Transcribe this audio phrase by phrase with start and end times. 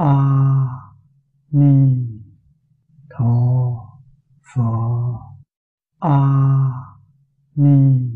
[0.00, 0.12] a
[1.50, 2.06] ni
[3.10, 3.34] tho
[4.54, 4.62] phở
[5.98, 6.18] a
[7.54, 8.10] ni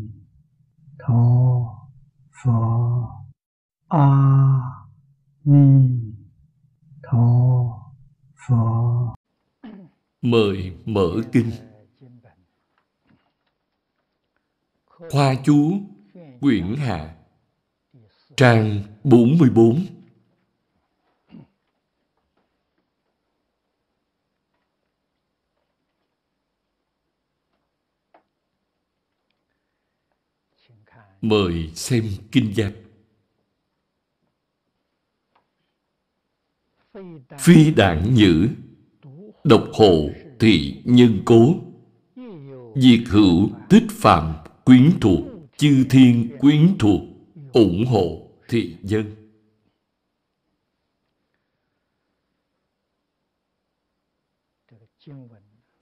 [0.99, 1.23] tho
[2.43, 2.51] phở
[3.87, 4.07] a
[5.43, 5.89] ni
[7.03, 7.27] tho
[8.47, 8.55] phở
[10.21, 11.51] Mời mở kinh.
[14.85, 15.79] Khoa chú,
[16.41, 17.15] Quyển Hạ,
[18.37, 19.94] Trang 44
[31.25, 32.71] Mời xem kinh văn
[37.39, 38.47] Phi đảng nhữ,
[39.43, 41.55] Độc hộ thị nhân cố.
[42.75, 44.33] Diệt hữu tích phạm
[44.65, 45.19] quyến thuộc,
[45.57, 47.01] Chư thiên quyến thuộc,
[47.53, 49.15] ủng hộ thị dân.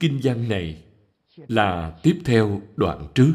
[0.00, 0.82] Kinh văn này
[1.36, 3.34] là tiếp theo đoạn trước.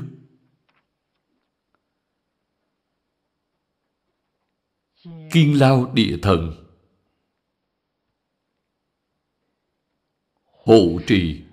[5.04, 6.66] Kiên lao địa thần.
[10.46, 11.44] Hộ trì.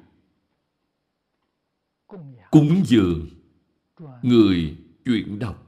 [2.51, 3.29] Cúng dường.
[4.23, 5.67] Người chuyển đọc.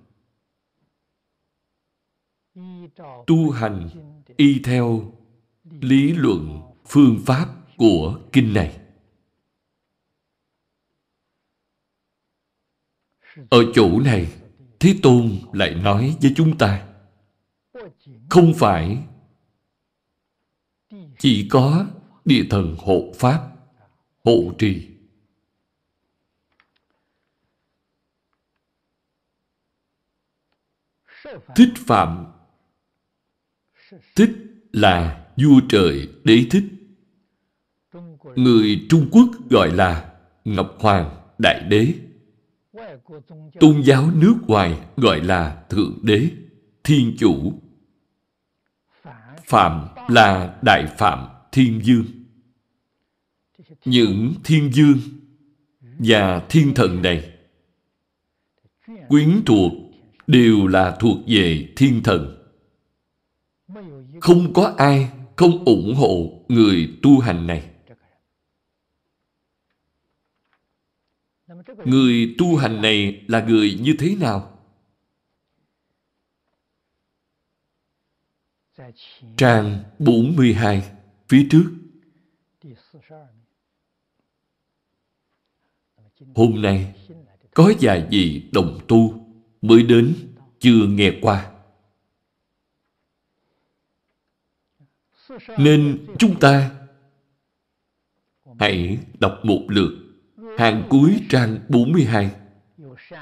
[3.26, 3.88] Tu hành
[4.36, 5.12] y theo
[5.80, 8.80] lý luận phương pháp của kinh này.
[13.50, 14.32] Ở chỗ này,
[14.80, 16.87] thế tôn lại nói với chúng ta
[18.30, 18.98] không phải.
[21.18, 21.86] Chỉ có
[22.24, 23.52] địa thần hộ pháp,
[24.24, 24.88] hộ trì.
[31.56, 32.26] Thích phạm.
[34.16, 34.30] Thích
[34.72, 36.64] là vua trời đế thích.
[38.36, 40.12] Người trung quốc gọi là
[40.44, 41.94] ngọc hoàng đại đế.
[43.60, 46.30] Tôn giáo nước ngoài gọi là thượng đế,
[46.84, 47.52] thiên chủ
[49.48, 52.04] phạm là đại phạm thiên dương.
[53.84, 54.98] Những thiên dương
[55.98, 57.30] và thiên thần này
[59.08, 59.72] quyến thuộc
[60.26, 62.38] đều là thuộc về thiên thần.
[64.20, 67.70] Không có ai không ủng hộ người tu hành này.
[71.84, 74.57] Người tu hành này là người như thế nào?
[79.36, 80.82] Trang 42
[81.28, 81.64] phía trước.
[86.34, 86.94] Hôm nay,
[87.54, 89.26] có vài vị đồng tu
[89.62, 90.14] mới đến,
[90.60, 91.50] chưa nghe qua.
[95.58, 96.70] Nên chúng ta
[98.58, 99.92] hãy đọc một lượt
[100.58, 102.30] hàng cuối trang 42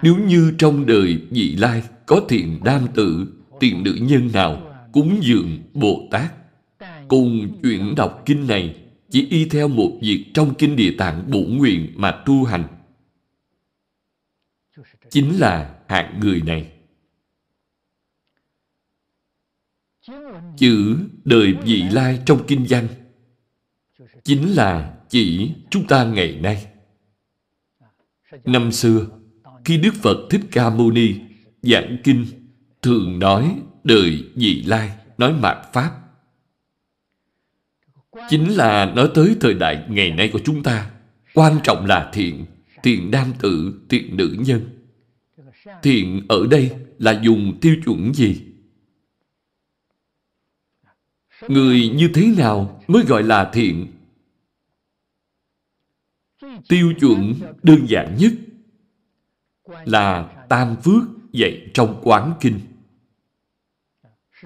[0.03, 3.27] nếu như trong đời vị lai có thiện nam tử
[3.61, 4.66] thiện nữ nhân nào
[4.97, 6.33] cúng dường Bồ Tát.
[7.09, 8.77] Cùng chuyển đọc kinh này,
[9.11, 12.65] chỉ y theo một việc trong kinh địa tạng bổ nguyện mà tu hành.
[15.11, 16.73] Chính là hạng người này.
[20.57, 22.89] Chữ đời vị lai trong kinh văn.
[24.25, 26.67] Chính là chỉ chúng ta ngày nay.
[28.45, 29.07] Năm xưa,
[29.65, 31.15] khi đức phật thích ca mâu ni
[31.63, 32.27] giảng kinh,
[32.83, 35.91] thường nói đời vị lai nói mạt pháp.
[38.29, 40.91] Chính là nói tới thời đại ngày nay của chúng ta,
[41.35, 42.47] quan trọng là thiện
[42.83, 44.89] thiện nam tử, thiện nữ nhân.
[45.83, 48.43] Thiện ở đây là dùng tiêu chuẩn gì?
[51.49, 53.87] Người như thế nào mới gọi là thiện?
[56.69, 58.33] Tiêu chuẩn đơn giản nhất
[59.85, 61.03] là tam phước
[61.33, 62.61] dạy trong quán kinh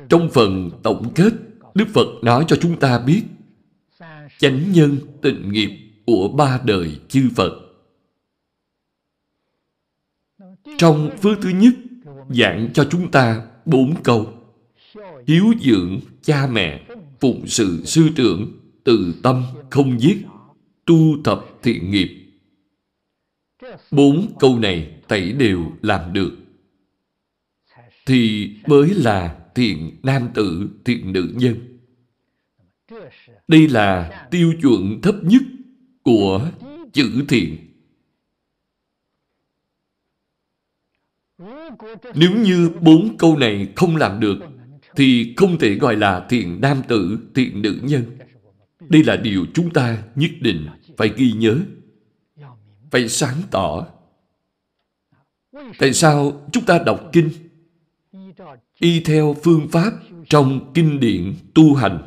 [0.09, 1.33] trong phần tổng kết,
[1.75, 3.23] đức phật nói cho chúng ta biết
[4.39, 5.71] chánh nhân tịnh nghiệp
[6.07, 7.53] của ba đời chư phật.
[10.79, 11.75] Trong phước thứ nhất,
[12.29, 14.33] giảng cho chúng ta bốn câu.
[15.27, 16.87] Hiếu dưỡng cha mẹ,
[17.21, 18.53] phụng sự sư trưởng,
[18.85, 20.17] từ tâm không giết,
[20.87, 22.17] tu tập thiện nghiệp.
[23.91, 26.37] Bốn câu này tẩy đều làm được.
[28.07, 31.79] Thì mới là thiện nam tử thiện nữ nhân
[33.49, 35.43] đây là tiêu chuẩn thấp nhất
[36.03, 36.51] của
[36.93, 37.57] chữ thiện
[42.15, 44.39] nếu như bốn câu này không làm được
[44.97, 48.05] thì không thể gọi là thiện nam tử, thiện nữ nhân.
[48.81, 50.67] Đây là điều chúng ta nhất định
[50.97, 51.59] phải ghi nhớ,
[52.91, 53.87] phải sáng tỏ.
[55.79, 57.31] Tại sao chúng ta đọc kinh
[58.81, 59.93] y theo phương pháp
[60.29, 61.99] trong kinh điển tu hành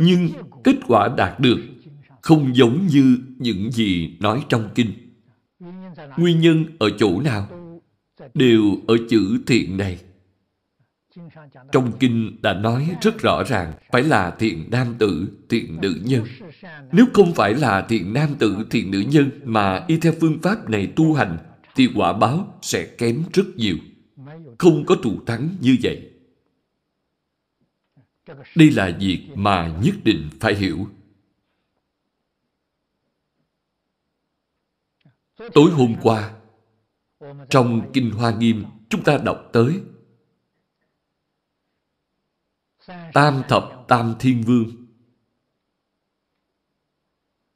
[0.00, 0.28] nhưng
[0.64, 1.58] kết quả đạt được
[2.22, 4.92] không giống như những gì nói trong kinh.
[6.16, 7.48] Nguyên nhân ở chỗ nào?
[8.34, 9.98] Đều ở chữ thiện này.
[11.72, 16.24] Trong kinh đã nói rất rõ ràng phải là thiện nam tử, thiện nữ nhân.
[16.92, 20.70] Nếu không phải là thiện nam tử, thiện nữ nhân mà y theo phương pháp
[20.70, 21.36] này tu hành
[21.74, 23.76] thì quả báo sẽ kém rất nhiều.
[24.58, 26.12] Không có thù thắng như vậy.
[28.54, 30.88] Đây là việc mà nhất định phải hiểu.
[35.36, 36.40] Tối hôm qua,
[37.50, 39.80] trong Kinh Hoa Nghiêm, chúng ta đọc tới
[43.12, 44.86] Tam Thập Tam Thiên Vương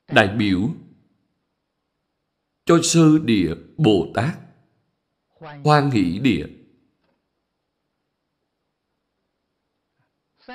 [0.08, 0.70] Đại biểu
[2.64, 4.38] cho sơ địa Bồ Tát
[5.64, 6.46] Hoan hỷ địa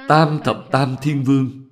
[0.07, 1.69] Tam thập tam thiên vương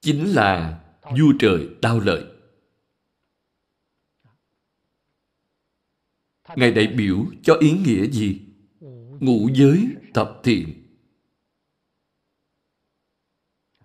[0.00, 2.24] chính là vua trời đao lợi.
[6.56, 8.40] Ngài đại biểu cho ý nghĩa gì?
[9.20, 10.68] Ngũ giới thập thiện.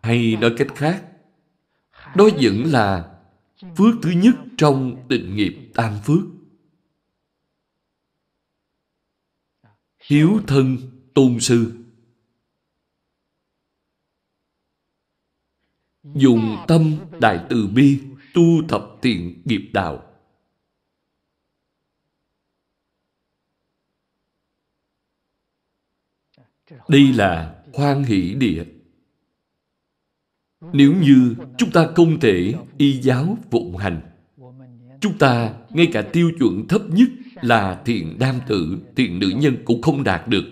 [0.02, 1.06] Hay nói cách khác,
[2.16, 3.20] đó vẫn là
[3.78, 6.24] phước thứ nhất trong định nghiệp tam phước.
[10.00, 10.78] Hiếu thân
[11.14, 11.79] tôn sư
[16.16, 18.00] dùng tâm đại từ bi,
[18.34, 20.06] tu thập thiện nghiệp đạo.
[26.88, 28.66] Đây là hoan hỷ địa.
[30.74, 34.02] Nếu như chúng ta không thể y giáo phụng hành,
[35.02, 37.10] chúng ta ngay cả tiêu chuẩn thấp nhất
[37.42, 40.44] là thiện nam tử, thiện nữ nhân cũng không đạt được.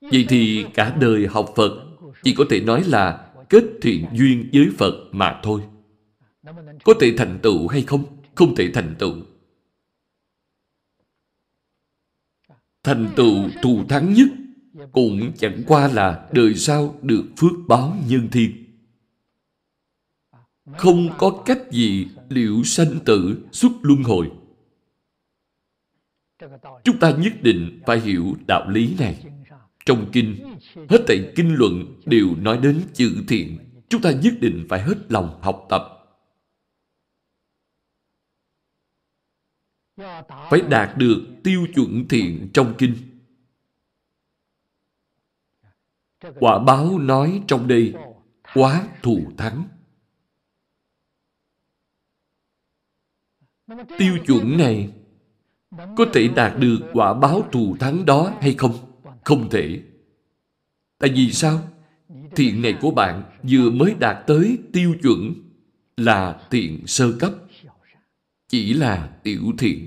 [0.00, 1.89] Vậy thì cả đời học phật
[2.22, 5.62] chỉ có thể nói là kết thiện duyên với Phật mà thôi.
[6.84, 8.04] Có thể thành tựu hay không?
[8.34, 9.14] Không thể thành tựu.
[12.82, 14.28] Thành tựu thù thắng nhất
[14.92, 18.64] cũng chẳng qua là đời sau được phước báo nhân thiên.
[20.76, 24.30] Không có cách gì liệu sanh tử xuất luân hồi.
[26.84, 29.24] Chúng ta nhất định phải hiểu đạo lý này.
[29.86, 33.58] Trong kinh, hết thảy kinh luận đều nói đến chữ thiện.
[33.88, 35.82] Chúng ta nhất định phải hết lòng học tập.
[40.50, 42.94] Phải đạt được tiêu chuẩn thiện trong kinh.
[46.20, 47.94] Quả báo nói trong đây,
[48.54, 49.64] quá thù thắng.
[53.98, 54.92] Tiêu chuẩn này
[55.74, 58.74] có thể đạt được quả báo thù thắng đó hay không?
[59.24, 59.82] Không thể.
[61.00, 61.60] Tại vì sao?
[62.36, 65.34] Thiện này của bạn vừa mới đạt tới tiêu chuẩn
[65.96, 67.32] là thiện sơ cấp.
[68.48, 69.86] Chỉ là tiểu thiện.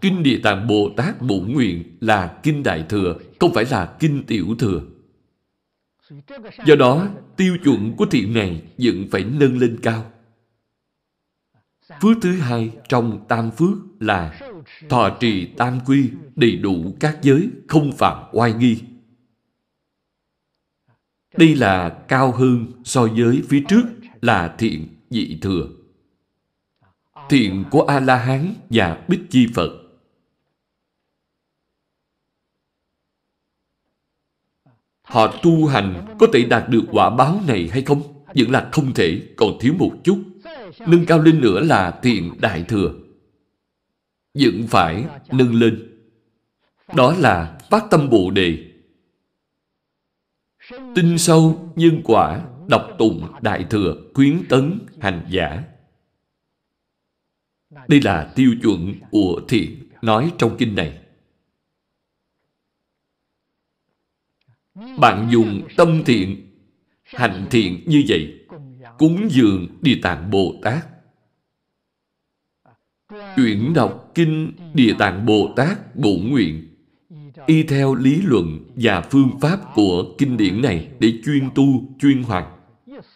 [0.00, 4.24] Kinh Địa Tạng Bồ Tát Bổn Nguyện là Kinh Đại Thừa, không phải là Kinh
[4.26, 4.82] Tiểu Thừa.
[6.66, 10.12] Do đó, tiêu chuẩn của thiện này vẫn phải nâng lên cao.
[12.02, 14.40] Phước thứ hai trong tam phước là
[14.88, 18.78] thọ trì tam quy đầy đủ các giới không phạm oai nghi
[21.38, 23.82] đây là cao hơn so với phía trước
[24.22, 25.68] là thiện dị thừa.
[27.28, 29.70] Thiện của a la hán và bích chi phật.
[35.02, 38.02] Họ tu hành có thể đạt được quả báo này hay không?
[38.34, 40.22] Vẫn là không thể, còn thiếu một chút.
[40.86, 42.92] Nâng cao lên nữa là thiện đại thừa.
[44.34, 45.98] Vẫn phải nâng lên.
[46.94, 48.67] Đó là phát tâm Bồ Đề.
[50.70, 55.62] Tinh sâu nhân quả, đọc tụng đại thừa, khuyến tấn hành giả.
[57.88, 60.98] Đây là tiêu chuẩn của thiện nói trong kinh này.
[64.98, 66.50] Bạn dùng tâm thiện,
[67.04, 68.46] hành thiện như vậy,
[68.98, 70.86] cúng dường Địa Tạng Bồ Tát
[73.36, 76.68] Chuyển đọc Kinh Địa Tạng Bồ Tát Bổ Nguyện
[77.48, 81.64] y theo lý luận và phương pháp của kinh điển này để chuyên tu,
[82.00, 82.46] chuyên hoạt.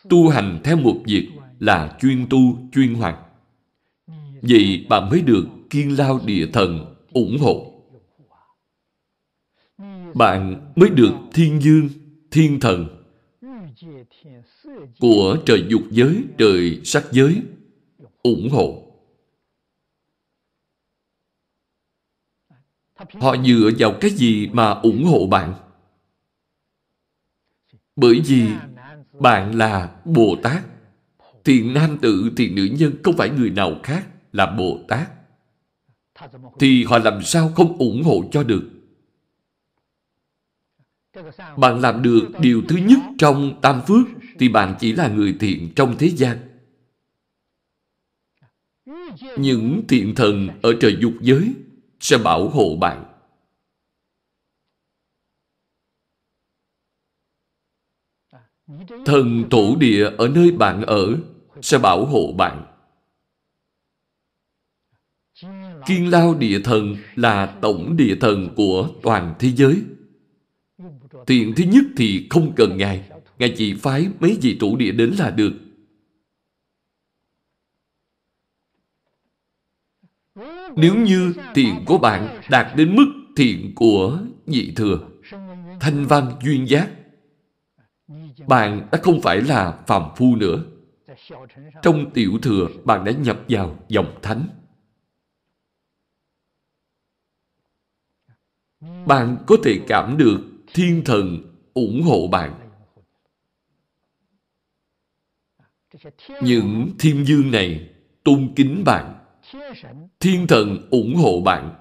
[0.08, 3.18] Tu hành theo một việc là chuyên tu, chuyên hoạt.
[4.42, 7.72] Vậy bạn mới được kiên lao địa thần ủng hộ.
[10.14, 11.88] Bạn mới được thiên dương,
[12.30, 12.86] thiên thần
[15.00, 17.42] của trời dục giới, trời sắc giới
[18.22, 18.81] ủng hộ.
[23.21, 25.54] Họ dựa vào cái gì mà ủng hộ bạn?
[27.97, 28.49] Bởi vì
[29.21, 30.62] bạn là Bồ Tát.
[31.44, 35.11] Thiện nam tử, thì nữ nhân không phải người nào khác là Bồ Tát.
[36.59, 38.71] Thì họ làm sao không ủng hộ cho được?
[41.56, 44.06] Bạn làm được điều thứ nhất trong tam phước
[44.38, 46.38] thì bạn chỉ là người thiện trong thế gian.
[49.37, 51.54] Những thiện thần ở trời dục giới
[52.02, 53.04] sẽ bảo hộ bạn.
[59.04, 61.16] Thần thổ địa ở nơi bạn ở
[61.62, 62.66] sẽ bảo hộ bạn.
[65.87, 69.82] Kiên lao địa thần là tổng địa thần của toàn thế giới.
[71.26, 73.11] Thiện thứ nhất thì không cần Ngài.
[73.38, 75.52] Ngài chỉ phái mấy vị chủ địa đến là được.
[80.76, 85.09] Nếu như thiện của bạn đạt đến mức thiện của vị thừa,
[85.81, 86.91] thanh văn duyên giác,
[88.47, 90.64] bạn đã không phải là phàm phu nữa.
[91.83, 94.49] Trong tiểu thừa, bạn đã nhập vào dòng thánh.
[99.07, 100.41] Bạn có thể cảm được
[100.75, 101.38] thiên thần
[101.75, 102.59] ủng hộ bạn.
[106.43, 107.91] Những thiên dương này
[108.25, 109.22] tôn kính bạn.
[110.21, 111.78] Thiên thần ủng hộ bạn.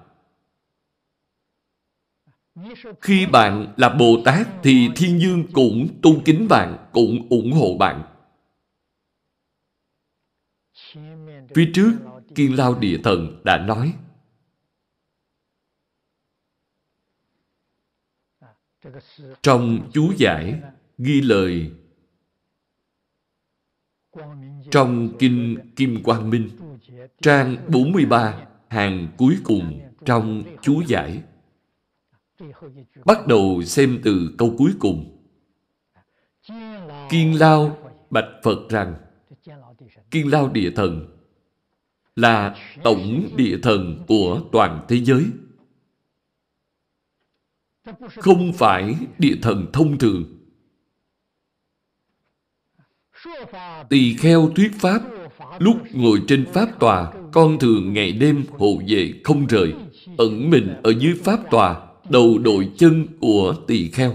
[3.00, 7.76] Khi bạn là Bồ Tát thì thiên dương cũng tôn kính bạn, cũng ủng hộ
[7.78, 8.02] bạn.
[11.54, 11.92] Phía trước,
[12.34, 13.94] Kiên Lao Địa Thần đã nói
[19.42, 20.60] Trong chú giải
[20.98, 21.72] ghi lời
[24.70, 26.50] trong Kinh Kim Quang Minh
[27.22, 31.22] trang 43 hàng cuối cùng trong chú giải.
[33.04, 35.18] Bắt đầu xem từ câu cuối cùng.
[37.10, 37.78] Kiên Lao
[38.10, 38.94] bạch Phật rằng
[40.10, 41.18] Kiên Lao Địa Thần
[42.16, 45.24] là tổng địa thần của toàn thế giới.
[48.16, 50.24] Không phải địa thần thông thường.
[53.88, 55.02] Tỳ kheo thuyết pháp,
[55.62, 59.74] lúc ngồi trên pháp tòa, con thường ngày đêm hộ vệ không rời,
[60.18, 64.14] ẩn mình ở dưới pháp tòa, đầu đội chân của tỳ kheo.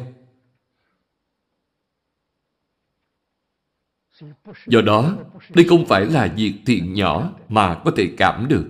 [4.68, 5.18] Do đó,
[5.56, 8.66] đây không phải là việc thiện nhỏ mà có thể cảm được.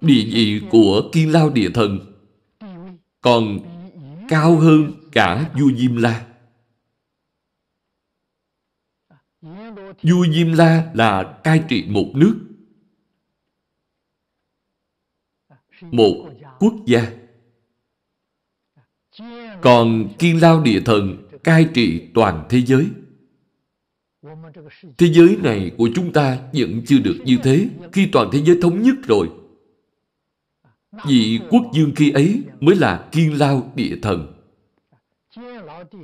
[0.00, 1.98] địa vị của kiên lao địa thần
[3.20, 3.58] còn
[4.28, 6.26] cao hơn cả vua Diêm La.
[10.02, 12.40] Vua Diêm La là cai trị một nước,
[15.80, 17.12] một quốc gia.
[19.62, 22.88] Còn Kiên Lao Địa Thần cai trị toàn thế giới.
[24.98, 27.68] Thế giới này của chúng ta vẫn chưa được như thế.
[27.92, 29.30] Khi toàn thế giới thống nhất rồi,
[31.06, 34.33] vị quốc dương khi ấy mới là kiên lao địa thần.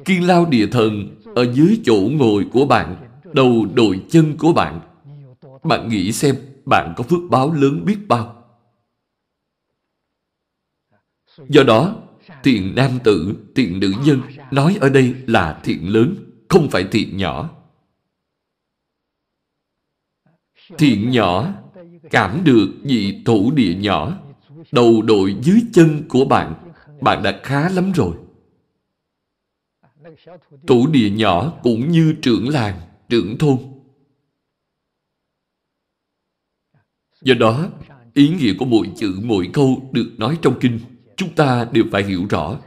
[0.05, 2.97] Kiên lao địa thần ở dưới chỗ ngồi của bạn,
[3.33, 4.81] đầu đội chân của bạn.
[5.63, 8.45] Bạn nghĩ xem bạn có phước báo lớn biết bao.
[11.49, 11.97] Do đó,
[12.43, 14.21] thiện nam tử, thiện nữ nhân
[14.51, 16.15] nói ở đây là thiện lớn,
[16.49, 17.51] không phải thiện nhỏ.
[20.79, 21.55] Thiện nhỏ
[22.11, 24.19] cảm được vị thủ địa nhỏ
[24.73, 26.55] đầu đội dưới chân của bạn,
[27.01, 28.13] bạn đã khá lắm rồi
[30.67, 33.59] tổ địa nhỏ cũng như trưởng làng, trưởng thôn.
[37.23, 37.69] Do đó,
[38.15, 40.81] ý nghĩa của mỗi chữ, mỗi câu được nói trong kinh,
[41.17, 42.61] chúng ta đều phải hiểu rõ,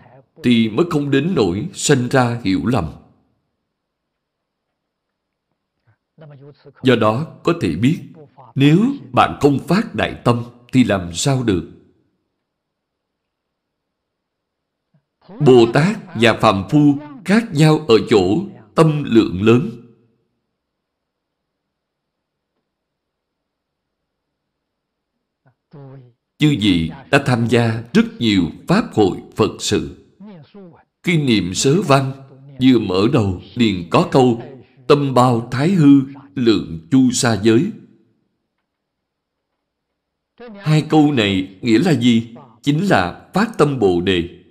[0.44, 2.94] thì mới không đến nỗi sanh ra hiểu lầm.
[6.84, 8.00] Do đó, có thể biết,
[8.56, 8.80] nếu
[9.12, 10.44] bạn không phát đại tâm,
[10.74, 11.70] thì làm sao được?
[15.30, 19.70] Bồ Tát và Phạm Phu khác nhau ở chỗ tâm lượng lớn.
[26.38, 30.06] Chư vị đã tham gia rất nhiều Pháp hội Phật sự.
[31.04, 32.12] Khi niệm sớ văn,
[32.62, 34.42] vừa mở đầu liền có câu
[34.88, 36.02] Tâm bao thái hư,
[36.36, 37.72] lượng chu sa giới.
[40.60, 42.36] Hai câu này nghĩa là gì?
[42.62, 44.43] Chính là phát tâm Bồ Đề.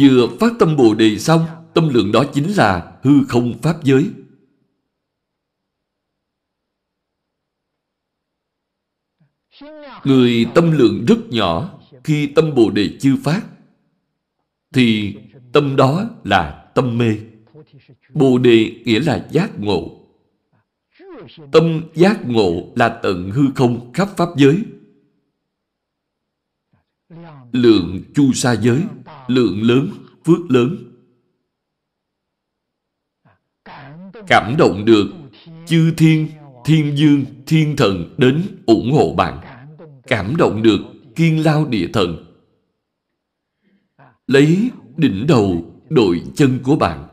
[0.00, 4.10] Vừa phát tâm Bồ Đề xong, tâm lượng đó chính là hư không Pháp giới.
[10.04, 13.42] Người tâm lượng rất nhỏ khi tâm Bồ Đề chưa phát
[14.74, 15.16] thì
[15.52, 17.16] tâm đó là tâm mê.
[18.14, 20.00] Bồ Đề nghĩa là giác ngộ.
[21.52, 24.64] Tâm giác ngộ là tận hư không khắp Pháp giới.
[27.52, 28.82] Lượng chu sa giới,
[29.30, 29.90] lượng lớn,
[30.24, 30.76] phước lớn.
[34.26, 35.06] Cảm động được
[35.66, 36.28] chư thiên,
[36.64, 39.40] thiên dương, thiên thần đến ủng hộ bạn.
[40.06, 40.80] Cảm động được
[41.16, 42.24] kiên lao địa thần.
[44.26, 47.06] Lấy đỉnh đầu đội chân của bạn.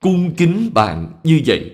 [0.00, 1.73] Cung kính bạn như vậy.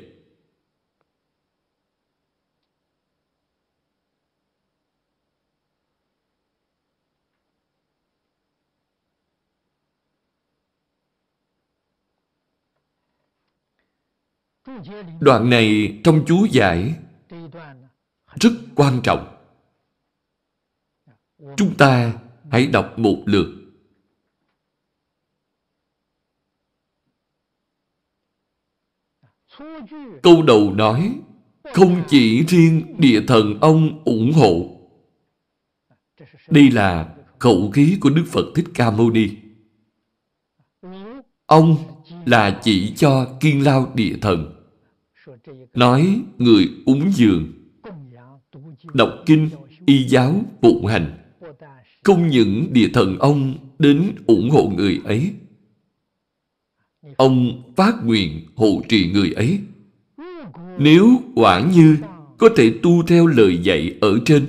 [15.21, 16.95] Đoạn này trong chú giải
[18.41, 19.37] rất quan trọng.
[21.57, 22.13] Chúng ta
[22.51, 23.57] hãy đọc một lượt.
[30.23, 31.15] Câu đầu nói,
[31.75, 34.81] không chỉ riêng địa thần ông ủng hộ.
[36.49, 39.29] Đây là khẩu khí của Đức Phật Thích Ca Mâu Ni.
[41.47, 41.77] Ông
[42.27, 44.60] là chỉ cho kiên lao địa thần.
[45.75, 47.53] Nói người úng dường,
[48.95, 49.49] đọc kinh,
[49.87, 51.17] y giáo, phụng hành.
[52.05, 55.33] Không những địa thần ông đến ủng hộ người ấy.
[57.17, 59.59] Ông phát nguyện hộ trì người ấy.
[60.79, 61.97] Nếu quả như
[62.39, 64.47] có thể tu theo lời dạy ở trên,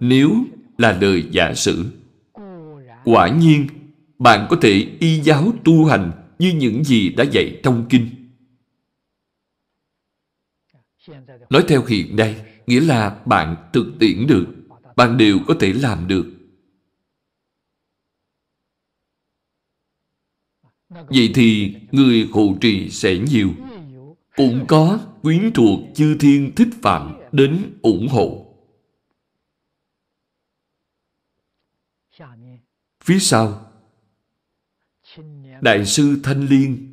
[0.00, 0.30] nếu
[0.78, 1.84] là lời giả sử,
[3.04, 3.66] quả nhiên
[4.18, 8.15] bạn có thể y giáo tu hành như những gì đã dạy trong kinh.
[11.50, 14.46] Nói theo hiện đây, nghĩa là bạn thực tiễn được,
[14.96, 16.26] bạn đều có thể làm được.
[20.88, 23.50] Vậy thì người hộ trì sẽ nhiều.
[24.36, 28.42] Cũng có quyến thuộc chư thiên thích phạm đến ủng hộ.
[33.04, 33.72] Phía sau,
[35.60, 36.85] Đại sư Thanh Liên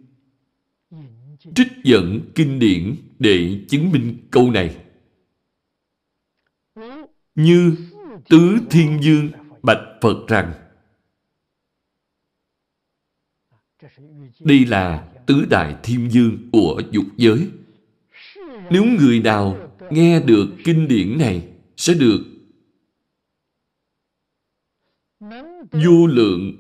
[1.56, 4.76] trích dẫn kinh điển để chứng minh câu này.
[7.36, 7.76] Như
[8.30, 9.30] Tứ Thiên Dương
[9.64, 10.54] bạch Phật rằng,
[14.40, 17.50] Đây là tứ đại thiên dương của dục giới.
[18.70, 22.24] Nếu người nào nghe được kinh điển này sẽ được
[25.72, 26.54] vô lượng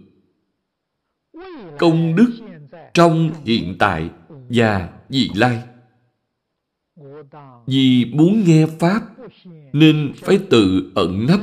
[1.79, 2.31] công đức
[2.93, 4.09] trong hiện tại
[4.49, 5.63] và vị lai.
[7.67, 9.01] Vì muốn nghe Pháp
[9.73, 11.39] nên phải tự ẩn nấp,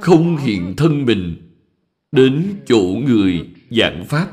[0.00, 1.36] không hiện thân mình
[2.12, 4.30] đến chỗ người giảng Pháp.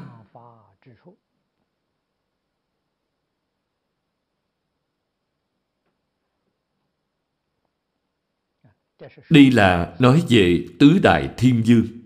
[9.29, 12.00] Đây là nói về tứ đại thiên dương.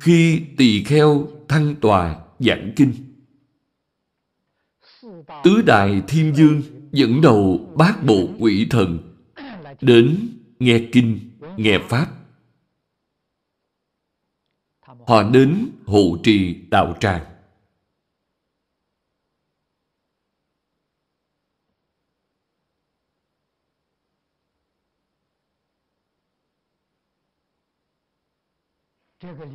[0.00, 2.92] Khi tỳ kheo thăng tòa giảng kinh,
[5.44, 8.98] tứ đại thiên dương dẫn đầu bát bộ quỷ thần
[9.80, 12.06] đến nghe kinh, nghe pháp.
[15.06, 17.24] Họ đến hộ trì đạo tràng.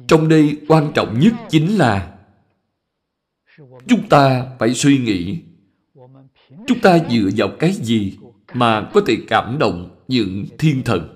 [0.08, 2.20] Trong đây quan trọng nhất chính là
[3.88, 5.44] chúng ta phải suy nghĩ,
[6.68, 8.18] chúng ta dựa vào cái gì
[8.54, 11.12] mà có thể cảm động những thiên thần.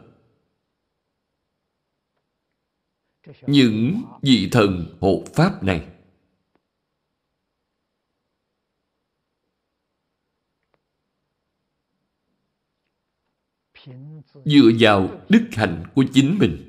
[3.47, 5.87] Những vị thần hộ pháp này.
[14.45, 16.68] Dựa vào đức hạnh của chính mình.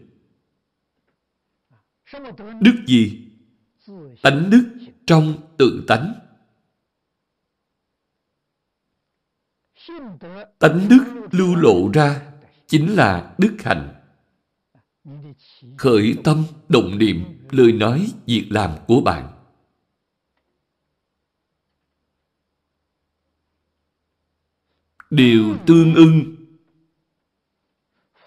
[2.61, 3.27] Đức gì?
[4.23, 4.65] Tánh đức
[5.07, 6.15] trong tự tánh.
[10.59, 12.33] Tánh đức lưu lộ ra
[12.67, 13.95] chính là đức hạnh.
[15.79, 19.29] khởi tâm, động niệm, lời nói, việc làm của bạn.
[25.11, 26.37] Đều tương ưng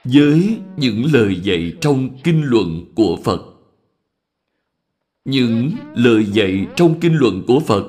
[0.04, 3.53] với những lời dạy trong kinh luận của Phật.
[5.26, 7.84] Những lời dạy trong kinh luận của Phật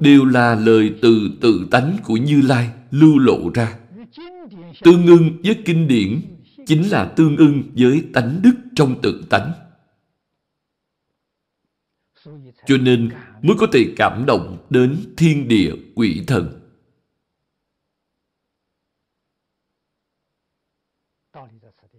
[0.00, 3.78] đều là lời từ tự tánh của Như Lai lưu lộ ra.
[4.82, 6.20] Tương ưng với kinh điển
[6.66, 9.52] chính là tương ưng với tánh đức trong tự tánh.
[12.66, 13.10] Cho nên
[13.42, 16.60] mới có thể cảm động đến thiên địa quỷ thần.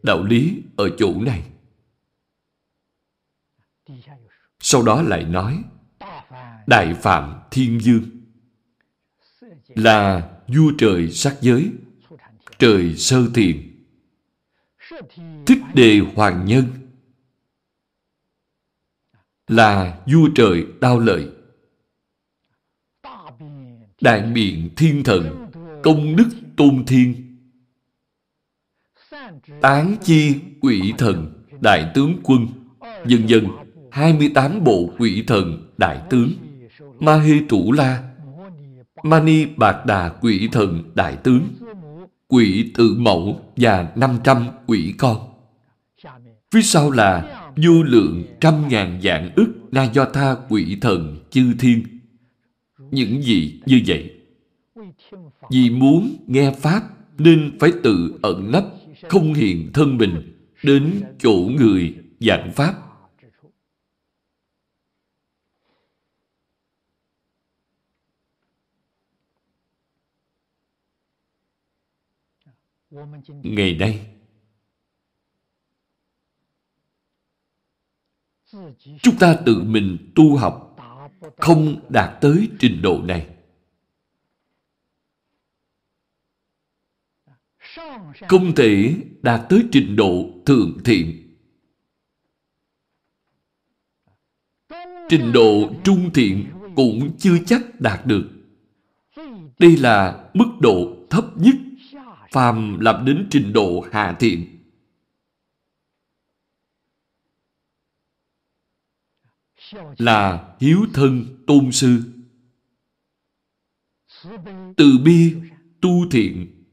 [0.03, 1.50] Đạo lý ở chỗ này.
[4.61, 5.63] Sau đó lại nói
[6.67, 8.03] Đại Phạm Thiên Dương
[9.67, 11.71] là vua trời sắc giới,
[12.59, 13.85] trời sơ thiền,
[15.45, 16.65] thích đề hoàng nhân
[19.47, 21.29] là vua trời đao lợi,
[24.01, 25.51] đại biện thiên thần,
[25.83, 27.37] công đức tôn thiên,
[29.61, 32.47] tán chi quỷ thần, đại tướng quân,
[33.05, 33.47] dần dần
[33.91, 36.31] 28 bộ quỷ thần đại tướng,
[36.99, 38.03] Mahi Thủ La,
[39.03, 41.41] Mani Bạc Đà quỷ thần đại tướng,
[42.27, 45.17] quỷ tự mẫu và 500 quỷ con.
[46.51, 51.53] Phía sau là vô lượng trăm ngàn dạng ức na do tha quỷ thần chư
[51.59, 51.83] thiên.
[52.91, 54.13] Những gì như vậy?
[55.51, 56.81] Vì muốn nghe Pháp
[57.17, 58.65] nên phải tự ẩn nấp,
[59.07, 62.73] không hiện thân mình, đến chỗ người giảng Pháp
[73.43, 74.15] ngày nay,
[79.01, 80.77] chúng ta tự mình tu học
[81.37, 83.27] không đạt tới trình độ này.
[88.29, 91.37] Không thể đạt tới trình độ thượng thiện.
[95.09, 98.29] Trình độ trung thiện cũng chưa chắc đạt được.
[99.59, 101.55] Đây là mức độ thấp nhất
[102.31, 104.57] phàm làm đến trình độ hạ thiện.
[109.97, 112.03] Là hiếu thân tôn sư.
[114.77, 115.35] Từ bi
[115.81, 116.63] tu thiện.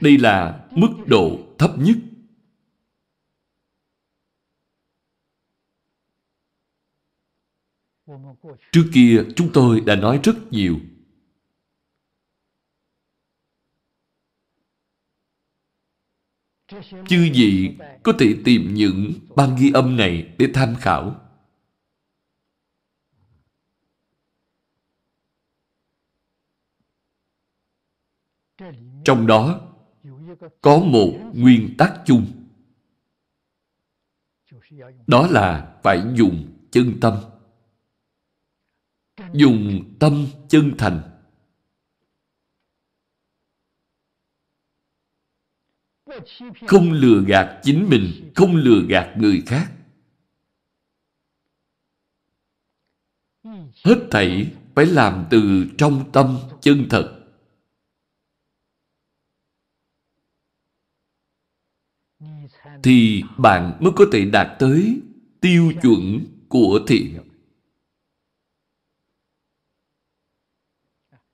[0.00, 1.96] Đây là mức độ thấp nhất.
[8.72, 10.80] Trước kia chúng tôi đã nói rất nhiều
[17.08, 21.20] Chư vị có thể tìm những băng ghi âm này để tham khảo.
[29.04, 29.60] Trong đó,
[30.60, 32.26] có một nguyên tắc chung.
[35.06, 37.14] Đó là phải dùng chân tâm.
[39.32, 41.17] Dùng tâm chân thành
[46.66, 49.72] không lừa gạt chính mình, không lừa gạt người khác.
[53.84, 57.14] Hết thảy phải làm từ trong tâm chân thật.
[62.82, 65.00] Thì bạn mới có thể đạt tới
[65.40, 67.18] tiêu chuẩn của thiện.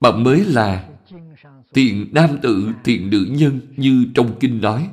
[0.00, 0.93] Bạn mới là
[1.74, 4.90] thiện nam tử, thiện nữ nhân như trong kinh nói.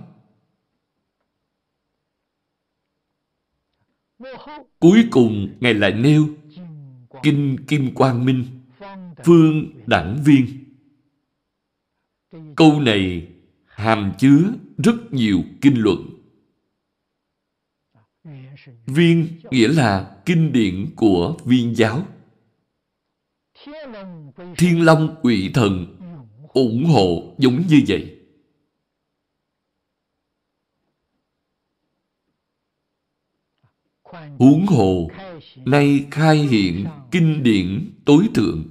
[4.80, 6.28] Cuối cùng Ngài lại nêu
[7.24, 8.46] Kinh Kim Quang Minh
[9.26, 10.62] Phương Đẳng Viên
[12.56, 13.28] Câu này
[13.66, 15.98] hàm chứa rất nhiều kinh luận.
[18.86, 22.06] Viên nghĩa là kinh điển của viên giáo.
[24.58, 26.01] Thiên Long quỷ thần
[26.54, 28.18] ủng hộ giống như vậy.
[34.40, 35.10] Huống hồ,
[35.66, 38.66] nay khai hiện kinh điển tối thượng.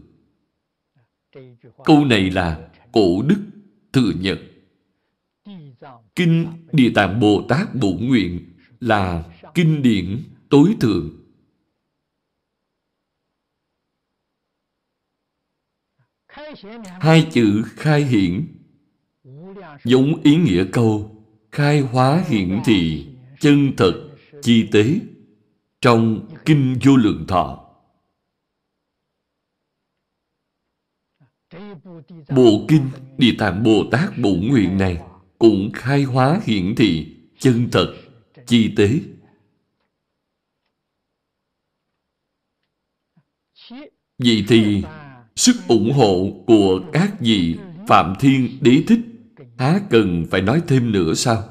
[1.84, 3.40] Câu này là cổ đức
[3.92, 4.38] thừa nhận.
[6.14, 8.40] Kinh Địa Tạng Bồ Tát Bổ Nguyện
[8.80, 11.19] là kinh điển tối thượng.
[17.00, 18.46] Hai chữ khai hiển
[19.84, 21.16] giống ý nghĩa câu
[21.52, 23.06] khai hóa hiển thị
[23.40, 24.08] chân thật,
[24.42, 25.00] chi tế
[25.80, 27.66] trong kinh vô lượng thọ.
[32.28, 35.02] Bộ kinh địa tạng bồ tát bổn nguyện này
[35.38, 37.94] cũng khai hóa hiển thị chân thật,
[38.46, 38.90] chi tế.
[44.18, 44.84] Vậy thì
[45.40, 47.56] sức ủng hộ của các vị
[47.88, 49.00] phạm thiên đế thích,
[49.58, 51.44] há cần phải nói thêm nữa sao?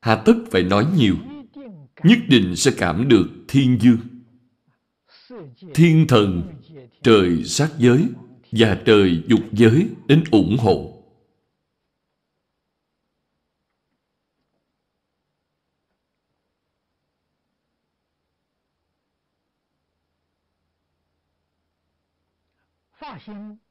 [0.00, 1.16] Hà tất phải nói nhiều,
[2.04, 3.98] nhất định sẽ cảm được thiên dương.
[5.74, 6.42] Thiên thần,
[7.02, 8.04] trời sát giới
[8.52, 10.89] và trời dục giới đến ủng hộ.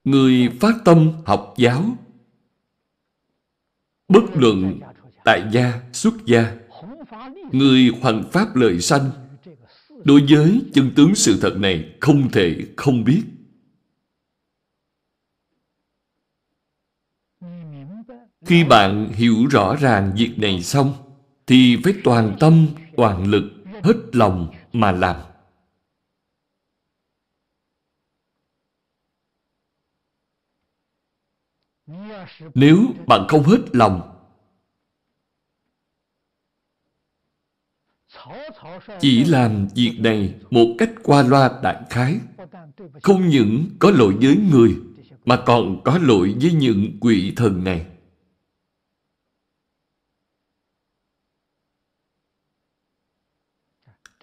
[0.04, 1.84] Người phát tâm học giáo.
[4.08, 4.80] Bất luận
[5.26, 6.58] tại gia, xuất gia,
[7.52, 9.10] người hoằng pháp lợi sanh,
[10.04, 13.24] đối với chân tướng sự thật này không thể không biết.
[18.46, 20.94] Khi bạn hiểu rõ ràng việc này xong,
[21.48, 22.68] thì phải toàn tâm,
[22.98, 23.44] toàn lực,
[23.84, 25.16] hết lòng mà làm.
[32.56, 34.16] Nếu bạn không hết lòng,
[39.00, 42.20] Chỉ làm việc này một cách qua loa đại khái,
[43.04, 44.78] Không những có lỗi với người,
[45.26, 47.86] Mà còn có lỗi với những quỷ thần này.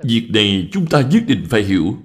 [0.03, 1.97] Việc này chúng ta nhất định phải hiểu.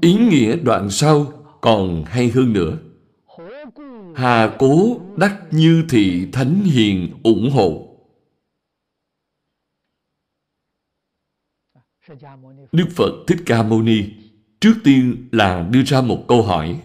[0.00, 1.24] Ý nghĩa đoạn sau
[1.60, 2.78] còn hay hơn nữa.
[4.14, 7.88] Hà cố đắc như thị thánh hiền ủng hộ.
[12.72, 14.04] Đức Phật Thích Ca Mâu Ni
[14.60, 16.80] trước tiên là đưa ra một câu hỏi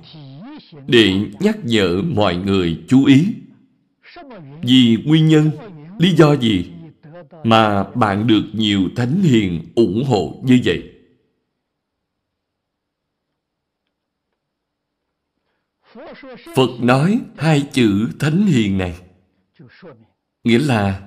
[0.87, 3.25] để nhắc nhở mọi người chú ý.
[4.61, 5.51] Vì nguyên nhân,
[5.99, 6.65] lý do gì
[7.43, 10.96] mà bạn được nhiều thánh hiền ủng hộ như vậy?
[16.55, 18.95] Phật nói hai chữ thánh hiền này.
[20.43, 21.01] Nghĩa là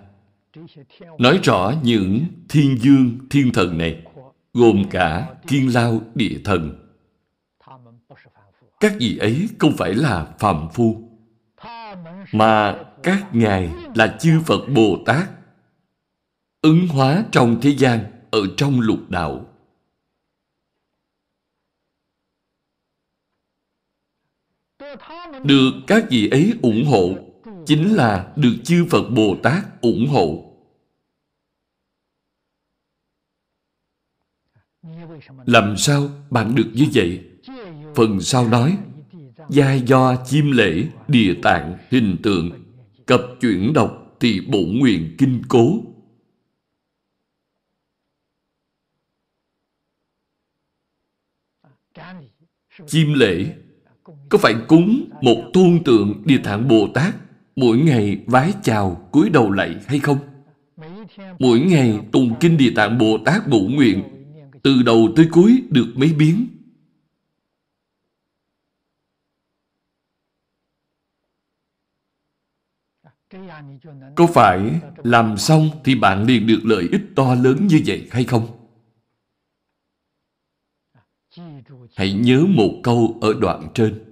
[1.19, 4.03] Nói rõ những thiên dương, thiên thần này
[4.55, 6.87] Gồm cả kiên lao địa thần.
[8.81, 11.11] Các vị ấy không phải là phàm phu
[12.33, 15.31] Mà các ngài là chư Phật Bồ Tát
[16.63, 18.01] Ứng hóa trong thế gian
[18.31, 19.47] Ở trong lục đạo.
[25.45, 27.15] Được các vị ấy ủng hộ
[27.67, 30.47] Chính là được chư Phật Bồ Tát ủng hộ
[35.47, 37.25] Làm sao bạn được như vậy?
[37.95, 38.79] Phần sau nói
[39.49, 42.51] Giai do chim lễ, địa tạng, hình tượng
[43.07, 45.81] Cập chuyển đọc thì bổ nguyện kinh cố
[52.87, 53.55] Chim lễ
[54.31, 57.15] có phải cúng một tôn tượng Địa Tạng Bồ Tát
[57.57, 60.19] mỗi ngày vái chào, cúi đầu lạy hay không?
[61.39, 64.03] Mỗi ngày tùng kinh Địa Tạng Bồ Tát bổ nguyện,
[64.63, 66.47] từ đầu tới cuối được mấy biến?
[74.17, 78.25] Có phải làm xong thì bạn liền được lợi ích to lớn như vậy hay
[78.25, 78.47] không?
[81.97, 84.10] Hãy nhớ một câu ở đoạn trên.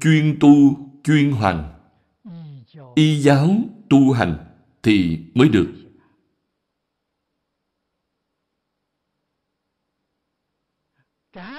[0.00, 1.70] Chuyên tu, chuyên hành
[2.94, 3.56] y giáo
[3.90, 4.36] tu hành
[4.82, 5.74] thì mới được.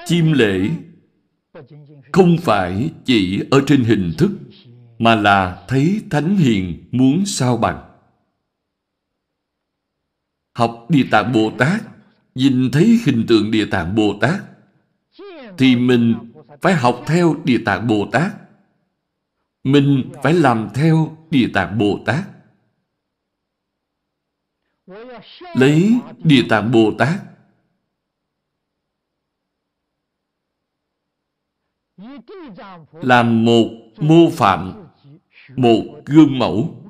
[0.06, 0.69] Chiêm lễ
[2.13, 4.32] không phải chỉ ở trên hình thức
[5.00, 7.91] mà là thấy thánh hiền muốn sao bằng.
[10.54, 11.82] Học địa tạng bồ tát,
[12.36, 14.43] nhìn thấy hình tượng địa tạng bồ tát,
[15.58, 16.15] thì mình
[16.62, 18.32] phải học theo Địa Tạng Bồ Tát.
[19.63, 22.24] Mình phải làm theo Địa Tạng Bồ Tát.
[25.56, 27.22] Lấy Địa Tạng Bồ Tát
[32.91, 34.88] làm một mô phạm,
[35.56, 36.82] một gương mẫu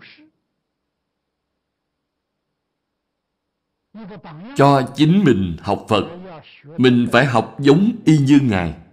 [4.56, 6.18] cho chính mình học Phật.
[6.78, 8.85] Mình phải học giống y như Ngài.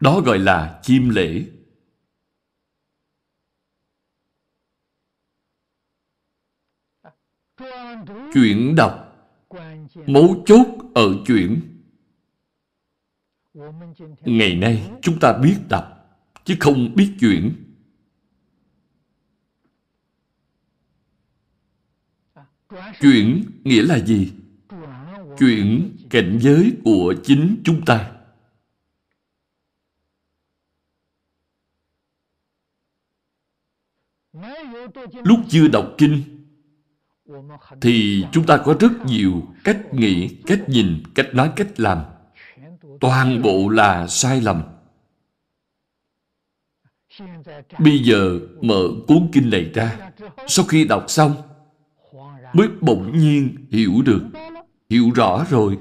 [0.00, 1.46] Đó gọi là chiêm lễ.
[8.34, 9.08] Chuyển đọc
[10.06, 11.60] Mấu chốt ở chuyển
[14.20, 15.84] Ngày nay chúng ta biết đọc,
[16.44, 17.52] Chứ không biết chuyển
[23.00, 24.32] Chuyển nghĩa là gì?
[25.38, 28.21] Chuyển cảnh giới của chính chúng ta
[35.24, 36.22] Lúc chưa đọc kinh
[37.80, 41.98] thì chúng ta có rất nhiều cách nghĩ, cách nhìn, cách nói, cách làm.
[43.00, 44.62] Toàn bộ là sai lầm.
[47.78, 50.10] Bây giờ mở cuốn kinh này ra,
[50.46, 51.34] sau khi đọc xong,
[52.52, 54.22] mới bỗng nhiên hiểu được,
[54.90, 55.78] hiểu rõ rồi,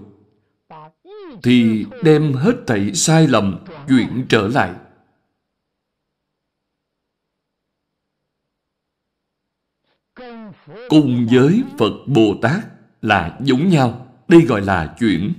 [1.44, 4.72] thì đem hết thảy sai lầm chuyển trở lại.
[10.90, 12.66] Cùng với Phật Bồ Tát
[13.02, 14.08] là giống nhau.
[14.28, 15.34] Đây gọi là chuyển.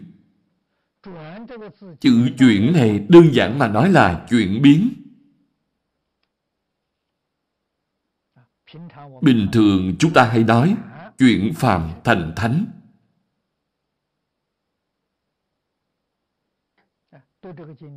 [2.01, 4.89] Chữ chuyển này đơn giản mà nói là chuyển biến.
[9.23, 10.77] Bình thường chúng ta hay nói
[11.19, 12.67] chuyển phàm thành thánh.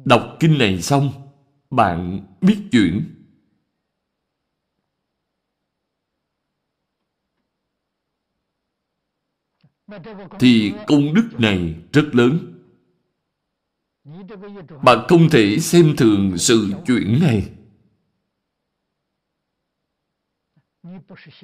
[0.06, 1.10] Đọc kinh này xong,
[1.70, 3.15] bạn biết chuyển
[10.40, 12.52] thì công đức này rất lớn.
[14.84, 17.50] Bạn không thể xem thường sự chuyển này.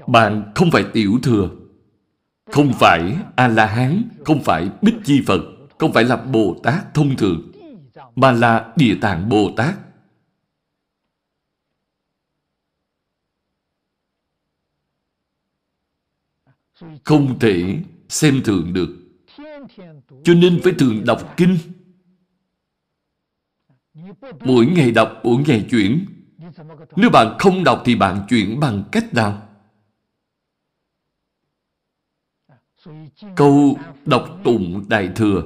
[0.07, 1.49] Bạn không phải tiểu thừa,
[2.45, 5.41] không phải A-la-hán, không phải Bích Chi Phật,
[5.77, 7.51] không phải là Bồ Tát thông thường,
[8.15, 9.75] mà là Địa Tạng Bồ Tát.
[17.03, 17.79] Không thể
[18.11, 18.89] xem thường được.
[20.23, 21.57] Cho nên phải thường đọc kinh.
[24.39, 26.05] Mỗi ngày đọc, mỗi ngày chuyển.
[26.95, 29.47] Nếu bạn không đọc thì bạn chuyển bằng cách nào?
[33.35, 35.43] Câu đọc tụng Đại Thừa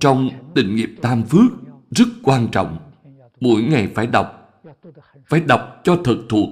[0.00, 1.52] trong định nghiệp Tam Phước
[1.90, 2.78] rất quan trọng.
[3.40, 4.62] Mỗi ngày phải đọc.
[5.26, 6.48] Phải đọc cho thật thuộc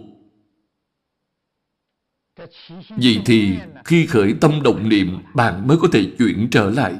[2.96, 6.94] vì thì khi khởi tâm động niệm, bạn mới có thể chuyển trở lại.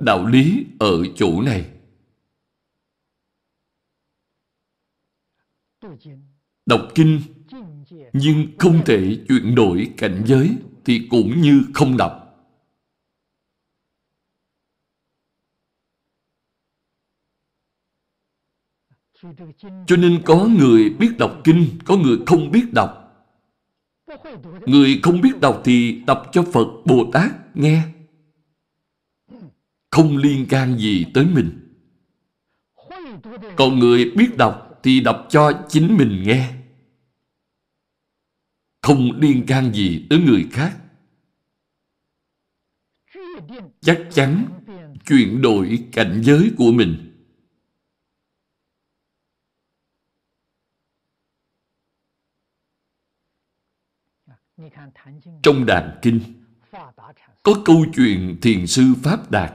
[0.00, 1.70] Đạo lý ở chỗ này.
[6.66, 7.20] Đọc kinh,
[8.12, 12.27] nhưng không thể chuyển đổi cảnh giới thì cũng như không đọc.
[19.86, 23.04] Cho nên có người biết đọc kinh, có người không biết đọc.
[24.66, 27.82] Người không biết đọc thì đọc cho Phật Bồ Tát nghe.
[29.90, 31.74] Không liên can gì tới mình.
[33.56, 36.54] Còn người biết đọc thì đọc cho chính mình nghe.
[38.82, 40.76] Không liên can gì tới người khác.
[43.80, 44.44] Chắc chắn
[45.06, 47.07] chuyển đổi cảnh giới của mình
[55.42, 56.20] Trong đàn kinh
[57.42, 59.52] có câu chuyện thiền sư Pháp Đạt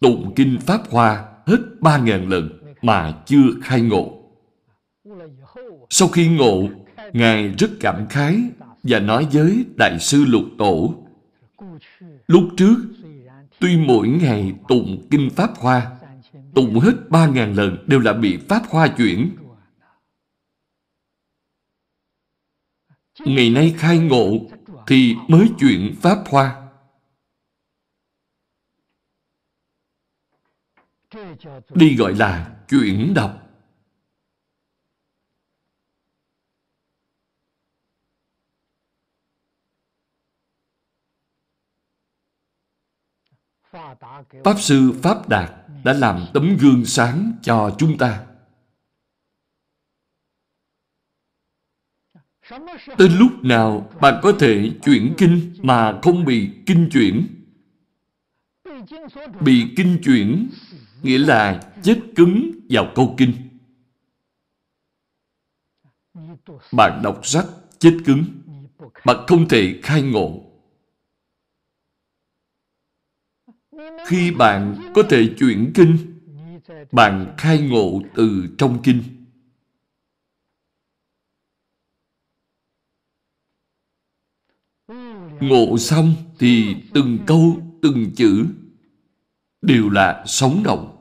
[0.00, 4.22] tụng kinh Pháp Hoa hết ba ngàn lần mà chưa khai ngộ.
[5.90, 6.68] Sau khi ngộ,
[7.12, 8.42] Ngài rất cảm khái
[8.82, 10.94] và nói với Đại sư Lục Tổ
[12.26, 12.74] Lúc trước,
[13.60, 15.90] tuy mỗi ngày tụng kinh Pháp Hoa
[16.54, 19.30] tụng hết ba ngàn lần đều là bị Pháp Hoa chuyển
[23.28, 24.32] ngày nay khai ngộ
[24.86, 26.68] thì mới chuyện Pháp Hoa.
[31.74, 33.48] Đi gọi là chuyển đọc.
[44.44, 45.50] Pháp Sư Pháp Đạt
[45.84, 48.27] đã làm tấm gương sáng cho chúng ta.
[52.98, 57.26] Tới lúc nào bạn có thể chuyển kinh mà không bị kinh chuyển?
[59.40, 60.48] Bị kinh chuyển
[61.02, 63.32] nghĩa là chết cứng vào câu kinh.
[66.72, 67.46] Bạn đọc sách
[67.78, 68.24] chết cứng,
[69.04, 70.44] Bạn không thể khai ngộ.
[74.06, 75.96] Khi bạn có thể chuyển kinh,
[76.92, 79.17] bạn khai ngộ từ trong kinh.
[85.40, 88.46] Ngộ xong thì từng câu, từng chữ
[89.62, 90.94] đều là sống động.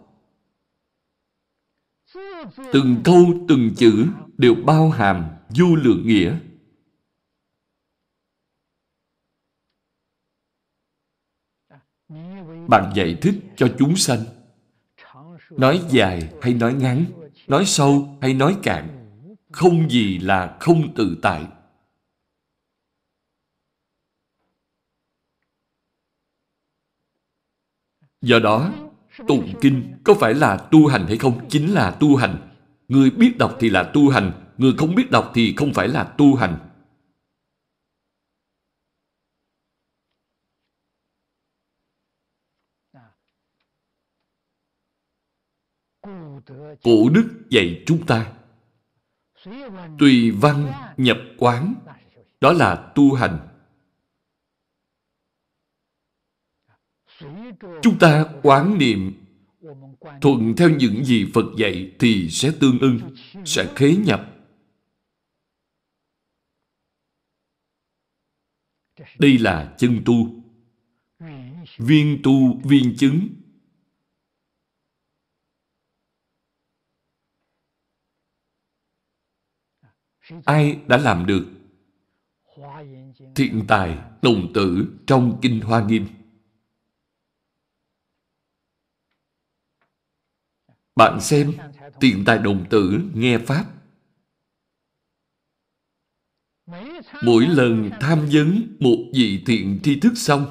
[2.74, 4.08] Từng câu, từng chữ
[4.38, 6.38] đều bao hàm vô lượng nghĩa.
[12.68, 14.20] Bạn giải thích cho chúng sanh.
[15.50, 17.06] Nói dài hay nói ngắn,
[17.48, 18.88] nói sâu hay nói cạn,
[19.52, 21.46] không gì là không tự tại.
[28.28, 28.72] Do đó,
[29.28, 31.50] tụng kinh có phải là tu hành hay không?
[31.50, 32.38] Chính là tu hành.
[32.88, 36.04] Người biết đọc thì là tu hành, người không biết đọc thì không phải là
[36.04, 36.58] tu hành.
[46.84, 48.32] Cổ đức dạy chúng ta
[50.00, 51.74] Tùy văn nhập quán
[52.42, 53.47] Đó là tu hành
[57.82, 59.14] Chúng ta quán niệm
[60.22, 64.34] thuận theo những gì Phật dạy thì sẽ tương ưng, sẽ khế nhập.
[69.20, 70.44] Đây là chân tu.
[71.78, 73.28] Viên tu, viên chứng.
[80.46, 81.46] Ai đã làm được?
[83.36, 86.08] Thiện tài, đồng tử trong Kinh Hoa Nghiêm.
[90.98, 91.54] Bạn xem,
[92.00, 93.66] tiền tài đồng tử nghe Pháp.
[97.24, 100.46] Mỗi lần tham vấn một vị thiện tri thức xong,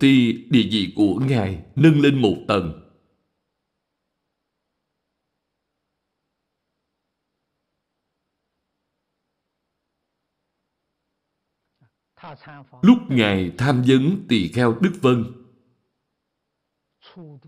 [0.00, 2.86] thì địa vị của Ngài nâng lên một tầng.
[12.82, 15.24] Lúc Ngài tham vấn tỳ kheo Đức Vân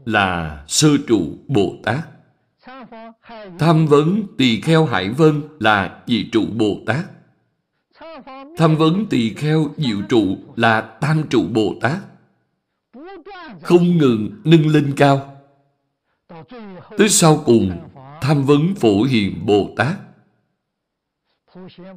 [0.04, 2.11] là sơ trụ Bồ Tát.
[3.58, 7.04] Tham vấn tỳ kheo Hải Vân là dị trụ Bồ Tát.
[8.56, 11.98] Tham vấn tỳ kheo diệu trụ là tam trụ Bồ Tát.
[13.62, 15.36] Không ngừng nâng lên cao.
[16.98, 17.70] Tới sau cùng,
[18.20, 19.96] tham vấn phổ hiền Bồ Tát.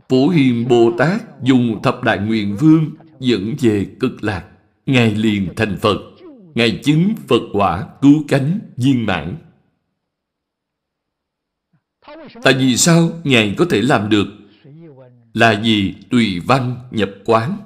[0.09, 4.45] Phổ hiền Bồ Tát dùng thập đại nguyện vương dẫn về cực lạc.
[4.85, 5.97] Ngài liền thành Phật.
[6.55, 9.35] Ngài chứng Phật quả cứu cánh viên mãn.
[12.43, 14.27] Tại vì sao Ngài có thể làm được?
[15.33, 17.57] Là vì tùy văn nhập quán.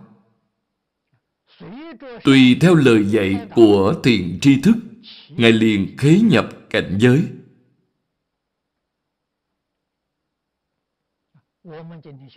[2.23, 4.75] Tùy theo lời dạy của thiền tri thức,
[5.29, 7.23] Ngài liền khế nhập cảnh giới.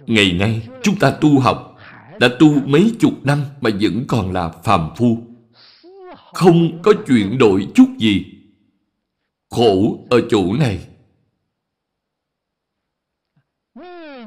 [0.07, 1.77] Ngày nay, chúng ta tu học,
[2.21, 5.19] đã tu mấy chục năm mà vẫn còn là phàm phu.
[6.33, 8.25] Không có chuyển đổi chút gì.
[9.51, 10.81] Khổ ở chỗ này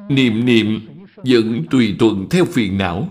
[0.10, 3.08] Niệm niệm vẫn tùy thuận theo phiền não.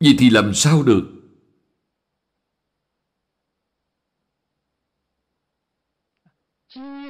[0.00, 1.08] Vậy thì làm sao được?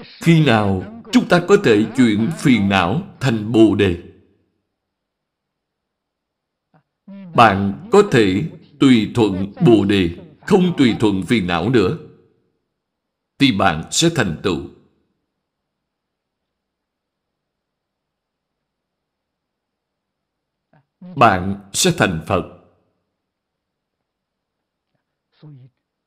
[0.05, 4.03] Khi nào chúng ta có thể chuyển phiền não thành Bồ Đề?
[7.35, 8.51] Bạn có thể
[8.81, 10.11] tùy thuận Bồ Đề,
[10.47, 11.99] không tùy thuận phiền não nữa.
[13.39, 14.61] Thì bạn sẽ thành tựu.
[21.17, 22.43] Bạn sẽ thành Phật.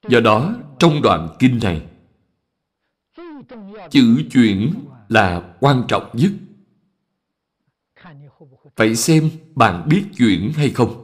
[0.08, 1.88] Do đó, trong đoạn kinh này,
[3.89, 4.74] chữ chuyển
[5.10, 6.32] là quan trọng nhất.
[8.76, 11.01] Phải xem bạn biết chuyển hay không.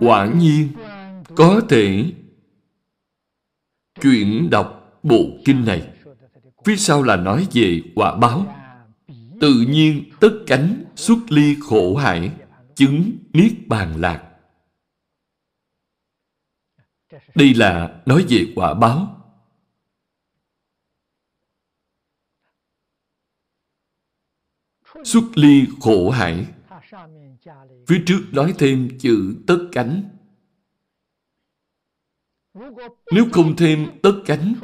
[0.00, 0.68] Quả nhiên,
[1.36, 2.12] có thể
[4.00, 5.90] chuyển đọc bộ kinh này.
[6.64, 8.63] Phía sau là nói về quả báo
[9.40, 12.32] tự nhiên tất cánh xuất ly khổ hải,
[12.74, 14.30] chứng niết bàn lạc.
[17.34, 19.20] Đây là nói về quả báo.
[25.04, 26.46] Xuất ly khổ hải.
[27.86, 30.02] Phía trước nói thêm chữ tất cánh.
[33.12, 34.54] Nếu không thêm tất cánh,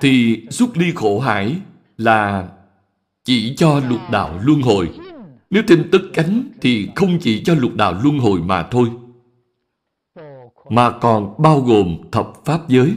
[0.00, 1.60] thì xuất ly khổ hải
[1.96, 2.52] là
[3.30, 4.98] chỉ cho lục đạo luân hồi.
[5.50, 8.90] Nếu thêm tất cánh thì không chỉ cho lục đạo luân hồi mà thôi,
[10.70, 12.96] mà còn bao gồm thập pháp giới.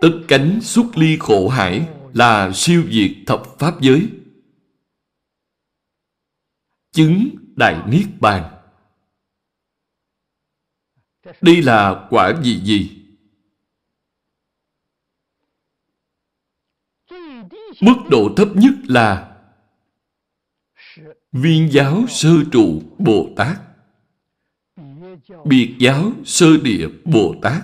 [0.00, 4.08] Tất cánh xuất ly khổ hải là siêu diệt thập pháp giới.
[6.92, 8.52] Chứng Đại Niết Bàn.
[11.40, 12.95] Đây là quả gì gì?
[17.80, 19.36] Mức độ thấp nhất là
[21.32, 23.58] viên giáo sơ trụ Bồ Tát,
[25.44, 27.62] biệt giáo sơ địa Bồ Tát.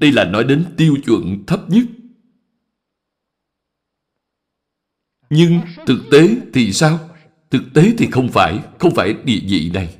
[0.00, 1.84] Đây là nói đến tiêu chuẩn thấp nhất.
[5.30, 6.98] Nhưng thực tế thì sao?
[7.50, 9.96] Thực tế thì không phải, không phải địa vị này.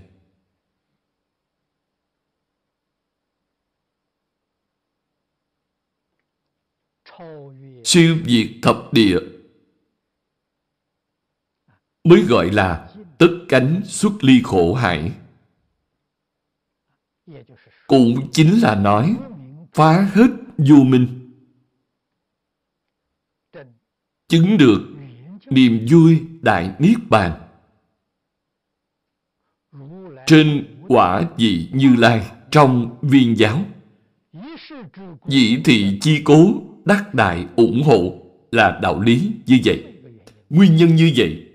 [7.84, 9.18] Siêu diệt thập địa
[12.04, 15.12] mới gọi là tất cánh xuất ly khổ hải.
[17.86, 19.16] Cũng chính là nói,
[19.72, 21.32] phá hết vô minh.
[24.28, 24.80] Chứng được
[25.46, 27.48] niềm vui đại niết bàn.
[30.26, 33.64] Trên quả vị Như Lai trong viên giáo.
[35.26, 38.22] Dĩ thị chi cố đắc đại ủng hộ
[38.52, 39.84] là đạo lý như vậy.
[40.50, 41.48] Nguyên nhân như vậy.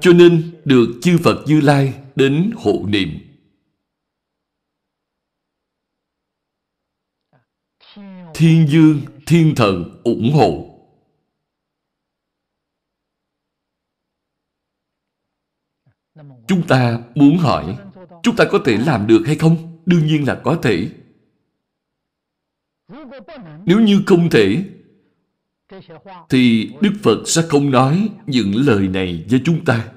[0.00, 3.08] Cho nên được chư Phật Như Lai đến hộ niệm.
[8.34, 10.74] Thiên dương, thiên thần ủng hộ.
[16.46, 17.78] Chúng ta muốn hỏi,
[18.22, 19.80] chúng ta có thể làm được hay không?
[19.86, 20.90] Đương nhiên là có thể.
[23.66, 24.64] Nếu như không thể,
[26.28, 29.88] thì Đức Phật sẽ không nói những lời này với chúng ta.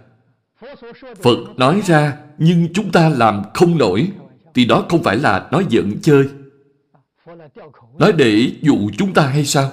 [1.23, 4.11] Phật nói ra, nhưng chúng ta làm không nổi,
[4.53, 6.29] thì đó không phải là nói giận chơi.
[7.99, 9.71] Nói để dụ chúng ta hay sao?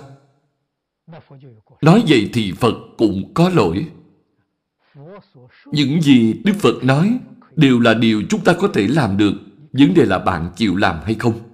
[1.82, 3.86] Nói vậy thì Phật cũng có lỗi.
[5.66, 7.18] Những gì Đức Phật nói
[7.56, 9.32] đều là điều chúng ta có thể làm được.
[9.72, 11.47] Vấn đề là bạn chịu làm hay không.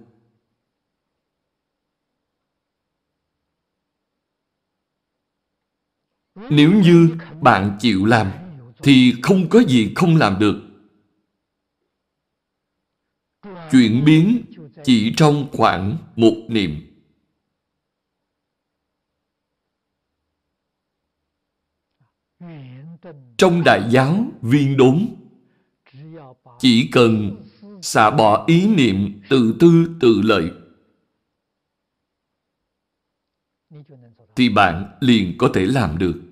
[6.34, 8.32] Nếu như bạn chịu làm,
[8.82, 10.62] thì không có gì không làm được.
[13.72, 14.44] Chuyển biến
[14.84, 16.90] chỉ trong khoảng một niệm.
[23.38, 25.14] Trong đại giáo viên đốn,
[26.58, 27.42] chỉ cần
[27.82, 30.50] xả bỏ ý niệm tự tư tự lợi,
[34.36, 36.23] thì bạn liền có thể làm được.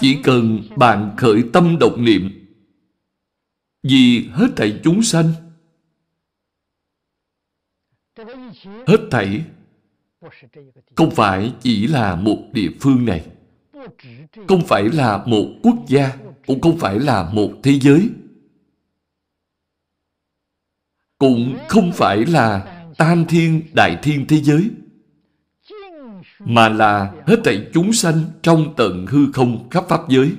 [0.00, 2.30] Chỉ cần bạn khởi tâm động niệm,
[3.82, 5.32] vì hết thảy chúng sanh,
[8.86, 9.44] hết thảy
[10.96, 13.26] không phải chỉ là một địa phương này,
[14.48, 18.10] không phải là một quốc gia, cũng không phải là một thế giới,
[21.18, 24.70] cũng không phải là tam thiên, đại thiên thế giới
[26.48, 30.36] mà là hết thảy chúng sanh trong tận hư không khắp pháp giới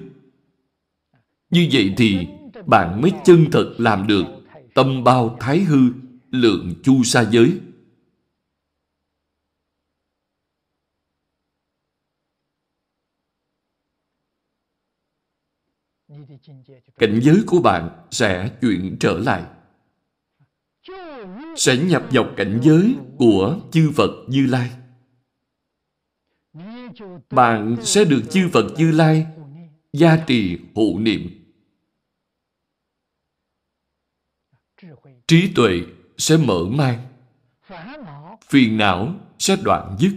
[1.49, 2.28] như vậy thì
[2.66, 4.24] bạn mới chân thật làm được
[4.76, 5.80] tâm bao thái hư,
[6.32, 7.60] lượng chu sa giới.
[16.97, 19.43] Cảnh giới của bạn sẽ chuyển trở lại.
[21.55, 24.79] Sẽ nhập vào cảnh giới của chư Phật Như Lai.
[27.30, 29.26] Bạn sẽ được chư Phật Như Lai
[29.94, 31.30] gia trì hộ niệm.
[35.28, 35.82] Trí tuệ
[36.18, 37.00] sẽ mở mang.
[38.46, 40.14] Phiền não sẽ đoạn dứt.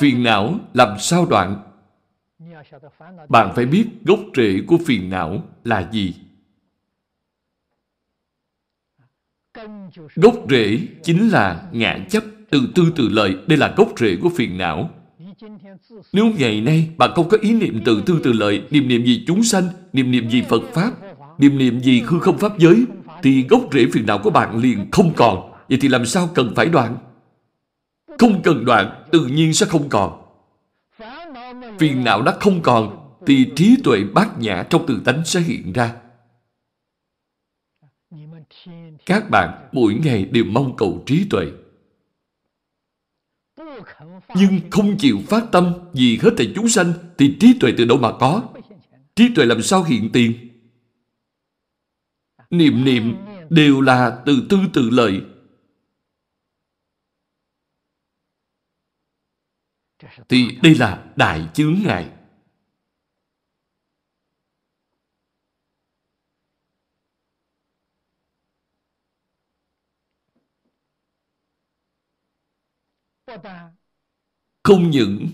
[0.00, 1.62] Phiền não làm sao đoạn?
[3.28, 6.14] Bạn phải biết gốc rễ của phiền não là gì.
[10.14, 14.28] Gốc rễ chính là ngã chấp từ tư từ lợi đây là gốc rễ của
[14.28, 14.90] phiền não
[16.12, 19.24] nếu ngày nay bạn không có ý niệm từ tư từ lợi niệm niệm gì
[19.26, 20.92] chúng sanh niệm niệm gì phật pháp
[21.38, 22.84] niệm niệm gì hư không pháp giới
[23.22, 25.52] thì gốc rễ phiền não của bạn liền không còn.
[25.68, 26.96] Vậy thì làm sao cần phải đoạn?
[28.18, 30.22] Không cần đoạn, tự nhiên sẽ không còn.
[31.78, 35.72] Phiền não đã không còn, thì trí tuệ bát nhã trong tự tánh sẽ hiện
[35.72, 35.94] ra.
[39.06, 41.46] Các bạn mỗi ngày đều mong cầu trí tuệ.
[44.34, 47.98] Nhưng không chịu phát tâm vì hết thảy chúng sanh thì trí tuệ từ đâu
[47.98, 48.54] mà có?
[49.14, 50.48] Trí tuệ làm sao hiện tiền?
[52.50, 53.16] Niệm niệm
[53.50, 55.22] đều là từ tư tự lợi.
[60.28, 62.10] Thì đây là đại chướng ngại.
[74.68, 75.28] Không những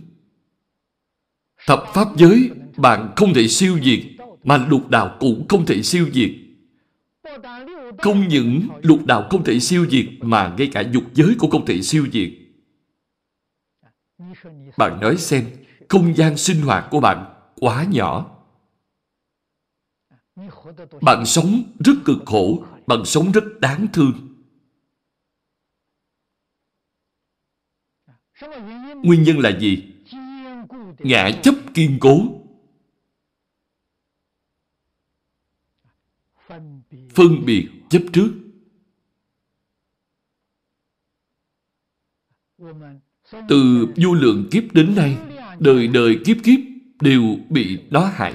[1.66, 4.00] thập pháp giới bạn không thể siêu diệt
[4.44, 6.30] mà lục đạo cũng không thể siêu diệt.
[7.98, 11.66] Không những lục đạo không thể siêu diệt mà ngay cả dục giới cũng không
[11.66, 12.30] thể siêu diệt.
[14.78, 15.44] Bạn nói xem,
[15.88, 18.36] không gian sinh hoạt của bạn quá nhỏ.
[21.00, 24.33] Bạn sống rất cực khổ, bạn sống rất đáng thương.
[29.02, 29.92] Nguyên nhân là gì?
[30.98, 32.40] Ngã chấp kiên cố.
[37.14, 38.32] Phân biệt chấp trước.
[43.48, 45.18] Từ vô lượng kiếp đến nay,
[45.58, 46.60] đời đời kiếp kiếp
[47.00, 48.34] đều bị nó hại.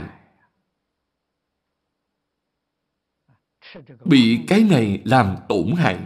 [4.05, 5.99] Bị cái này làm tổn hại.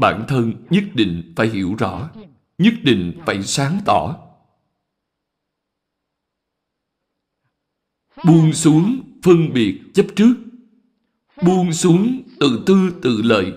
[0.00, 2.10] Bản thân nhất định phải hiểu rõ
[2.58, 4.20] nhất định phải sáng tỏ.
[8.26, 10.34] Buông xuống phân biệt chấp trước,
[11.42, 13.52] buông xuống tự tư tự lợi,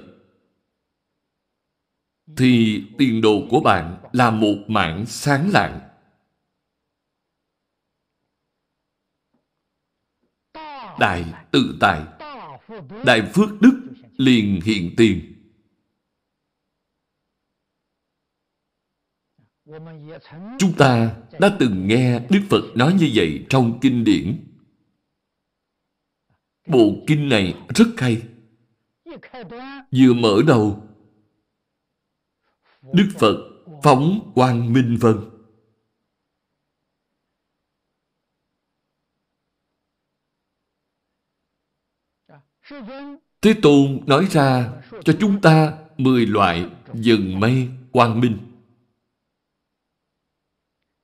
[2.38, 5.80] thì tiền đồ của bạn là một mạng sáng lạng.
[11.00, 12.04] Đại tự tại,
[13.06, 13.82] đại phước đức
[14.18, 15.37] liền hiện tiền.
[20.60, 24.44] Chúng ta đã từng nghe Đức Phật nói như vậy trong kinh điển.
[26.68, 28.22] Bộ kinh này rất hay.
[29.92, 30.88] Vừa mở đầu,
[32.94, 33.38] Đức Phật
[33.84, 35.16] phóng quang minh vân.
[43.42, 44.74] Thế Tôn nói ra
[45.06, 48.47] cho chúng ta mười loại dần mây quang minh.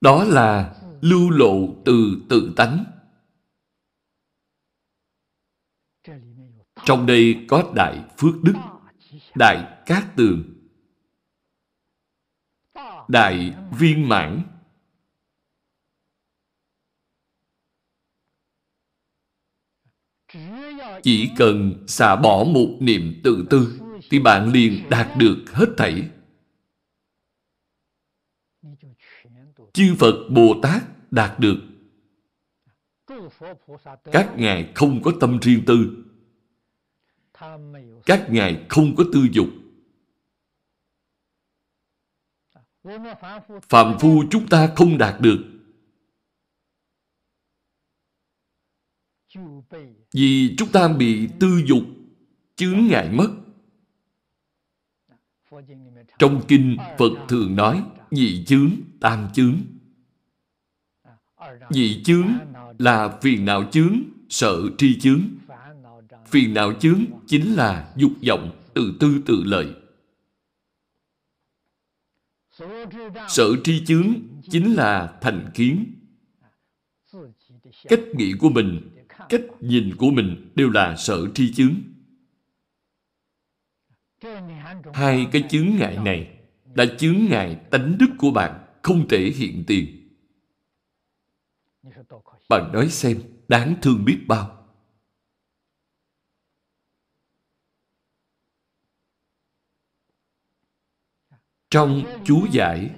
[0.04, 2.86] Đó là lưu lộ từ tự tánh.
[6.86, 8.54] Trong đây có Đại Phước Đức,
[9.36, 10.44] Đại Cát Tường,
[13.08, 14.42] Đại Viên Mãn,
[21.04, 23.80] Chỉ cần xả bỏ một niệm tự tư
[24.10, 26.10] thì bạn liền đạt được hết thảy
[29.74, 31.58] chư Phật Bồ Tát đạt được.
[34.12, 36.06] Các ngài không có tâm riêng tư.
[38.06, 39.48] Các ngài không có tư dục.
[43.70, 45.40] Phạm phu chúng ta không đạt được.
[50.14, 51.84] Vì chúng ta bị tư dục
[52.56, 53.30] chướng ngại mất.
[56.20, 58.72] Trong kinh Phật thường nói nhị chướng,
[59.04, 59.58] tam chướng.
[61.70, 62.28] Nhị chướng
[62.80, 64.00] là phiền não chướng,
[64.30, 65.22] sợ tri chướng.
[66.28, 69.76] Phiền não chướng chính là dục vọng, tự tư tự lợi.
[73.28, 74.14] Sợ tri chướng
[74.52, 75.86] chính là thành kiến.
[77.84, 78.90] Cách nghĩ của mình,
[79.30, 81.76] cách nhìn của mình đều là sợ tri chướng.
[84.94, 86.38] Hai cái chướng ngại này
[86.76, 90.10] là chướng ngại tánh đức của bạn không thể hiện tiền.
[92.50, 94.60] Bạn nói xem, đáng thương biết bao.
[101.70, 102.96] Trong chú giải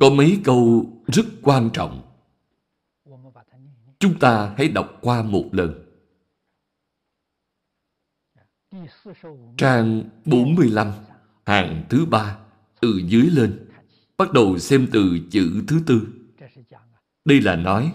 [0.00, 2.06] có mấy câu rất quan trọng.
[3.98, 5.86] Chúng ta hãy đọc qua một lần.
[9.56, 10.92] Trang 45,
[11.46, 12.38] hàng thứ ba,
[12.80, 13.69] từ dưới lên,
[14.20, 16.08] bắt đầu xem từ chữ thứ tư.
[17.24, 17.92] Đây là nói,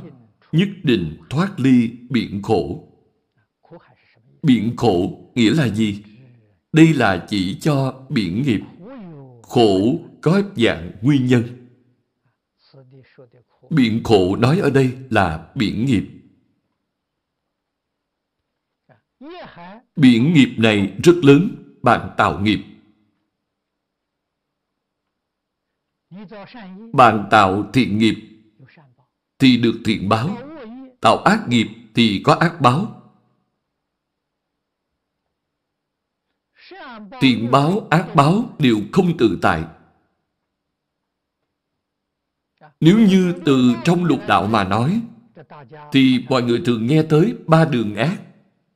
[0.51, 2.87] nhất định thoát ly biển khổ.
[4.43, 6.03] Biển khổ nghĩa là gì?
[6.73, 8.61] Đây là chỉ cho biển nghiệp.
[9.41, 11.43] khổ có dạng nguyên nhân.
[13.69, 16.05] Biển khổ nói ở đây là biển nghiệp.
[19.95, 21.49] Biển nghiệp này rất lớn,
[21.81, 22.59] bạn tạo nghiệp.
[26.93, 28.15] Bạn tạo thiện nghiệp
[29.39, 30.37] thì được thiện báo.
[31.01, 33.01] Tạo ác nghiệp thì có ác báo.
[37.21, 39.63] Thiện báo, ác báo đều không tự tại.
[42.79, 45.01] Nếu như từ trong lục đạo mà nói,
[45.91, 48.21] thì mọi người thường nghe tới ba đường ác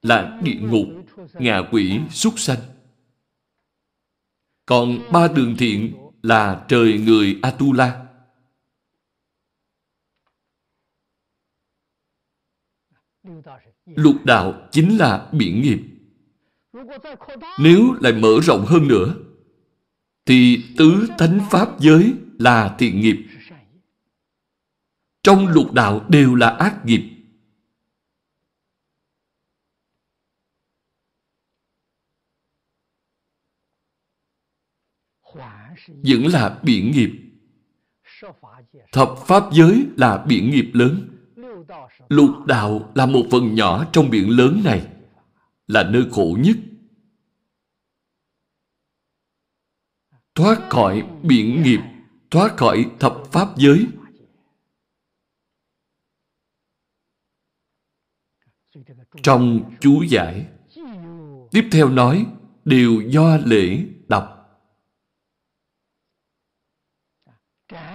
[0.02, 0.88] là địa ngục,
[1.34, 2.60] ngạ quỷ, súc sanh.
[4.66, 8.06] Còn ba đường thiện là trời người Atula.
[13.86, 15.80] Lục đạo chính là biển nghiệp.
[17.60, 19.16] Nếu lại mở rộng hơn nữa,
[20.26, 23.26] thì tứ thánh pháp giới là thiện nghiệp.
[25.24, 27.19] Trong lục đạo đều là ác nghiệp.
[35.90, 37.12] Vẫn là biển nghiệp.
[38.92, 41.10] Thập pháp giới là biển nghiệp lớn.
[42.10, 44.88] Lục đạo là một phần nhỏ trong biển lớn này,
[45.68, 46.58] là nơi khổ nhất.
[50.36, 51.80] Thoát khỏi biển nghiệp,
[52.32, 53.88] thoát khỏi thập pháp giới.
[59.24, 60.48] Trong chú giải,
[61.52, 62.26] tiếp theo nói,
[62.66, 64.36] đều do lễ đọc.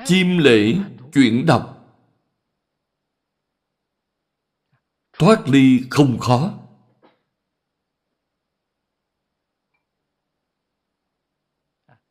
[0.06, 0.74] Chim lễ
[1.12, 1.70] chuyển đọc
[5.18, 6.54] Thoát ly không khó.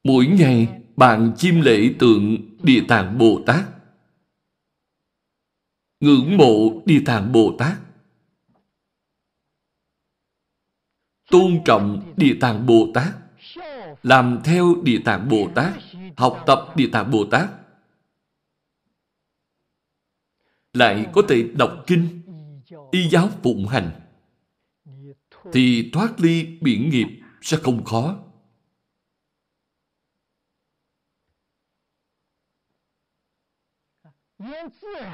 [0.04, 3.66] Mỗi ngày bạn chim lễ tượng Địa Tạng Bồ Tát.
[6.00, 7.78] Ngưỡng mộ Địa Tạng Bồ Tát.
[11.32, 13.14] Tôn trọng Địa Tạng Bồ Tát.
[14.04, 15.74] Làm theo Địa Tạng Bồ Tát.
[16.18, 17.63] Học tập Địa Tạng Bồ Tát.
[20.74, 22.22] Lại có thể đọc kinh
[22.92, 23.92] y giáo phụng hành
[25.54, 27.08] thì thoát ly biển nghiệp
[27.42, 28.18] sẽ không khó.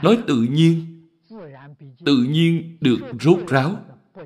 [0.03, 1.07] Nói tự nhiên,
[2.05, 3.85] tự nhiên được rốt ráo.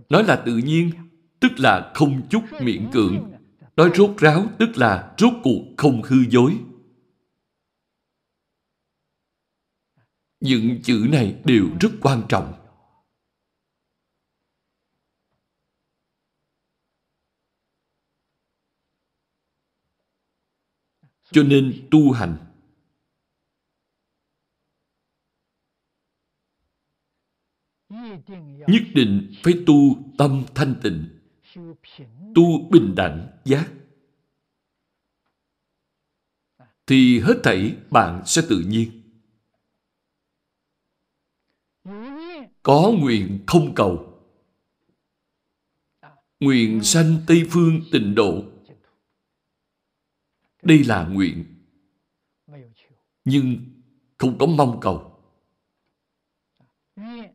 [0.10, 0.92] Nói là tự nhiên,
[1.40, 3.32] tức là không chút miễn cưỡng.
[3.76, 6.58] Nói rốt ráo, tức là rốt cuộc không hư dối.
[10.44, 12.54] Những chữ này đều rất quan trọng.
[21.32, 22.38] Cho nên tu hành
[28.68, 29.76] nhất định phải tu
[30.18, 31.20] tâm thanh tịnh,
[32.36, 33.72] tu bình đẳng giác.
[36.88, 39.03] Thì hết thảy bạn sẽ tự nhiên.
[42.64, 44.10] Có nguyện không cầu.
[46.40, 48.44] Nguyện sanh Tây Phương tịnh độ
[50.64, 51.46] đây là nguyện.
[53.26, 53.58] Nhưng
[54.18, 55.20] không có mong cầu.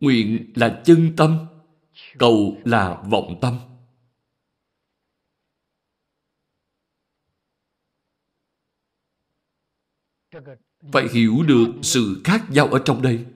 [0.01, 1.47] Nguyện là chân tâm,
[2.19, 3.59] cầu là vọng tâm.
[10.93, 13.27] Phải hiểu được sự khác nhau ở trong đây.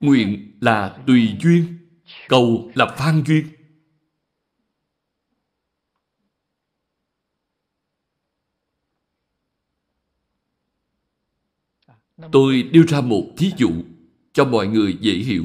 [0.00, 1.78] Nguyện là tùy duyên,
[2.28, 3.46] cầu là phan duyên.
[12.32, 13.70] Tôi đưa ra một thí dụ
[14.32, 15.44] cho mọi người dễ hiểu.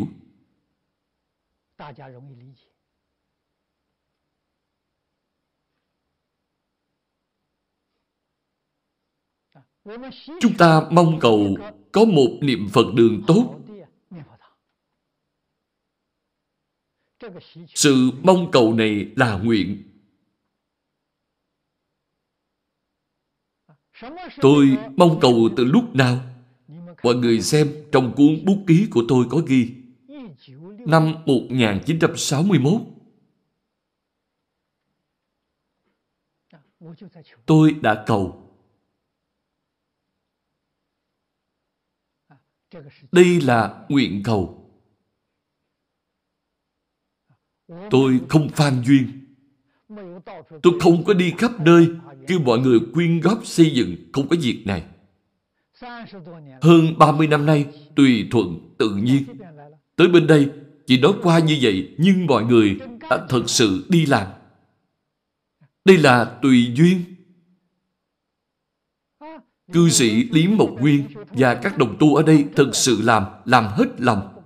[10.42, 11.58] Chúng ta mong cầu
[11.92, 13.59] có một niệm Phật đường tốt.
[17.76, 19.84] Sự mong cầu này là nguyện.
[24.42, 26.20] Tôi mong cầu từ lúc nào?
[27.04, 29.76] Mọi người xem trong cuốn bút ký của tôi có ghi,
[30.88, 32.82] Năm 1961
[37.46, 38.52] Tôi đã cầu
[43.12, 44.59] Đây là nguyện cầu
[47.90, 49.08] Tôi không phan duyên
[50.64, 51.88] Tôi không có đi khắp nơi
[52.28, 54.84] kêu mọi người quyên góp xây dựng không có việc này.
[56.62, 57.66] Hơn 30 năm nay,
[57.96, 59.24] tùy thuận tự nhiên.
[59.96, 60.50] Tới bên đây,
[60.88, 62.78] chỉ nói qua như vậy, nhưng mọi người
[63.10, 64.28] đã thật sự đi làm.
[65.86, 67.04] Đây là tùy duyên.
[69.74, 73.68] Cư sĩ Lý Mộc Nguyên và các đồng tu ở đây thật sự làm, làm
[73.68, 74.42] hết lòng.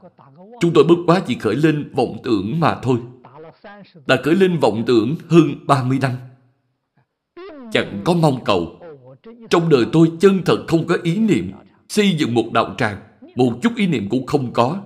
[0.59, 2.99] Chúng tôi bất quá chỉ khởi lên vọng tưởng mà thôi.
[4.05, 6.11] Đã cởi lên vọng tưởng hơn 30 năm.
[7.71, 8.79] Chẳng có mong cầu.
[9.49, 11.51] Trong đời tôi chân thật không có ý niệm
[11.89, 13.01] xây dựng một đạo tràng.
[13.35, 14.81] Một chút ý niệm cũng không có.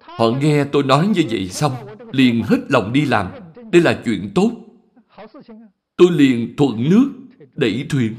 [0.00, 1.72] Họ nghe tôi nói như vậy xong,
[2.12, 3.30] liền hết lòng đi làm.
[3.72, 4.50] Đây là chuyện tốt.
[5.96, 7.10] Tôi liền thuận nước,
[7.54, 8.14] đẩy thuyền.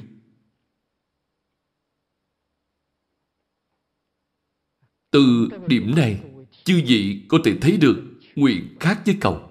[5.12, 6.20] Từ điểm này,
[6.64, 8.03] chư vị có thể thấy được
[8.36, 9.41] nguyện khác với cầu.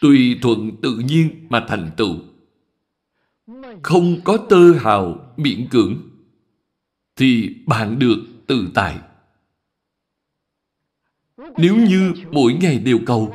[0.00, 2.16] Tùy thuận tự nhiên mà thành tựu.
[3.82, 5.96] Không có tơ hào miễn cưỡng,
[7.16, 8.16] thì bạn được
[8.46, 8.98] tự tại.
[11.56, 13.34] Nếu như mỗi ngày đều cầu,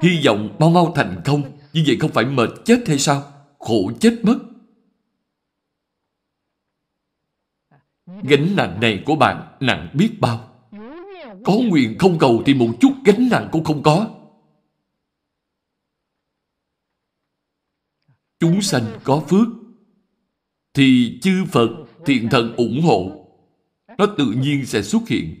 [0.00, 1.42] hy vọng mau mau thành công,
[1.72, 3.22] như vậy không phải mệt chết hay sao?
[3.58, 4.38] Khổ chết mất.
[8.22, 10.46] Gánh nặng này của bạn, nặng biết bao.
[11.44, 14.10] Có nguyện không cầu thì một chút gánh nặng cũng không có.
[18.40, 19.48] Chúng sanh có phước,
[20.74, 21.68] thì chư Phật,
[22.06, 23.26] thiện thần ủng hộ.
[23.98, 25.34] Nó tự nhiên sẽ xuất hiện.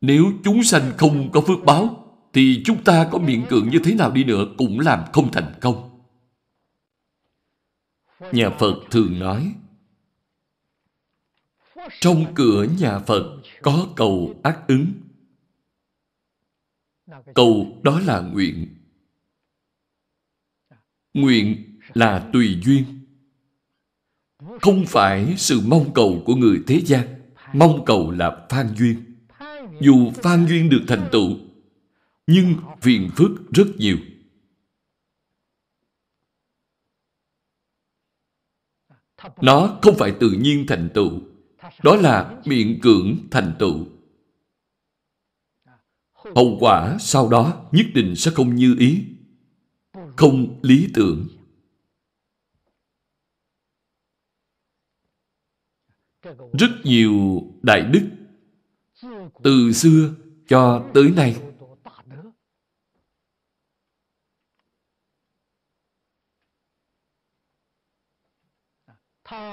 [0.00, 3.94] Nếu chúng sanh không có phước báo, thì chúng ta có miệng cưỡng như thế
[3.94, 6.00] nào đi nữa cũng làm không thành công.
[8.32, 9.54] Nhà Phật thường nói
[12.00, 14.92] trong cửa nhà Phật có cầu ác ứng.
[17.34, 18.68] Cầu đó là nguyện.
[21.14, 22.84] Nguyện là tùy duyên.
[24.60, 27.08] Không phải sự mong cầu của người thế gian.
[27.52, 29.04] Mong cầu là phan duyên.
[29.80, 31.36] Dù phan duyên được thành tựu,
[32.26, 33.98] nhưng phiền phức rất nhiều.
[39.42, 41.20] Nó không phải tự nhiên thành tựu
[41.82, 43.86] đó là miệng cưỡng thành tựu.
[46.12, 49.04] Hậu quả sau đó nhất định sẽ không như ý,
[50.16, 51.26] không lý tưởng.
[56.52, 58.08] Rất nhiều đại đức
[59.42, 60.14] từ xưa
[60.48, 61.36] cho tới nay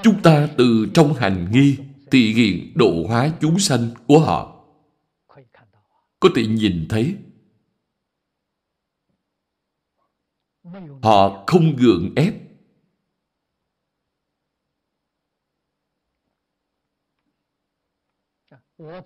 [0.03, 1.77] Chúng ta từ trong hành nghi
[2.15, 4.65] thị hiện độ hóa chúng sanh của họ.
[6.19, 7.15] Có thể nhìn thấy,
[11.01, 12.33] họ không gượng ép.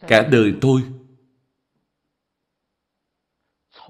[0.08, 0.82] Cả đời tôi,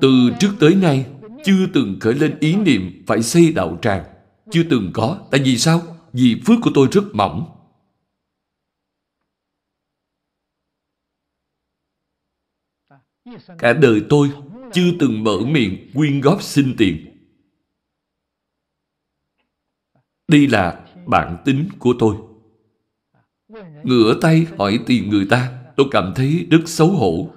[0.01, 0.09] từ
[0.39, 1.11] trước tới nay,
[1.43, 4.05] chưa từng khởi lên ý niệm phải xây đạo tràng.
[4.51, 5.27] Chưa từng có.
[5.31, 5.81] Tại vì sao?
[6.13, 7.58] Vì phước của tôi rất mỏng.
[13.57, 14.31] Cả đời tôi
[14.73, 17.05] chưa từng mở miệng quyên góp xin tiền.
[20.27, 22.15] Đây là bản tính của tôi.
[23.83, 27.33] Ngửa tay hỏi tiền người ta, tôi cảm thấy rất xấu hổ.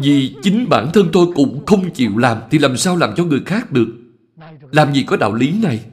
[0.00, 3.42] Vì chính bản thân tôi cũng không chịu làm thì làm sao làm cho người
[3.46, 3.94] khác được?
[4.72, 5.90] Làm gì có đạo lý này?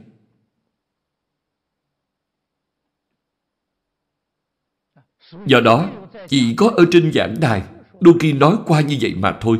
[5.46, 5.90] Do đó,
[6.28, 7.62] chỉ có ở trên giảng đài,
[8.00, 9.58] đôi khi nói qua như vậy mà thôi.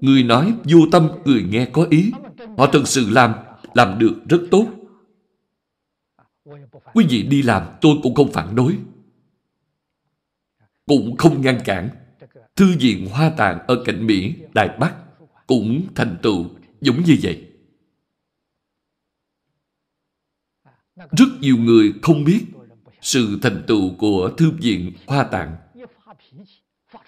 [0.00, 2.12] Người nói vô tâm, người nghe có ý.
[2.58, 3.34] Họ thật sự làm,
[3.74, 4.66] làm được rất tốt.
[6.94, 8.78] Quý vị đi làm, tôi cũng không phản đối.
[10.86, 11.88] Cũng không ngăn cản.
[12.56, 14.94] Thư viện Hoa Tạng ở cạnh Mỹ, Đài Bắc
[15.46, 16.46] cũng thành tựu
[16.80, 17.48] giống như vậy.
[20.96, 22.46] Rất nhiều người không biết
[23.02, 25.56] sự thành tựu của Thư viện Hoa Tạng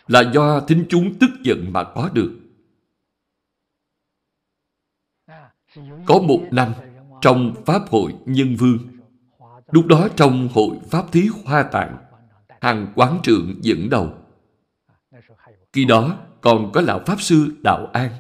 [0.07, 2.41] là do thính chúng tức giận mà có được.
[6.07, 6.73] Có một năm
[7.21, 8.79] trong Pháp hội Nhân Vương,
[9.71, 11.97] lúc đó trong hội Pháp Thí Hoa Tạng,
[12.61, 14.13] hàng quán trưởng dẫn đầu.
[15.73, 18.11] Khi đó còn có lão Pháp Sư Đạo An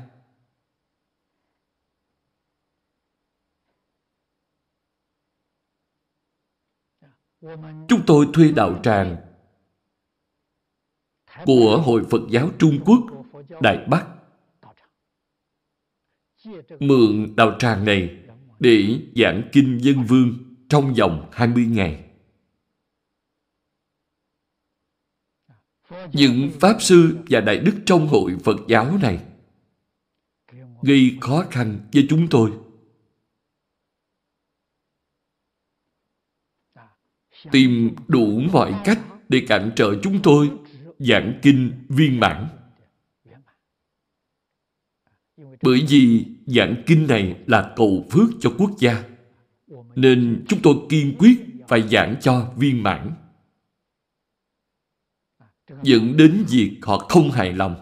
[7.88, 9.16] Chúng tôi thuê đạo tràng
[11.45, 13.01] của Hội Phật giáo Trung Quốc,
[13.62, 14.07] Đại Bắc.
[16.80, 18.18] Mượn đạo tràng này
[18.61, 20.38] để giảng kinh dân vương
[20.68, 22.05] trong vòng 20 ngày.
[26.12, 29.18] Những Pháp Sư và Đại Đức trong hội Phật giáo này
[30.82, 32.53] gây khó khăn với chúng tôi.
[37.51, 40.51] Tìm đủ mọi cách để cản trở chúng tôi
[40.99, 42.49] giảng kinh viên mãn.
[45.62, 49.05] Bởi vì giảng kinh này là cầu phước cho quốc gia,
[49.95, 53.11] nên chúng tôi kiên quyết phải giảng cho viên mãn.
[55.82, 57.74] Dẫn đến việc họ không hài lòng.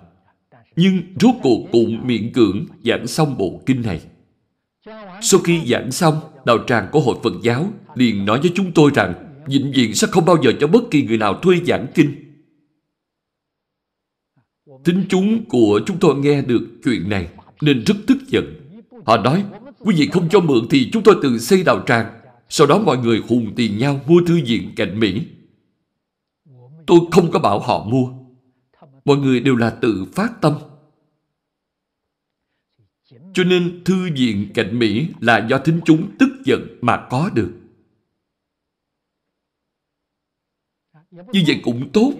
[0.76, 4.00] Nhưng rốt cuộc cũng miễn cưỡng giảng xong bộ kinh này.
[5.20, 8.90] Sau khi giảng xong, đạo tràng của hội Phật giáo liền nói với chúng tôi
[8.94, 12.32] rằng vĩnh viễn sẽ không bao giờ cho bất kỳ người nào thuê giảng kinh
[14.84, 17.28] Tính chúng của chúng tôi nghe được chuyện này
[17.60, 18.44] nên rất tức giận.
[19.06, 19.44] Họ nói,
[19.78, 22.20] quý vị không cho mượn thì chúng tôi tự xây đạo tràng.
[22.48, 25.22] Sau đó mọi người hùng tiền nhau mua thư viện cạnh Mỹ.
[26.86, 28.12] Tôi không có bảo họ mua.
[29.04, 30.54] Mọi người đều là tự phát tâm.
[33.34, 37.50] Cho nên thư viện cạnh Mỹ là do thính chúng tức giận mà có được.
[41.12, 42.12] Như vậy cũng tốt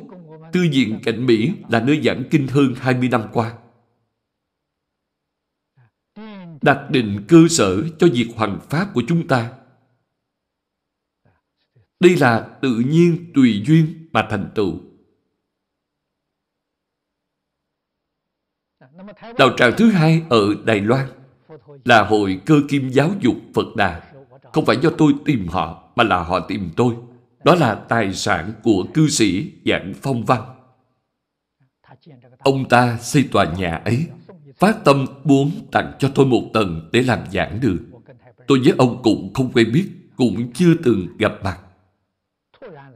[0.53, 3.59] Tư viện Cạnh Mỹ là nơi giảng kinh hơn 20 năm qua.
[6.63, 9.53] Đặt định cơ sở cho việc hoàn pháp của chúng ta.
[12.01, 14.81] Đây là tự nhiên tùy duyên mà thành tựu.
[19.39, 21.09] Đạo tràng thứ hai ở Đài Loan
[21.85, 24.13] là Hội Cơ Kim Giáo dục Phật Đà.
[24.53, 26.97] Không phải do tôi tìm họ, mà là họ tìm tôi.
[27.45, 30.43] Đó là tài sản của cư sĩ Giảng Phong Văn.
[32.39, 34.07] Ông ta xây tòa nhà ấy,
[34.59, 37.79] phát tâm muốn tặng cho tôi một tầng để làm giảng đường.
[38.47, 41.59] Tôi với ông cũng không quen biết, cũng chưa từng gặp mặt.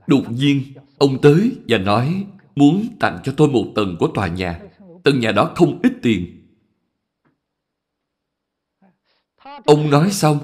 [0.06, 0.62] Đột nhiên,
[0.98, 2.26] ông tới và nói
[2.56, 4.60] muốn tặng cho tôi một tầng của tòa nhà.
[5.04, 6.42] Tầng nhà đó không ít tiền.
[9.64, 10.38] Ông nói xong,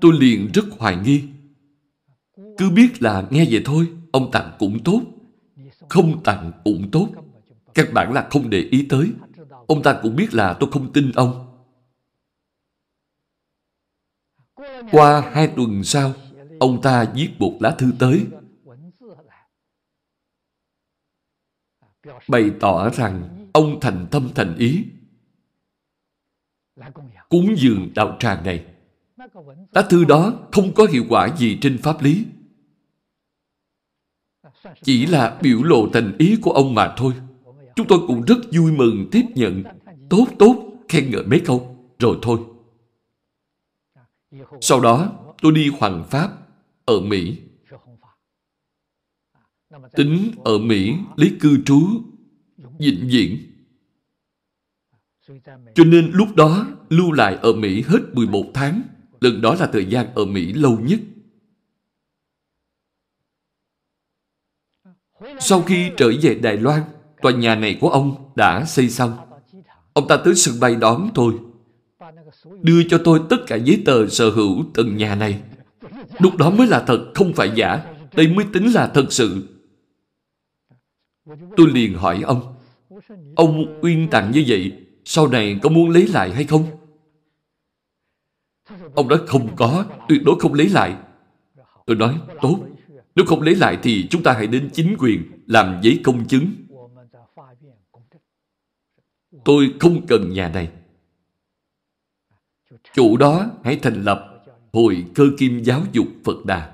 [0.00, 1.22] tôi liền rất hoài nghi.
[2.60, 5.02] Cứ biết là nghe vậy thôi, ông tặng cũng tốt.
[5.88, 7.08] Không tặng cũng tốt.
[7.74, 9.12] Các bạn là không để ý tới.
[9.66, 11.62] Ông ta cũng biết là tôi không tin ông.
[14.92, 16.12] Qua hai tuần sau,
[16.60, 18.26] ông ta viết một lá thư tới.
[22.28, 24.84] Bày tỏ rằng ông thành tâm thành ý
[27.28, 28.64] cúng dường đạo tràng này.
[29.72, 32.26] Lá thư đó không có hiệu quả gì trên pháp lý.
[34.82, 37.12] Chỉ là biểu lộ thành ý của ông mà thôi.
[37.76, 39.62] Chúng tôi cũng rất vui mừng tiếp nhận.
[40.10, 42.40] Tốt tốt, khen ngợi mấy câu, rồi thôi.
[44.60, 46.30] Sau đó, tôi đi hoàng pháp
[46.84, 47.36] ở Mỹ.
[49.92, 51.80] Tính ở Mỹ lấy cư trú,
[52.78, 53.38] vĩnh viễn.
[55.74, 58.82] Cho nên lúc đó lưu lại ở Mỹ hết 11 tháng.
[59.20, 61.00] Lần đó là thời gian ở Mỹ lâu nhất.
[65.40, 66.82] Sau khi trở về Đài Loan,
[67.20, 69.16] Tòa nhà này của ông đã xây xong.
[69.92, 71.34] Ông ta tới sân bay đón tôi.
[72.62, 75.40] Đưa cho tôi tất cả giấy tờ sở hữu tầng nhà này.
[76.18, 77.84] Lúc đó mới là thật, không phải giả.
[78.14, 79.48] Đây mới tính là thật sự.
[81.56, 82.54] Tôi liền hỏi ông.
[83.36, 84.72] Ông uyên tặng như vậy,
[85.04, 86.64] sau này có muốn lấy lại hay không?
[88.94, 90.96] Ông nói không có, tuyệt đối không lấy lại.
[91.86, 92.58] Tôi nói, tốt.
[93.20, 96.52] Nếu không lấy lại thì chúng ta hãy đến chính quyền làm giấy công chứng
[99.44, 100.68] Tôi không cần nhà này.
[102.94, 106.72] Chủ đó hãy thành lập Hội Cơ Kim Giáo dục Phật Đà.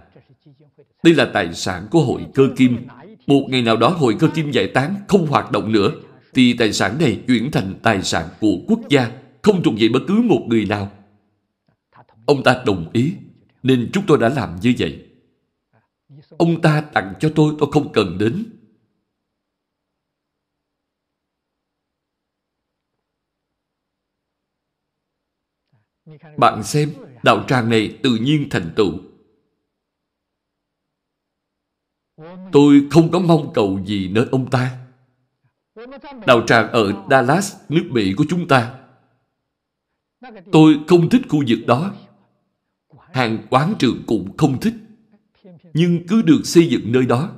[1.02, 2.86] Đây là tài sản của Hội Cơ Kim.
[3.26, 5.90] Một ngày nào đó Hội Cơ Kim giải tán không hoạt động nữa,
[6.34, 9.10] thì tài sản này chuyển thành tài sản của quốc gia,
[9.42, 10.90] không thuộc về bất cứ một người nào.
[12.26, 13.12] Ông ta đồng ý,
[13.62, 15.05] nên chúng tôi đã làm như vậy.
[16.38, 18.56] Ông ta tặng cho tôi, tôi không cần đến.
[26.36, 28.92] Bạn xem, đạo tràng này tự nhiên thành tựu.
[32.52, 34.86] Tôi không có mong cầu gì nơi ông ta.
[36.26, 38.88] Đạo tràng ở Dallas, nước Mỹ của chúng ta.
[40.52, 41.94] Tôi không thích khu vực đó.
[43.12, 44.74] Hàng quán trường cũng không thích
[45.74, 47.32] nhưng cứ được xây dựng nơi đó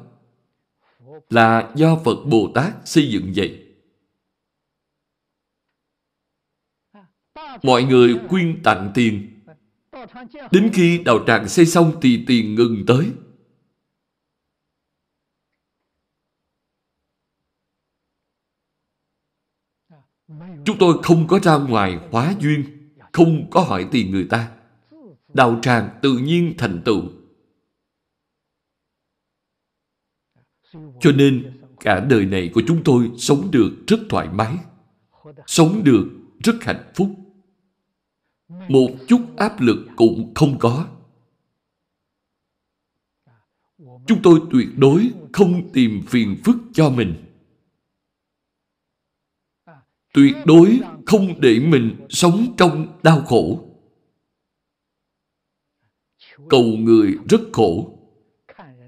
[1.31, 3.65] là do Phật Bồ Tát xây dựng vậy.
[7.63, 9.41] Mọi người quyên tặng tiền.
[10.53, 13.11] Đến khi đào tràng xây xong thì tiền ngừng tới.
[20.65, 22.65] Chúng tôi không có ra ngoài hóa duyên,
[23.13, 24.51] không có hỏi tiền người ta.
[25.35, 27.03] đào tràng tự nhiên thành tựu.
[30.73, 34.57] Cho nên, cả đời này của chúng tôi sống được rất thoải mái,
[35.47, 36.05] sống được
[36.45, 37.11] rất hạnh phúc.
[38.69, 40.87] Một chút áp lực cũng không có.
[43.79, 47.15] Chúng tôi tuyệt đối không tìm phiền phức cho mình
[50.19, 53.65] tuyệt đối không để mình sống trong đau khổ.
[56.49, 57.98] Cầu người rất khổ.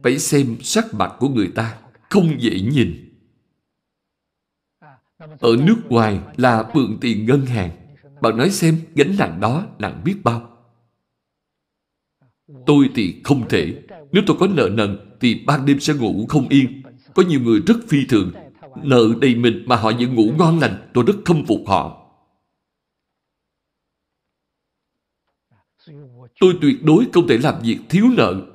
[0.03, 1.79] Phải xem sắc mặt của người ta,
[2.11, 3.07] không dễ nhìn.
[5.41, 7.71] Ở nước ngoài là mượn tiền ngân hàng.
[8.21, 10.57] Bạn nói xem, gánh nặng đó, nặng biết bao.
[12.67, 13.83] Tôi thì không thể.
[14.13, 16.83] Nếu tôi có nợ nần, thì ban đêm sẽ ngủ không yên.
[17.15, 18.33] Có nhiều người rất phi thường
[18.83, 21.97] Nợ đầy mình mà họ vẫn ngủ ngon lành, Tôi rất khâm phục họ
[26.41, 28.50] Tôi tuyệt đối không thể làm việc thiếu nợ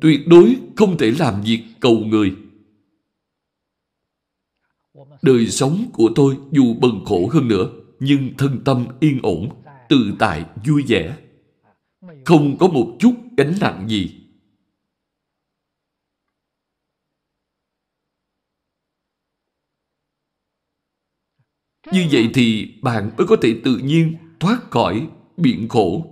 [0.00, 2.36] Tuyệt đối không thể làm việc cầu người
[5.22, 7.70] Đời sống của tôi dù bần khổ hơn nữa,
[8.00, 9.48] Nhưng thân tâm yên ổn,
[9.88, 11.16] Tự tại, vui vẻ
[12.24, 14.24] Không có một chút gánh nặng gì
[21.92, 26.06] Như vậy thì bạn mới có thể tự nhiên thoát khỏi biển khổ.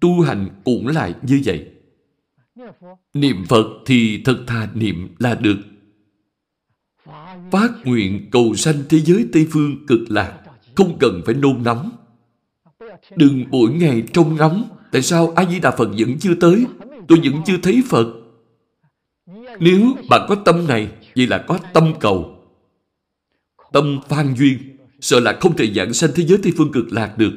[0.00, 1.73] Tu hành cũng lại như vậy.
[3.14, 5.56] Niệm Phật thì thật thà niệm là được.
[7.50, 10.40] Phát nguyện cầu sanh thế giới Tây Phương cực lạc,
[10.74, 11.90] không cần phải nôn nóng.
[13.16, 16.66] Đừng mỗi ngày trông ngóng, tại sao A-di-đà Phật vẫn chưa tới,
[17.08, 18.06] tôi vẫn chưa thấy Phật.
[19.60, 22.44] Nếu bạn có tâm này, vậy là có tâm cầu.
[23.72, 24.58] Tâm phan duyên,
[25.00, 27.32] sợ là không thể giảng sanh thế giới Tây Phương cực lạc được.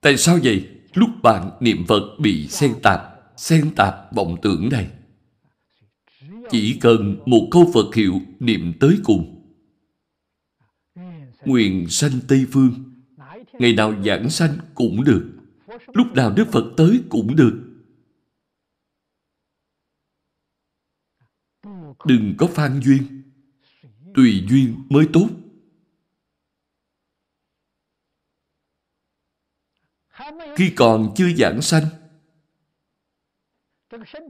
[0.00, 0.68] Tại sao vậy?
[0.94, 3.00] Lúc bạn niệm Phật bị xen tạp,
[3.36, 4.90] xen tạp vọng tưởng này.
[6.50, 9.32] Chỉ cần một câu Phật hiệu niệm tới cùng.
[11.44, 12.94] Nguyện sanh Tây Phương,
[13.52, 15.32] ngày nào giảng sanh cũng được.
[15.94, 17.62] Lúc nào Đức Phật tới cũng được.
[22.04, 23.16] Đừng có phan duyên
[24.16, 25.28] tùy duyên mới tốt.
[30.56, 31.84] Khi còn chưa giảng sanh,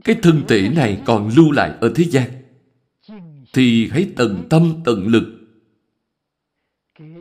[0.03, 2.29] cái thân thể này còn lưu lại ở thế gian,
[3.53, 5.23] thì hãy tận tâm tận lực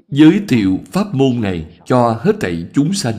[0.09, 3.15] giới thiệu pháp môn này cho hết thảy chúng sanh.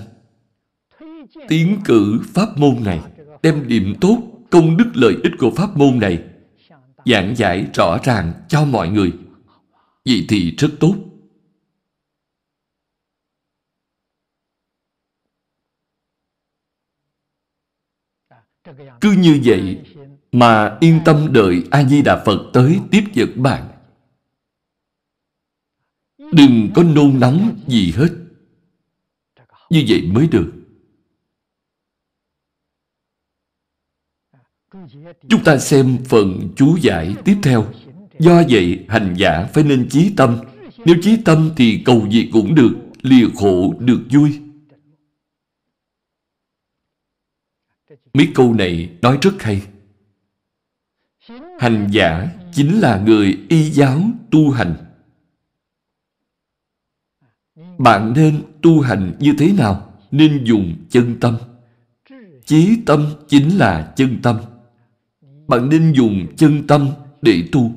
[1.47, 2.99] Tiến cử pháp môn này,
[3.43, 4.17] đem điểm tốt,
[4.49, 6.23] công đức lợi ích của pháp môn này
[7.05, 9.11] giảng giải rõ ràng cho mọi người.
[10.05, 10.95] Vậy thì rất tốt.
[19.01, 19.81] Cứ như vậy
[20.31, 23.67] mà yên tâm đợi A-di-đà Phật tới tiếp dẫn bạn.
[26.31, 28.09] Đừng có nôn nóng gì hết.
[29.69, 30.53] Như vậy mới được.
[35.29, 37.67] Chúng ta xem phần chú giải tiếp theo
[38.19, 40.37] Do vậy, hành giả phải nên chí tâm.
[40.85, 44.39] Nếu chí tâm thì cầu gì cũng được, lìa khổ được vui.
[48.13, 49.61] Mấy câu này nói rất hay.
[51.59, 54.01] Hành giả chính là người y giáo
[54.31, 54.75] tu hành.
[57.77, 59.93] Bạn nên tu hành như thế nào?
[60.11, 61.37] Nên dùng chân tâm.
[62.45, 64.39] Chí tâm chính là chân tâm.
[65.47, 66.89] Bạn nên dùng chân tâm
[67.21, 67.71] để tu.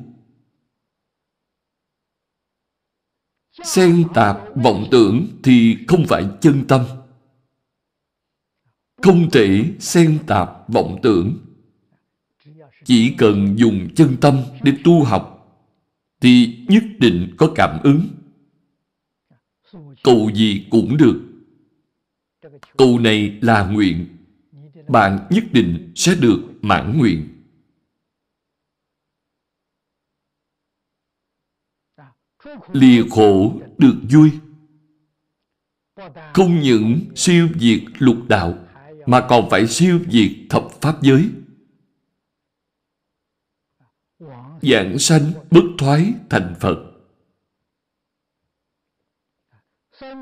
[3.65, 6.85] Xen tạp vọng tưởng thì không phải chân tâm.
[9.03, 11.39] Không thể xen tạp vọng tưởng.
[12.85, 15.37] Chỉ cần dùng chân tâm để tu học,
[16.21, 18.09] thì nhất định có cảm ứng.
[20.03, 21.21] Cầu gì cũng được.
[22.77, 24.07] Cầu này là nguyện.
[24.89, 27.29] Bạn nhất định sẽ được mãn nguyện.
[32.73, 34.31] lìa khổ được vui
[36.35, 38.55] không những siêu diệt lục đạo
[39.11, 41.31] mà còn phải siêu diệt thập pháp giới
[44.63, 46.77] giảng sanh bất thoái thành Phật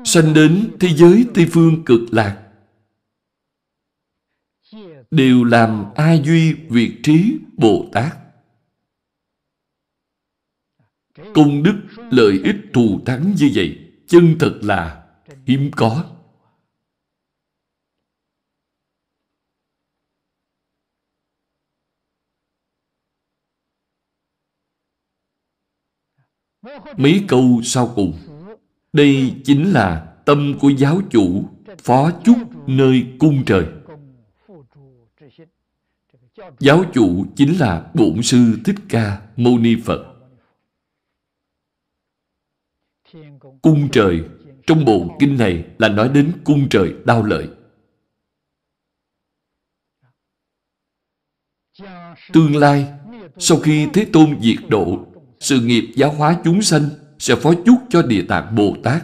[0.05, 2.45] sanh đến thế giới Tây Phương cực lạc
[5.11, 8.17] đều làm A Duy Việt Trí Bồ Tát.
[11.33, 15.03] Công đức, lợi ích thù thắng như vậy, chân thật là
[15.45, 16.18] hiếm có.
[26.97, 28.13] Mấy câu sau cùng
[28.93, 31.43] Đây chính là tâm của giáo chủ
[31.83, 32.37] Phó chúc
[32.67, 33.65] nơi cung trời
[36.59, 40.15] Giáo chủ chính là Bổn Sư Thích Ca Mâu Ni Phật.
[43.61, 44.23] Cung trời
[44.67, 47.47] trong bộ kinh này là nói đến cung trời đau lợi.
[52.33, 52.87] Tương lai,
[53.37, 55.05] sau khi Thế Tôn diệt độ,
[55.39, 56.89] sự nghiệp giáo hóa chúng sanh
[57.19, 59.03] sẽ phó chúc cho Địa Tạng Bồ Tát.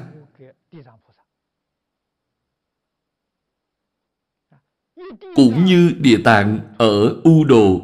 [5.35, 7.81] Cũng như địa tạng ở U Đồ,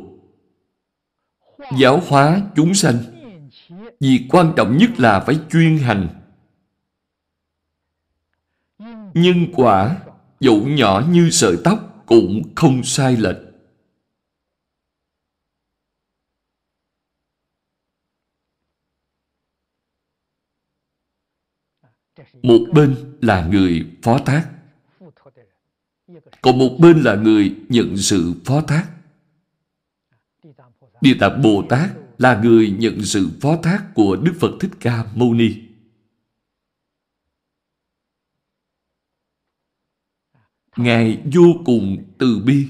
[1.78, 2.98] giáo hóa chúng sanh,
[4.00, 6.08] vì quan trọng nhất là phải chuyên hành.
[9.14, 9.98] Nhân quả
[10.40, 13.51] dẫu nhỏ như sợi tóc cũng không sai lệch.
[22.44, 24.52] Một bên là người phó thác
[26.42, 28.92] còn một bên là người nhận sự phó thác.
[31.02, 35.06] Địa Tạng Bồ Tát là người nhận sự phó thác của Đức Phật Thích Ca
[35.16, 35.56] Mâu Ni.
[40.76, 42.68] Ngài vô cùng từ bi.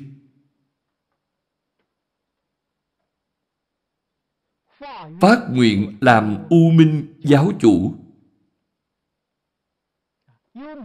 [5.21, 8.00] Phát nguyện làm U Minh giáo chủ.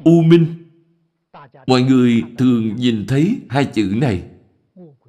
[0.05, 0.47] U Minh
[1.67, 4.23] Mọi người thường nhìn thấy hai chữ này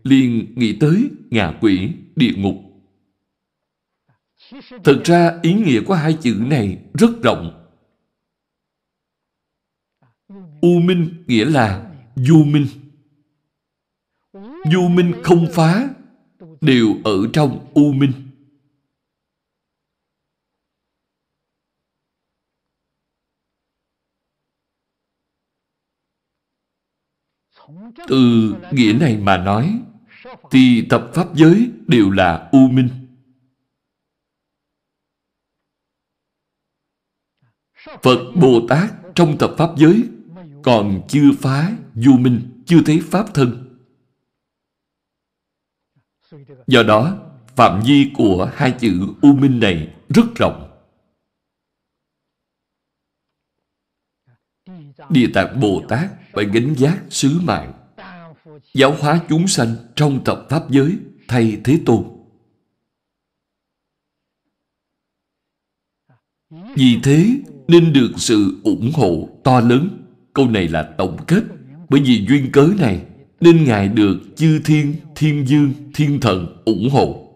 [0.04, 2.56] liền nghĩ tới ngạ quỷ, địa ngục.
[4.84, 7.68] Thực ra ý nghĩa của hai chữ này rất rộng.
[10.62, 12.68] U minh nghĩa là du minh.
[14.72, 15.90] Du minh không phá
[16.62, 18.12] đều ở trong u minh.
[28.08, 29.82] Từ nghĩa này mà nói,
[30.52, 32.90] thì tập pháp giới đều là u minh.
[38.04, 40.04] Phật Bồ Tát trong tập pháp giới
[40.64, 43.78] còn chưa phá du minh, chưa thấy pháp thân.
[46.68, 47.18] Do đó,
[47.56, 50.64] phạm vi của hai chữ u minh này rất rộng.
[55.10, 57.74] Địa Tạng Bồ Tát phải gánh giác sứ mạng
[58.74, 60.98] giáo hóa chúng sanh trong tập pháp giới
[61.28, 62.04] thay Thế Tôn.
[66.76, 67.28] Vì thế
[67.68, 70.04] nên được sự ủng hộ to lớn.
[70.34, 71.44] Câu này là tổng kết.
[71.90, 73.02] Bởi vì duyên cớ này
[73.40, 77.27] nên Ngài được chư thiên, thiên dương, thiên thần ủng hộ.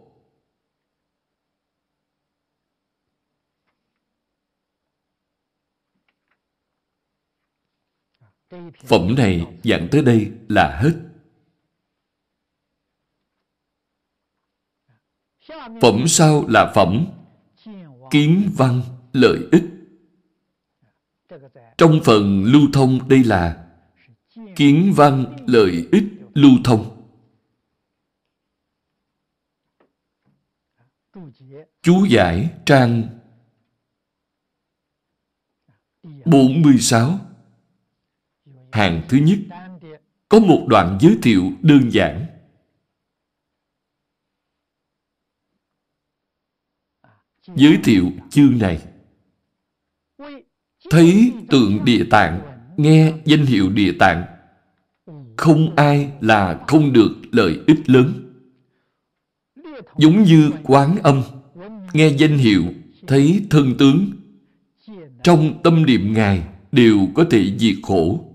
[8.77, 10.93] Phẩm này dặn tới đây là hết.
[15.81, 17.07] Phẩm sau là phẩm
[18.11, 18.81] kiến văn,
[19.13, 19.63] lợi ích.
[21.77, 23.67] Trong phần lưu thông đây là
[24.55, 26.03] kiến văn, lợi ích
[26.33, 26.97] lưu thông.
[31.81, 33.03] Chú giải trang
[36.25, 37.19] 46
[38.71, 39.39] Hàng thứ nhất,
[40.29, 42.25] Có một đoạn giới thiệu đơn giản.
[47.55, 48.81] Giới thiệu chương này.
[50.89, 52.41] Thấy tượng địa tạng,
[52.77, 54.25] Nghe danh hiệu địa tạng,
[55.37, 58.33] Không ai là không được lợi ích lớn.
[59.97, 61.21] Giống như quán âm,
[61.93, 62.63] Nghe danh hiệu,
[63.07, 64.11] Thấy thân tướng.
[65.23, 68.30] Trong tâm niệm Ngài Đều có thể diệt khổ.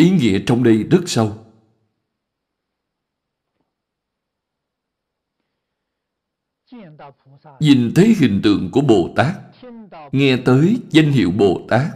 [0.00, 1.46] Ý nghĩa trong đây rất sâu.
[7.60, 9.36] Nhìn thấy hình tượng của Bồ Tát,
[10.12, 11.86] nghe tới danh hiệu Bồ Tát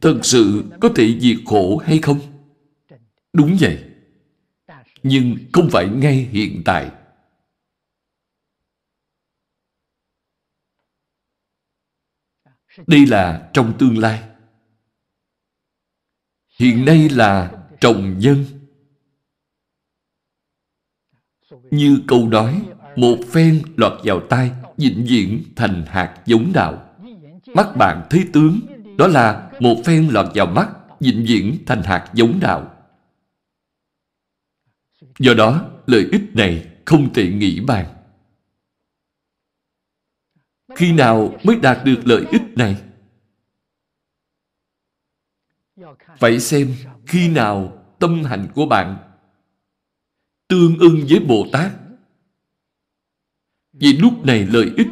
[0.00, 2.18] thật sự có thể diệt khổ hay không?
[3.32, 3.84] Đúng vậy.
[5.02, 6.90] Nhưng không phải ngay hiện tại.
[12.86, 14.31] Đây là trong tương lai.
[16.58, 17.50] Hiện nay là
[17.80, 18.44] trồng nhân.
[21.70, 22.62] Như câu nói,
[22.96, 26.96] một phen lọt vào tai, vĩnh viễn thành hạt giống đạo.
[27.54, 28.60] Mắt bạn thấy tướng,
[28.98, 30.68] đó là một phen lọt vào mắt,
[31.00, 32.74] vĩnh viễn thành hạt giống đạo.
[35.18, 37.86] Do đó, lợi ích này không thể nghĩ bàn.
[40.74, 42.76] Khi nào mới đạt được lợi ích này?
[46.18, 46.74] Phải xem
[47.06, 48.96] khi nào tâm hành của bạn
[50.48, 51.72] tương ưng với Bồ Tát.
[53.72, 54.88] Vì lúc này lợi ích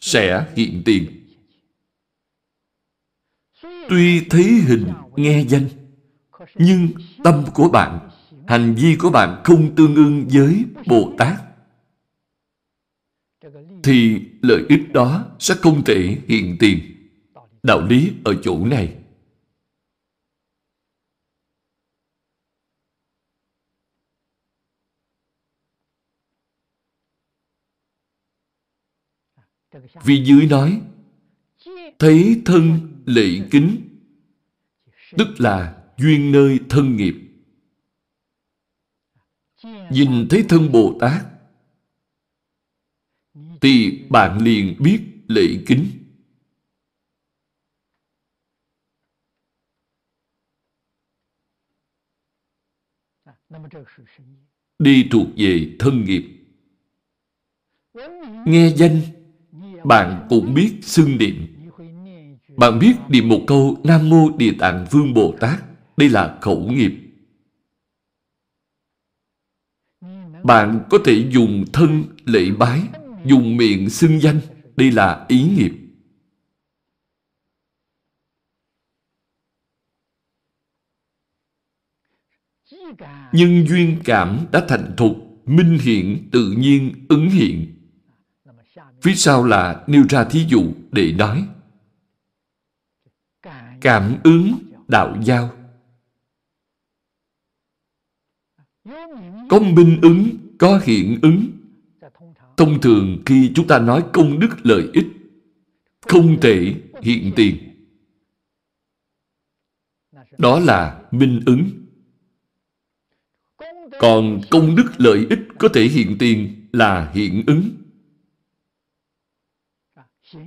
[0.00, 1.20] sẽ hiện tiền.
[3.88, 5.68] Tuy thấy hình, nghe danh,
[6.54, 6.88] nhưng
[7.24, 8.08] tâm của bạn,
[8.46, 11.40] hành vi của bạn không tương ưng với Bồ Tát,
[13.82, 16.93] thì lợi ích đó sẽ không thể hiện tiền.
[17.64, 18.96] Đạo lý ở chỗ này.
[30.04, 30.82] Vì dưới nói,
[31.98, 33.88] thấy thân lệ kính,
[35.18, 37.14] tức là duyên nơi thân nghiệp.
[39.90, 41.26] Nhìn thấy thân Bồ Tát,
[43.60, 46.03] thì bạn liền biết lệ kính.
[54.78, 56.24] Đi thuộc về thân nghiệp.
[58.46, 59.00] Nghe danh,
[59.84, 61.46] bạn cũng biết xưng niệm.
[62.56, 65.64] Bạn biết niệm một câu Nam Mô Địa Tạng Vương Bồ Tát.
[65.96, 66.92] Đây là khẩu nghiệp.
[70.44, 72.82] Bạn có thể dùng thân lễ bái,
[73.24, 74.40] dùng miệng xưng danh.
[74.76, 75.72] Đây là ý nghiệp.
[83.32, 85.16] Nhưng duyên cảm đã thành thục,
[85.46, 87.74] minh hiện, tự nhiên, ứng hiện.
[89.02, 91.48] Phía sau là nêu ra thí dụ để nói.
[93.80, 94.52] Cảm ứng
[94.88, 95.50] đạo giao.
[99.48, 101.46] Có minh ứng, có hiện ứng.
[102.56, 105.06] Thông thường khi chúng ta nói công đức lợi ích,
[106.00, 107.56] không thể hiện tiền.
[110.38, 111.83] Đó là minh ứng.
[113.98, 117.70] Còn công đức lợi ích có thể hiện tiền là hiện ứng.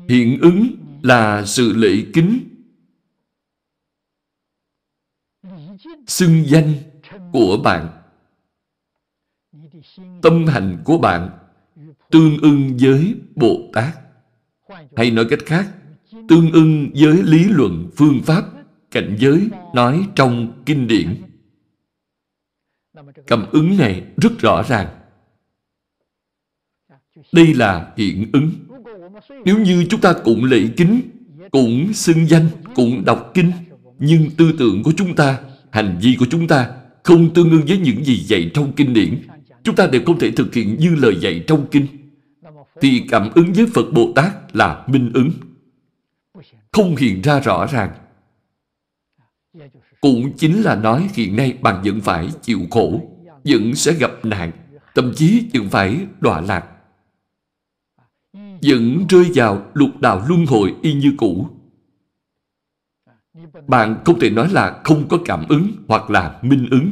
[0.09, 0.67] Hiện ứng
[1.03, 2.39] là sự lễ kính,
[6.07, 6.73] xưng danh
[7.33, 7.87] của bạn.
[10.21, 11.29] Tâm hành của bạn
[12.11, 13.97] tương ưng với Bồ Tát.
[14.95, 15.71] Hay nói cách khác,
[16.29, 18.43] tương ưng với lý luận, phương pháp,
[18.91, 21.21] cảnh giới nói trong kinh điển.
[23.27, 24.87] Cảm ứng này rất rõ ràng.
[27.31, 28.51] Đây là hiện ứng.
[29.45, 31.01] Nếu như chúng ta cũng lễ kính,
[31.51, 32.45] cũng xưng danh,
[32.75, 33.51] cũng đọc kinh,
[33.99, 35.39] nhưng tư tưởng của chúng ta,
[35.71, 36.71] hành vi của chúng ta
[37.03, 39.21] không tương ứng với những gì dạy trong kinh điển,
[39.63, 41.87] chúng ta đều không thể thực hiện như lời dạy trong kinh,
[42.81, 45.31] thì cảm ứng với Phật Bồ Tát là minh ứng.
[46.71, 47.89] Không hiện ra rõ ràng.
[50.01, 53.01] Cũng chính là nói hiện nay bạn vẫn phải chịu khổ,
[53.47, 54.51] vẫn sẽ gặp nạn,
[54.95, 56.77] thậm chí vẫn phải đọa lạc
[58.61, 61.49] vẫn rơi vào lục đạo luân hồi y như cũ.
[63.67, 66.91] Bạn không thể nói là không có cảm ứng hoặc là minh ứng.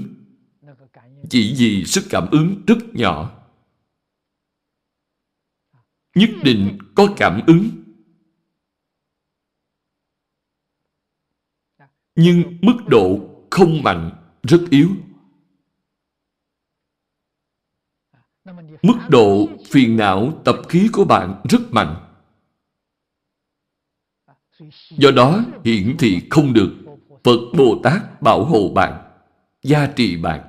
[1.30, 3.32] Chỉ vì sức cảm ứng rất nhỏ.
[6.16, 7.70] Nhất định có cảm ứng.
[12.16, 14.12] Nhưng mức độ không mạnh,
[14.44, 14.90] rất yếu.
[18.86, 21.96] Mức độ phiền não tập khí của bạn rất mạnh.
[24.90, 26.72] Do đó hiển thị không được
[27.24, 29.12] Phật Bồ Tát bảo hộ bạn,
[29.64, 30.42] gia trì bạn.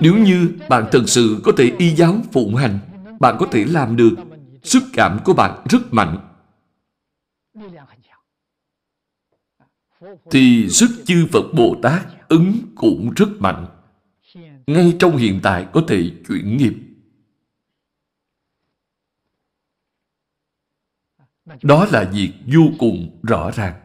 [0.00, 2.78] Nếu như bạn thật sự có thể y giáo phụng hành,
[3.20, 4.14] bạn có thể làm được,
[4.62, 6.18] sức cảm của bạn rất mạnh.
[10.30, 13.66] Thì sức chư Phật Bồ Tát ứng cũng rất mạnh
[14.68, 16.74] ngay trong hiện tại có thể chuyển nghiệp.
[21.62, 23.80] Đó là việc vô cùng rõ ràng.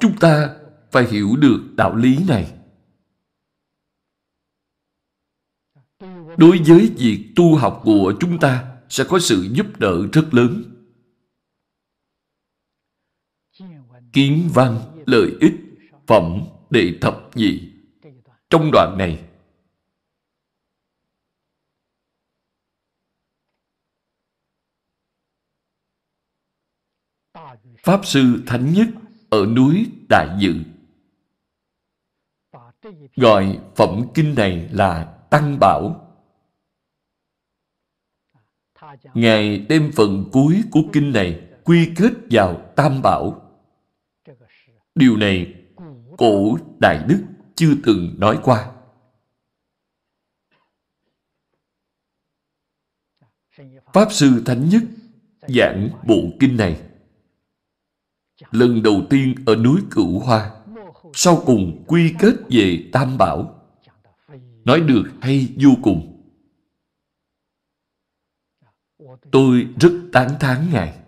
[0.00, 0.56] Chúng ta
[0.90, 2.58] phải hiểu được đạo lý này.
[6.36, 10.62] Đối với việc tu học của chúng ta sẽ có sự giúp đỡ rất lớn.
[14.12, 15.54] Kiến văn, lợi ích,
[16.06, 17.73] phẩm, đệ thập nhị
[18.50, 19.24] trong đoạn này,
[27.78, 28.88] Pháp Sư Thánh Nhất
[29.30, 30.54] ở núi Đại Dự
[33.16, 36.00] gọi phẩm kinh này là Tăng Bảo.
[39.14, 43.50] Ngài đem phần cuối của kinh này quy kết vào Tam Bảo.
[44.94, 45.54] Điều này
[46.18, 47.24] cổ Đại Đức
[47.54, 48.70] chưa từng nói qua.
[53.92, 54.82] Pháp Sư Thánh Nhất
[55.48, 56.80] giảng bộ kinh này
[58.50, 60.50] lần đầu tiên ở núi Cửu Hoa,
[61.14, 63.60] sau cùng quy kết về Tam Bảo.
[64.64, 66.10] Nói được hay vô cùng.
[69.32, 71.03] Tôi rất tán thán Ngài.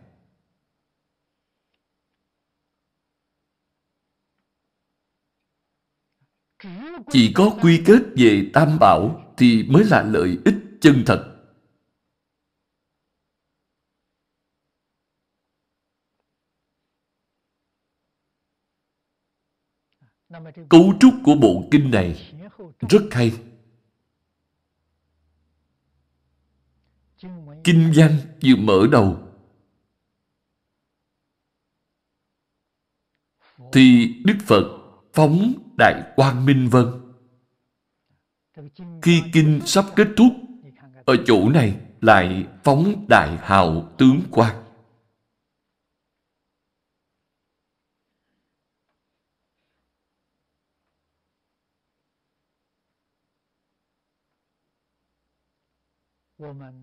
[7.11, 11.33] Chỉ có quy kết về Tam Bảo thì mới là lợi ích chân thật.
[20.69, 22.33] Cấu trúc của bộ kinh này
[22.89, 23.33] rất hay.
[27.65, 29.23] Kinh văn vừa mở đầu
[33.73, 34.65] thì Đức Phật
[35.12, 36.86] phóng Đại Quang Minh Vân.
[39.03, 40.32] Khi kinh sắp kết thúc,
[41.05, 44.62] ở chỗ này lại phóng Đại Hào Tướng Quang.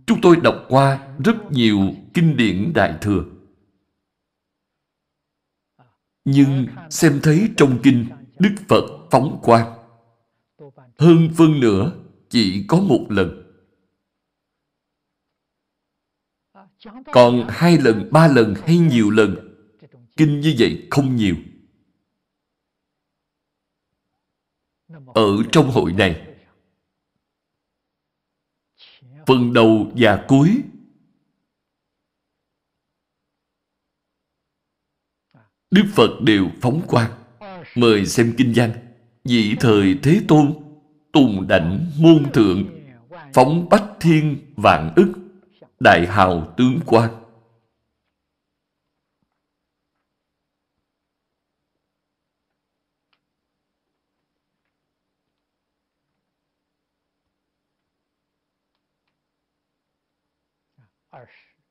[0.08, 1.80] Chúng tôi đọc qua rất nhiều
[2.14, 3.26] kinh điển Đại Thừa.
[6.26, 8.06] Nhưng xem thấy trong kinh
[8.40, 9.80] Đức Phật phóng quang.
[10.98, 11.92] Hơn phân nửa
[12.30, 13.40] chỉ có một lần.
[17.06, 19.56] Còn hai lần, ba lần hay nhiều lần,
[20.18, 21.36] kinh như vậy không nhiều.
[25.06, 26.36] Ở trong hội này,
[29.26, 30.64] phần đầu và cuối
[35.72, 37.23] Đức Phật đều phóng quang
[37.76, 38.72] Mời xem kinh văn.
[39.24, 40.54] Dị thời Thế Tôn,
[41.12, 42.64] Tùng đảnh môn thượng,
[43.34, 45.14] Phóng bách thiên vạn ức,
[45.80, 47.10] Đại hào tướng quan.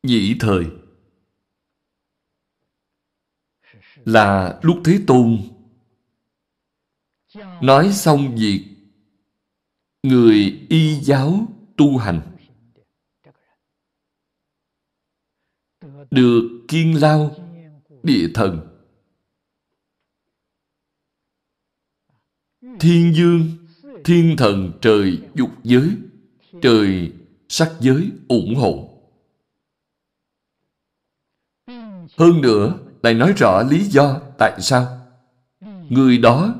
[0.03, 0.65] Nhị thời
[4.05, 5.39] là lúc Thế Tôn
[7.61, 8.65] nói xong việc
[10.03, 11.47] người y giáo
[11.77, 12.21] tu hành
[16.11, 17.35] được kiên lao
[18.03, 18.69] địa thần.
[22.81, 23.51] Thiên dương
[24.05, 25.97] thiên thần trời dục giới
[26.63, 27.13] trời
[27.49, 28.89] sắc giới ủng hộ.
[32.19, 34.99] Hơn nữa, lại nói rõ lý do tại sao.
[35.89, 36.55] Người đó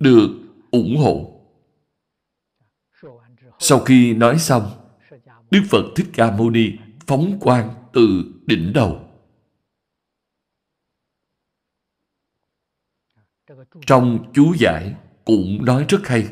[0.00, 0.28] được
[0.70, 1.34] ủng hộ.
[3.58, 4.70] Sau khi nói xong,
[5.50, 6.72] Đức Phật Thích Ca Mâu Ni
[7.06, 9.04] phóng quang từ đỉnh đầu.
[13.86, 14.94] Trong chú giải
[15.24, 16.28] cũng nói rất hay.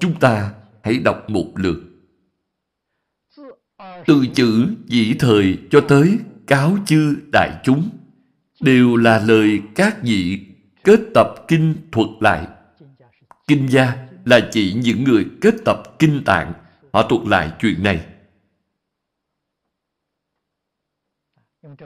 [0.00, 1.82] Chúng ta hãy đọc một lượt.
[4.06, 7.90] Từ chữ dĩ thời cho tới cáo chư đại chúng
[8.60, 10.51] đều là lời các vị
[10.84, 12.46] kết tập kinh thuật lại.
[13.46, 16.52] Kinh gia là chỉ những người kết tập kinh tạng,
[16.92, 18.06] họ thuật lại chuyện này.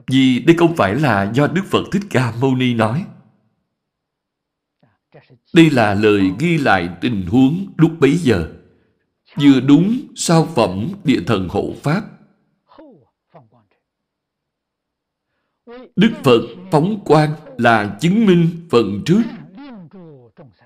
[0.06, 3.06] Vì đây không phải là do Đức Phật Thích Ca Mâu Ni nói.
[5.54, 8.52] Đây là lời ghi lại tình huống lúc bấy giờ
[9.40, 12.02] vừa đúng sao phẩm địa thần hộ Pháp.
[15.96, 16.40] Đức Phật
[16.70, 19.22] phóng quang là chứng minh phần trước,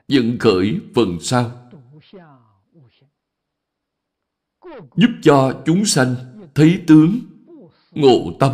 [0.09, 1.51] dẫn khởi phần sau.
[4.97, 6.15] giúp cho chúng sanh
[6.55, 7.19] thấy tướng,
[7.91, 8.53] ngộ tâm.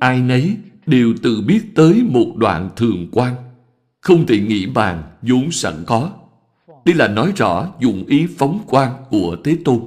[0.00, 3.34] Ai nấy đều tự biết tới một đoạn thường quan,
[4.00, 6.12] không thể nghĩ bàn vốn sẵn có.
[6.84, 9.80] Đây là nói rõ dụng ý phóng quan của Thế Tôn.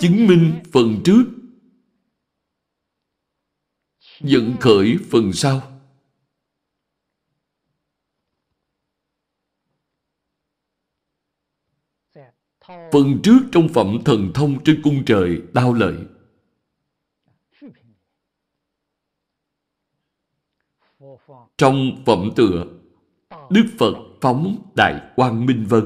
[0.00, 1.24] Chứng minh phần trước
[4.24, 5.70] dẫn khởi phần sau.
[12.68, 15.96] Phần trước trong phẩm thần thông trên cung trời đao lợi.
[21.56, 22.66] Trong phẩm tựa,
[23.50, 25.84] Đức Phật phóng Đại Quang Minh Vân.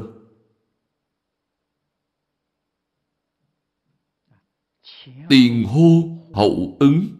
[5.28, 6.02] Tiền hô
[6.34, 7.17] hậu ứng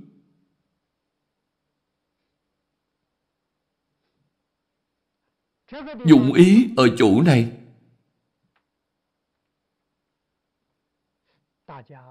[6.05, 7.53] Dụng ý ở chỗ này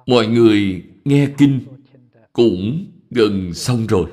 [0.06, 1.62] Mọi người nghe kinh
[2.34, 4.12] cũng gần xong rồi.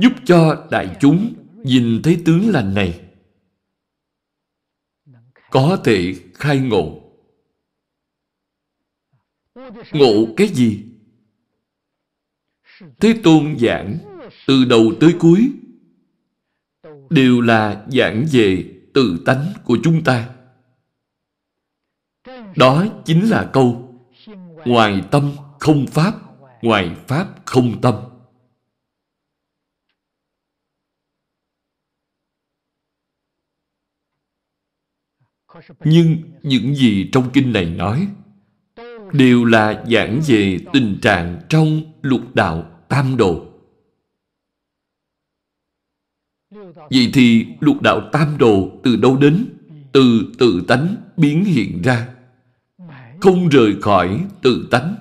[0.00, 1.34] Giúp cho đại chúng
[1.64, 3.10] nhìn thấy tướng lành này
[5.50, 7.00] có thể khai ngộ.
[9.92, 10.89] Ngộ cái gì?
[13.00, 13.98] Thế Tôn giảng
[14.46, 15.52] từ đầu tới cuối
[17.10, 20.34] đều là giảng về tự tánh của chúng ta.
[22.56, 23.90] Đó chính là câu
[24.64, 26.14] Ngoài tâm không pháp,
[26.62, 27.94] ngoài pháp không tâm.
[35.84, 38.08] Nhưng những gì trong kinh này nói
[39.12, 43.46] đều là giảng về tình trạng trong lục đạo tam độ.
[46.90, 49.46] Vậy thì lục đạo tam đồ từ đâu đến?
[49.92, 52.08] Từ tự tánh biến hiện ra.
[53.20, 54.94] Không rời khỏi tự tánh.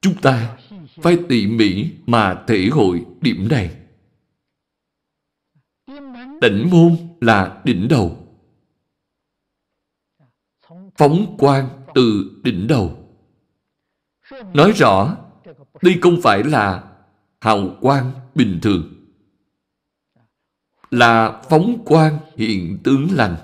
[0.00, 0.56] Chúng ta
[0.96, 3.76] phải tỉ mỉ mà thể hội điểm này.
[6.40, 8.22] Đỉnh môn là đỉnh đầu.
[10.96, 13.06] Phóng quang từ đỉnh đầu.
[14.54, 15.16] Nói rõ,
[15.82, 16.92] đây không phải là
[17.40, 18.92] hào quang bình thường.
[20.90, 23.36] Là phóng quang hiện tướng lành.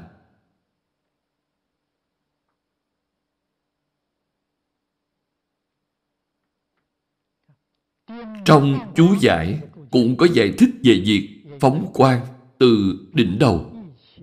[8.45, 9.61] Trong chú giải
[9.91, 12.27] cũng có giải thích về việc phóng quang
[12.59, 13.73] từ đỉnh đầu,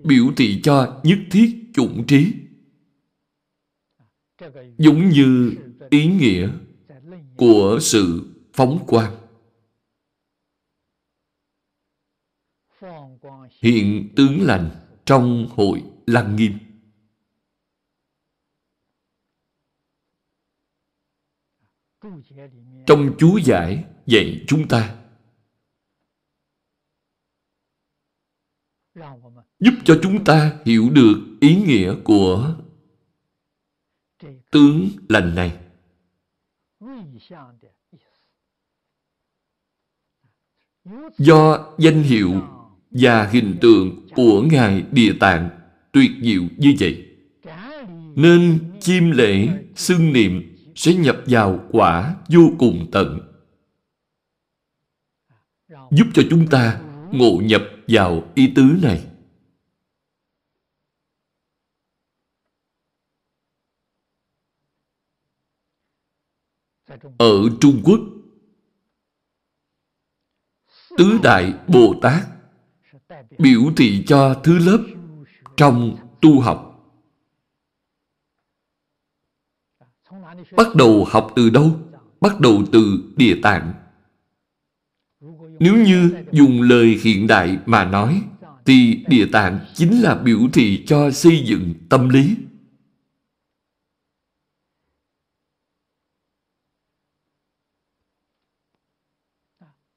[0.04, 2.32] biểu thị cho nhất thiết chủng trí.
[4.78, 5.54] Giống như
[5.90, 6.50] ý nghĩa
[7.36, 9.16] của sự phóng quang.
[13.62, 14.70] Hiện tướng lành
[15.04, 16.52] trong hội Lăng Nghiêm.
[22.90, 24.96] Trong chú giải dạy chúng ta
[29.60, 32.56] giúp cho chúng ta hiểu được ý nghĩa của
[34.50, 35.58] tướng lành này.
[41.18, 42.42] Do danh hiệu
[42.90, 45.50] và hình tượng của Ngài Địa Tạng
[45.92, 47.06] tuyệt diệu như vậy,
[48.16, 50.49] nên chim lễ xưng niệm
[50.80, 53.18] sẽ nhập vào quả vô cùng tận
[55.90, 56.80] giúp cho chúng ta
[57.12, 59.06] ngộ nhập vào ý tứ này.
[67.18, 68.00] Ở Trung Quốc,
[70.98, 72.26] Tứ Đại Bồ Tát
[73.38, 74.84] biểu thị cho thứ lớp
[75.56, 76.69] trong tu học.
[80.56, 81.80] Bắt đầu học từ đâu?
[82.20, 83.72] Bắt đầu từ địa tạng.
[85.58, 88.22] Nếu như dùng lời hiện đại mà nói,
[88.66, 92.36] thì địa tạng chính là biểu thị cho xây dựng tâm lý.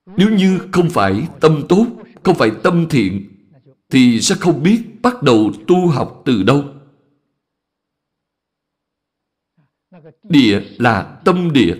[0.05, 1.87] Nếu như không phải tâm tốt,
[2.23, 3.29] không phải tâm thiện,
[3.89, 6.63] thì sẽ không biết bắt đầu tu học từ đâu.
[10.23, 11.77] Địa là tâm địa,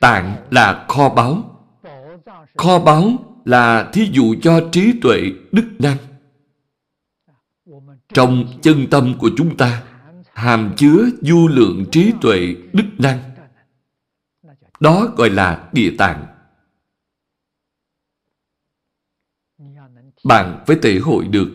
[0.00, 1.60] Tạng là kho báu.
[2.56, 3.12] Kho báu
[3.44, 5.20] là thí dụ cho trí tuệ,
[5.52, 5.96] đức năng.
[8.08, 9.82] Trong chân tâm của chúng ta
[10.34, 13.18] hàm chứa du lượng trí tuệ, đức năng.
[14.80, 16.26] Đó gọi là địa tạng.
[20.24, 21.50] Bạn phải thể hội được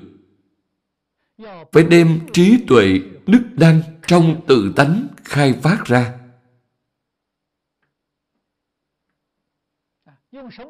[1.71, 2.99] phải đem trí tuệ,
[3.31, 6.19] đức đang trong tự tánh khai phát ra.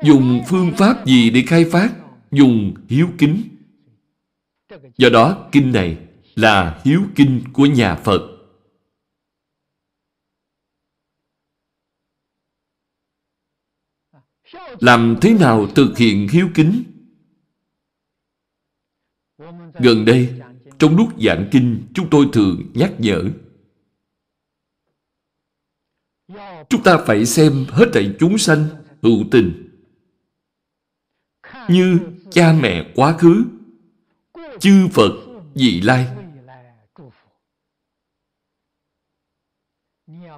[0.03, 1.95] Dùng phương pháp gì để khai phát?
[2.31, 3.43] Dùng hiếu kính.
[4.97, 8.35] Do đó, kinh này là hiếu kinh của nhà Phật.
[14.79, 16.83] Làm thế nào thực hiện hiếu kính?
[19.73, 20.38] Gần đây,
[20.79, 23.23] trong lúc giảng kinh, chúng tôi thường nhắc nhở.
[26.69, 28.65] Chúng ta phải xem hết thảy chúng sanh
[29.01, 29.69] hữu tình
[31.67, 31.99] như
[32.31, 33.45] cha mẹ quá khứ,
[34.59, 35.11] chư Phật
[35.53, 36.07] vị lai.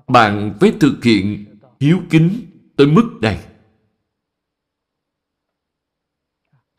[0.07, 1.45] Bạn phải thực hiện
[1.79, 2.45] hiếu kính
[2.75, 3.47] tới mức này.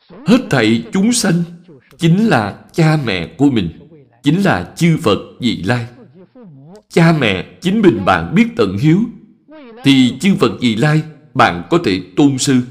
[0.08, 1.42] Hết thảy chúng sanh
[2.02, 3.70] chính là cha mẹ của mình,
[4.22, 5.86] chính là chư Phật vị lai.
[6.88, 8.98] Cha mẹ chính mình bạn biết tận hiếu,
[9.84, 11.02] thì chư Phật vị lai
[11.34, 12.62] bạn có thể tôn sư.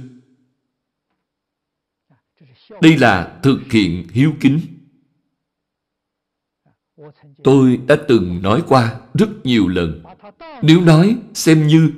[2.81, 4.59] Đây là thực hiện hiếu kính.
[7.43, 10.03] Tôi đã từng nói qua rất nhiều lần.
[10.61, 11.91] Nếu nói xem như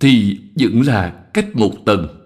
[0.00, 2.19] thì vẫn là cách một tầng.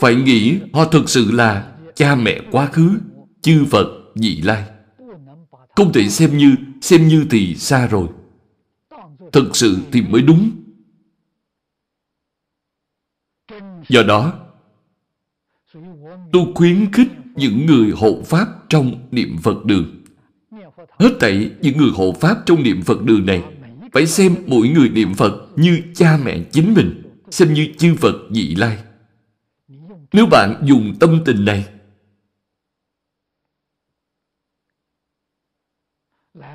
[0.00, 2.98] Phải nghĩ họ thực sự là cha mẹ quá khứ,
[3.42, 4.64] chư Phật, vị lai.
[5.76, 8.08] Không thể xem như, xem như thì xa rồi.
[9.32, 10.50] Thực sự thì mới đúng.
[13.88, 14.32] Do đó,
[16.32, 20.04] tôi khuyến khích những người hộ Pháp trong niệm Phật đường.
[20.98, 23.42] Hết thảy những người hộ Pháp trong niệm Phật đường này
[23.92, 28.14] phải xem mỗi người niệm Phật như cha mẹ chính mình, xem như chư Phật
[28.30, 28.78] vị lai.
[30.12, 31.68] Nếu bạn dùng tâm tình này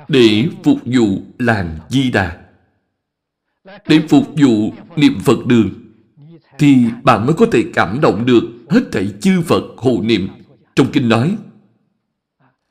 [0.08, 2.46] để phục vụ làng Di Đà,
[3.64, 5.70] để phục vụ niệm Phật đường,
[6.58, 10.28] thì bạn mới có thể cảm động được hết thảy chư Phật hộ niệm.
[10.74, 11.36] Trong kinh nói,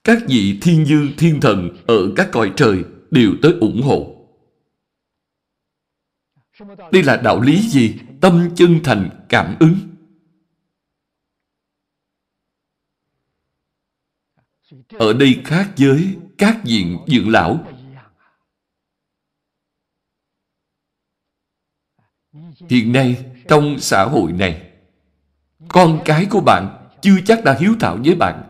[0.04, 4.16] các vị thiên dư thiên thần ở các cõi trời đều tới ủng hộ.
[6.92, 7.96] Đây là đạo lý gì?
[8.22, 9.76] Tâm chân thành cảm ứng.
[15.00, 17.60] Ở đây khác với các diện dưỡng lão.
[22.70, 24.72] Hiện nay, trong xã hội này,
[25.68, 28.44] con cái của bạn chưa chắc đã hiếu thảo với bạn,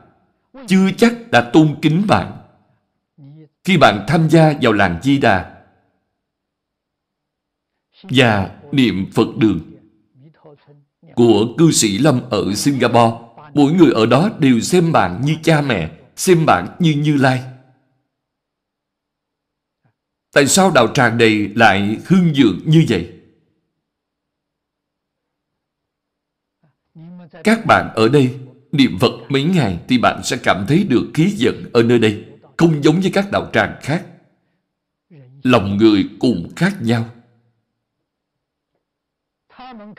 [0.68, 2.40] chưa chắc đã tôn kính bạn.
[3.64, 5.64] Khi bạn tham gia vào làng Di Đà
[8.03, 9.60] và niệm Phật đường
[11.15, 13.18] của cư sĩ Lâm ở Singapore,
[13.53, 17.44] mỗi người ở đó đều xem bạn như cha mẹ, xem bạn như Như Lai.
[20.31, 23.14] Tại sao đạo tràng này lại hương dượng như vậy?
[27.44, 28.40] Các bạn ở đây
[28.72, 32.26] niệm Phật mấy ngày thì bạn sẽ cảm thấy được khí giận ở nơi đây,
[32.57, 34.06] không giống với các đạo tràng khác.
[35.44, 37.10] Lòng người cùng khác nhau.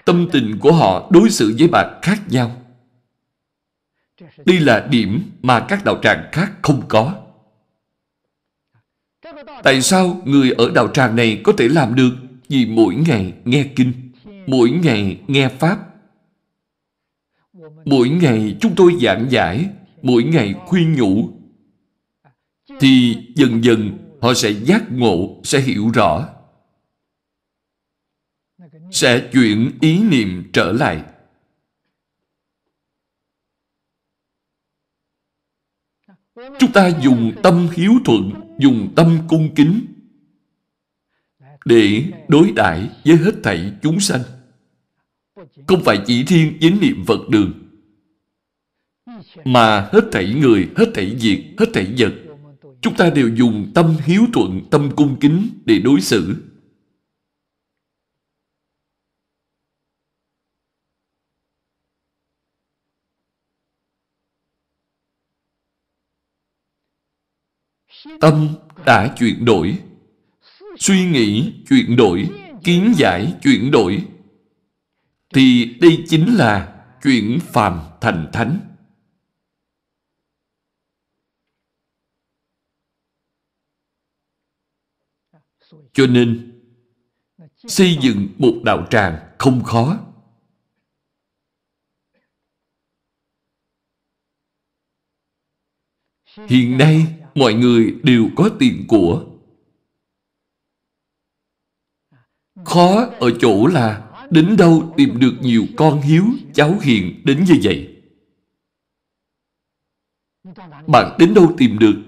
[0.05, 2.64] Tâm tình của họ đối xử với bạn khác nhau.
[4.45, 7.21] Đây là điểm mà các đạo tràng khác không có.
[9.63, 12.11] Tại sao người ở đạo tràng này có thể làm được?
[12.49, 13.93] Vì mỗi ngày nghe kinh,
[14.47, 15.79] mỗi ngày nghe Pháp.
[17.85, 19.71] Mỗi ngày chúng tôi giảng giải,
[20.03, 21.29] mỗi ngày khuyên nhủ.
[22.81, 26.29] Thì dần dần họ sẽ giác ngộ, sẽ hiểu rõ.
[28.91, 31.03] Sẽ chuyển ý niệm trở lại.
[36.59, 39.87] Chúng ta dùng tâm hiếu thuận, dùng tâm cung kính
[41.65, 44.21] để đối đãi với hết thảy chúng sanh.
[45.67, 47.53] Không phải chỉ thiên với niệm vật đường,
[49.45, 52.15] mà hết thảy người, hết thảy việc, hết thảy vật,
[52.81, 56.35] chúng ta đều dùng tâm hiếu thuận, tâm cung kính để đối xử.
[68.25, 68.49] Tâm
[68.87, 69.83] đã chuyển đổi
[70.79, 72.29] suy nghĩ chuyển đổi,
[72.65, 74.09] kiến giải chuyển đổi,
[75.35, 78.61] thì đây chính là chuyển phàm thành thánh.
[85.93, 86.61] Cho nên,
[87.57, 89.99] xây dựng một đạo tràng không khó.
[96.37, 99.25] Hiện nay, mọi người đều có tiền của.
[102.65, 106.25] Khó ở chỗ là đến đâu tìm được nhiều con hiếu,
[106.55, 107.91] cháu hiền đến như vậy.
[110.87, 112.03] Bạn đến đâu tìm được?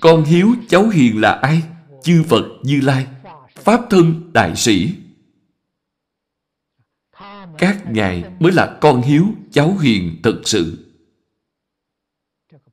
[0.00, 1.62] Con hiếu, cháu hiền là ai?
[2.02, 3.06] Chư Phật Như Lai,
[3.54, 4.90] Pháp Thân Đại Sĩ.
[7.58, 10.90] Các ngài mới là con hiếu, cháu hiền thật sự.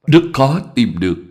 [0.08, 1.31] Rất khó tìm được.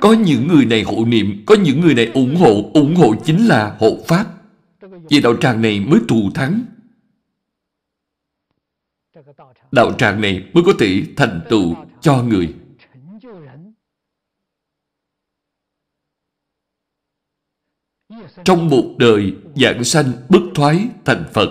[0.00, 3.46] Có những người này hộ niệm, có những người này ủng hộ, ủng hộ chính
[3.46, 4.26] là hộ Pháp.
[4.80, 6.64] Vì đạo tràng này mới thù thắng.
[9.72, 12.54] Đạo tràng này mới có thể thành tựu cho người.
[18.44, 21.48] Trong một đời dạng sanh bất thoái thành Phật.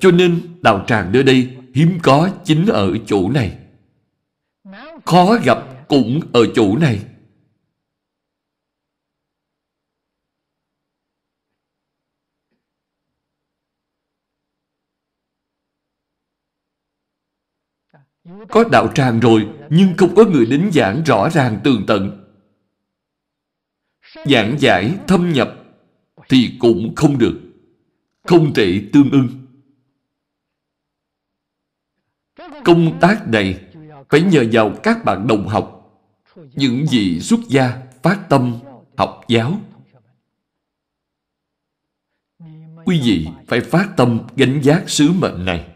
[0.00, 3.58] Cho nên đạo tràng nơi đây hiếm có chính ở chỗ này.
[5.04, 7.04] Khó gặp cũng ở chỗ này.
[18.48, 22.24] Có đạo tràng rồi, nhưng không có người đến giảng rõ ràng tường tận.
[24.26, 25.54] Giảng giải, thâm nhập,
[26.28, 27.40] thì cũng không được.
[28.22, 29.39] Không thể tương ưng.
[32.64, 33.64] Công tác này
[34.08, 35.76] phải nhờ vào các bạn đồng học,
[36.36, 38.56] những vị xuất gia phát tâm
[38.96, 39.60] học giáo.
[42.84, 45.66] Quý vị phải phát tâm gánh giác sứ mệnh này.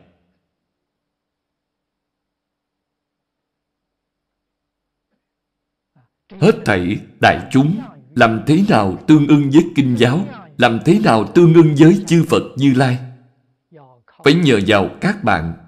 [6.41, 7.81] Hết thảy đại chúng
[8.15, 10.21] làm thế nào tương ưng với kinh giáo,
[10.59, 12.99] làm thế nào tương ưng với chư Phật Như Lai.
[14.25, 15.64] Phải nhờ vào các bạn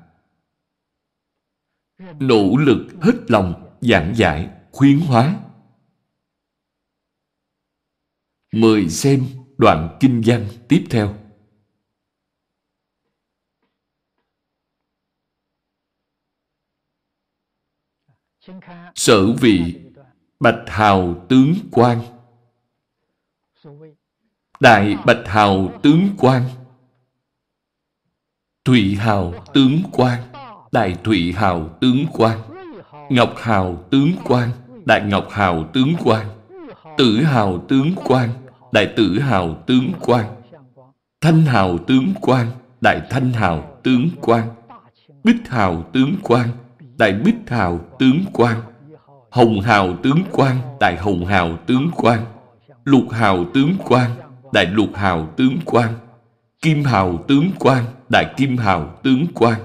[2.20, 5.40] nỗ lực hết lòng giảng giải, khuyến hóa.
[8.52, 9.26] Mời xem
[9.58, 11.14] đoạn kinh văn tiếp theo.
[18.94, 19.74] Sở vị
[20.40, 22.00] bạch hào tướng quan
[24.60, 26.42] đại bạch hào tướng quan
[28.64, 30.22] thụy hào tướng quan
[30.76, 32.38] Đại Thụy Hào tướng quan
[33.10, 34.48] Ngọc Hào tướng quan
[34.84, 36.26] Đại Ngọc Hào tướng quan
[36.98, 38.28] Tử Hào tướng quan
[38.72, 40.24] Đại Tử Hào tướng quan
[41.20, 42.46] Thanh Hào tướng quan
[42.80, 44.48] Đại Thanh Hào tướng quan
[45.24, 46.48] Bích Hào tướng quan
[46.98, 48.56] Đại Bích Hào tướng quan
[49.30, 52.20] Hồng Hào tướng quan Đại Hồng Hào tướng quan
[52.84, 54.10] Lục Hào tướng quan
[54.52, 55.88] Đại Lục Hào tướng quan
[56.62, 59.60] Kim Hào tướng quan Đại Kim Hào tướng quan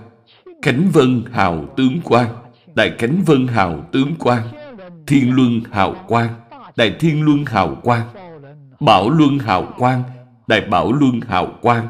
[0.61, 2.29] Khánh Vân Hào Tướng quan
[2.75, 4.43] Đại Khánh Vân Hào Tướng quan
[5.07, 6.29] Thiên Luân Hào Quang
[6.75, 8.07] Đại Thiên Luân Hào Quang
[8.79, 10.03] Bảo Luân Hào Quang
[10.47, 11.87] Đại Bảo Luân Hào Quang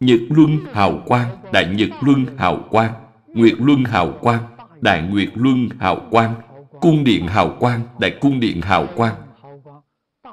[0.00, 2.92] Nhật Luân Hào Quang Đại Nhật Luân Hào Quang
[3.26, 4.42] Nguyệt Luân Hào Quang
[4.80, 6.34] Đại Nguyệt Luân Hào Quang
[6.80, 9.14] Cung Điện Hào Quang Đại Cung Điện Hào Quang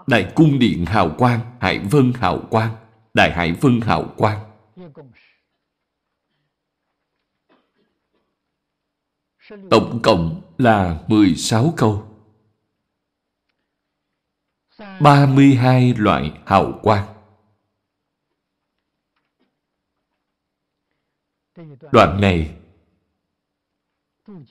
[0.08, 2.70] Đại Cung Điện Hào Quang Hải Vân Hào Quang
[3.14, 4.38] Đại Hải Vân Hào Quang
[9.50, 12.08] Tổng cộng là 16 câu.
[15.02, 17.16] 32 loại hào quang.
[21.92, 22.58] Đoạn này,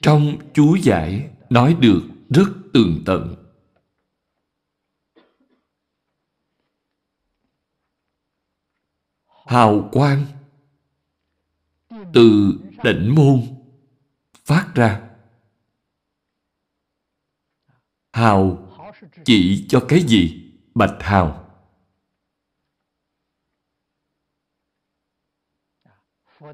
[0.00, 3.34] trong chú giải nói được rất tường tận.
[9.46, 10.26] Hào quang
[11.90, 12.52] từ
[12.84, 13.53] đỉnh môn
[14.44, 15.10] phát ra.
[18.12, 18.68] Hào
[19.24, 20.52] chỉ cho cái gì?
[20.74, 21.40] Bạch hào.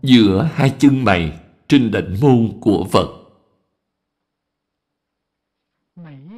[0.03, 3.21] Giữa hai chân mày trên đỉnh môn của Phật,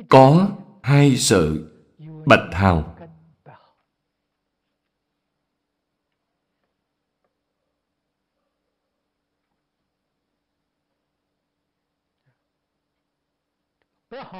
[0.08, 0.48] có
[0.82, 1.58] hai sợi
[2.26, 2.91] bạch hào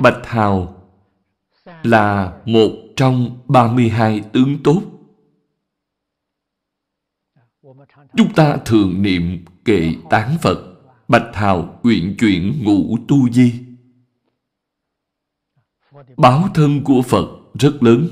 [0.01, 0.82] Bạch hào
[1.82, 4.82] là một trong 32 tướng tốt.
[8.16, 10.59] Chúng ta thường niệm kệ tán Phật,
[11.09, 13.53] Bạch hào uyển chuyển ngũ tu di.
[16.16, 18.09] Báo thân của Phật rất lớn.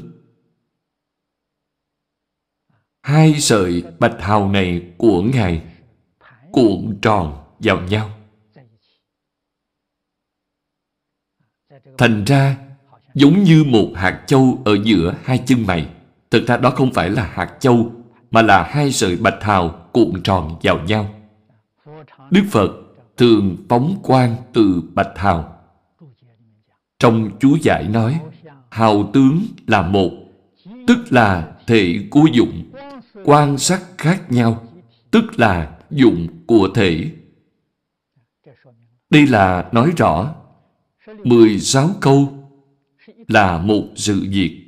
[3.03, 5.62] Hai sợi bạch hào này của Ngài
[6.53, 8.20] cuộn tròn vào nhau.
[12.01, 12.57] Thành ra,
[13.15, 15.89] giống như một hạt châu ở giữa hai chân mày.
[16.31, 17.93] Thực ra đó không phải là hạt châu,
[18.31, 21.15] mà là hai sợi bạch hào cuộn tròn vào nhau.
[22.31, 22.71] Đức Phật
[23.17, 25.59] thường phóng quang từ bạch hào.
[26.99, 28.21] Trong chú giải nói,
[28.71, 30.11] hào tướng là một,
[30.87, 32.73] tức là thể của dụng,
[33.25, 34.63] quan sát khác nhau,
[35.11, 37.11] tức là dụng của thể.
[39.11, 40.35] Đây là nói rõ
[41.25, 42.51] 16 câu
[43.29, 44.67] là một sự việc.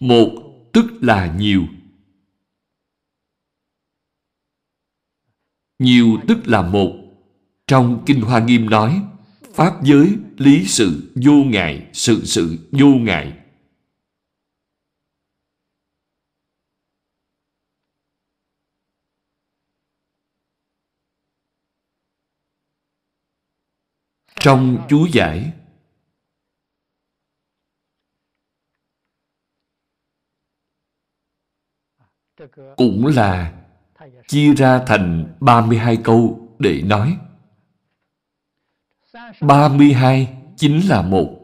[0.00, 0.30] Một
[0.72, 1.66] tức là nhiều.
[5.78, 6.92] Nhiều tức là một.
[7.66, 9.02] Trong Kinh Hoa Nghiêm nói,
[9.54, 13.37] Pháp giới, lý sự, vô ngại, sự sự, vô ngại.
[24.40, 25.52] Trong chú giải
[32.76, 33.62] cũng là
[34.26, 37.18] chia ra thành 32 câu để nói.
[39.40, 41.38] 32 chính là một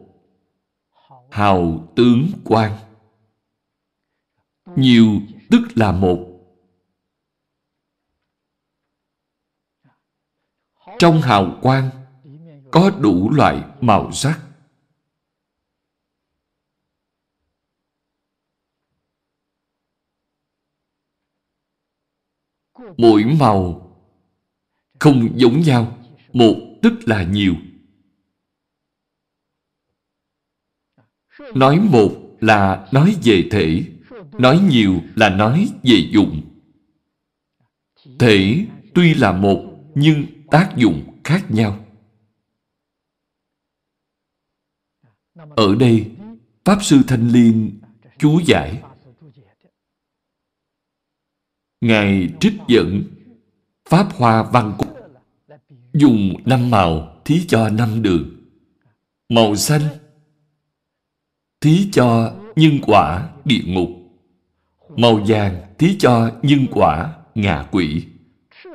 [1.31, 2.73] hào tướng quan.
[4.77, 5.07] Nhiều
[5.51, 6.19] tức là một.
[10.99, 12.04] Trong hào quang
[12.75, 14.41] có đủ loại màu sắc.
[22.97, 23.91] Mỗi màu
[25.01, 25.99] không giống nhau,
[26.33, 27.55] một tức là nhiều.
[31.55, 32.11] Nói một
[32.41, 33.85] là nói về thể,
[34.39, 36.43] nói nhiều là nói về dụng.
[38.19, 39.65] Thể tuy là một
[39.95, 41.84] nhưng tác dụng khác nhau.
[45.35, 46.11] Ở đây,
[46.65, 47.81] Pháp Sư Thanh Liên
[48.19, 48.83] chú giải
[51.81, 53.03] Ngài trích dẫn
[53.89, 54.89] Pháp Hoa Văn Cúc
[55.93, 58.31] dùng năm màu thí cho năm đường.
[59.29, 59.83] Màu xanh
[61.61, 63.91] thí cho nhân quả địa ngục.
[64.97, 68.05] Màu vàng thí cho nhân quả ngạ quỷ.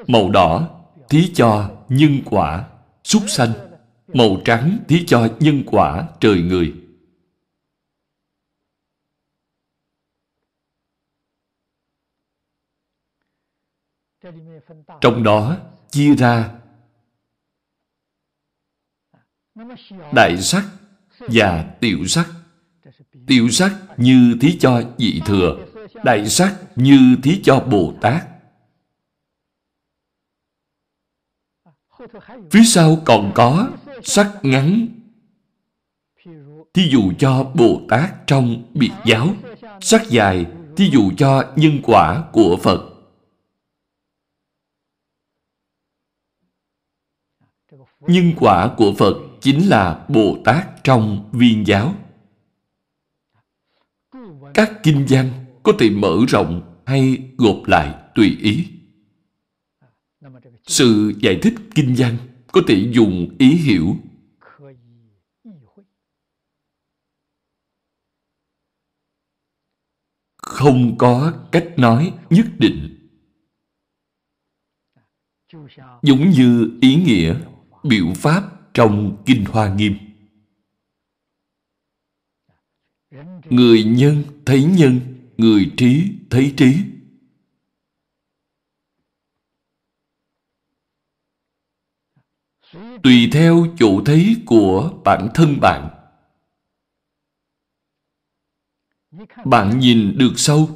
[0.07, 0.69] Màu đỏ
[1.09, 2.67] thí cho nhân quả
[3.03, 3.68] súc sanh.
[4.13, 6.75] Màu trắng thí cho nhân quả trời người.
[15.01, 15.57] Trong đó
[15.89, 16.59] chia ra
[20.13, 20.63] đại sắc
[21.19, 22.27] và tiểu sắc.
[23.27, 25.65] Tiểu sắc như thí cho dị thừa,
[26.03, 28.25] đại sắc như thí cho Bồ Tát.
[32.51, 33.69] Phía sau còn có
[34.03, 34.87] sắc ngắn.
[36.73, 39.35] Thí dụ cho Bồ Tát trong biệt giáo,
[39.81, 40.45] sắc dài,
[40.77, 42.85] thí dụ cho nhân quả của Phật.
[47.99, 51.95] Nhân quả của Phật chính là Bồ Tát trong viên giáo.
[54.53, 58.67] Các kinh văn có thể mở rộng hay gộp lại tùy ý.
[60.67, 62.17] Sự giải thích kinh văn
[62.51, 63.95] có thể dùng ý hiểu.
[70.37, 72.95] Không có cách nói nhất định.
[76.01, 77.35] Giống như ý nghĩa,
[77.83, 79.93] biểu pháp trong Kinh Hoa Nghiêm.
[83.49, 84.99] Người nhân thấy nhân,
[85.37, 86.75] người trí thấy trí.
[93.03, 95.89] Tùy theo chủ thấy của bản thân bạn.
[99.45, 100.69] Bạn nhìn được sâu,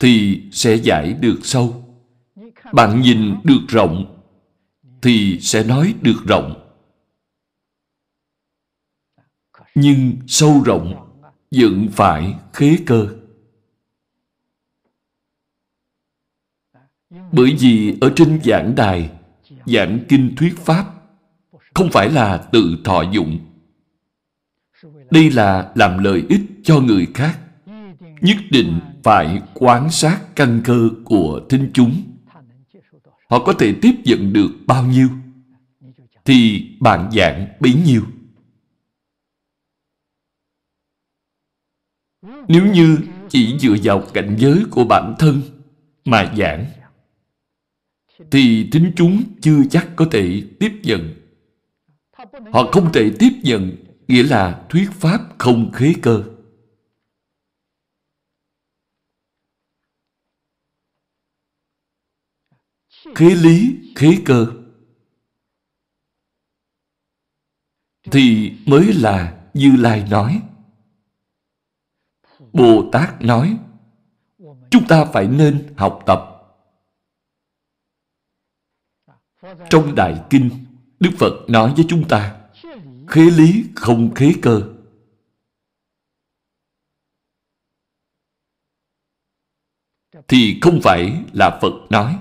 [0.00, 1.84] thì sẽ giải được sâu.
[2.72, 4.22] Bạn nhìn được rộng,
[5.02, 6.74] thì sẽ nói được rộng.
[9.74, 11.08] Nhưng sâu rộng
[11.50, 13.08] dựng phải khế cơ.
[17.10, 19.17] Bởi vì ở trên giảng đài,
[19.68, 20.84] giảng kinh thuyết pháp,
[21.74, 23.38] không phải là tự thọ dụng.
[25.10, 27.38] Đây là làm lợi ích cho người khác.
[28.20, 32.02] Nhất định phải quan sát căn cơ của thính chúng.
[33.30, 35.08] Họ có thể tiếp nhận được bao nhiêu,
[36.24, 38.02] thì bạn giảng bấy nhiêu.
[42.48, 45.42] Nếu như chỉ dựa vào cảnh giới của bản thân
[46.04, 46.64] mà giảng,
[48.30, 51.14] thì tính chúng chưa chắc có thể tiếp nhận.
[52.52, 53.76] Họ không thể tiếp nhận,
[54.08, 56.24] nghĩa là thuyết pháp không khế cơ.
[63.14, 64.46] Khế lý, khế cơ
[68.10, 70.42] thì mới là Như Lai nói.
[72.52, 73.58] Bồ Tát nói
[74.70, 76.27] chúng ta phải nên học tập.
[79.70, 80.50] Trong Đại Kinh,
[81.00, 82.48] Đức Phật nói với chúng ta
[83.08, 84.74] khế lý không khế cơ.
[90.28, 92.18] Thì không phải là Phật nói.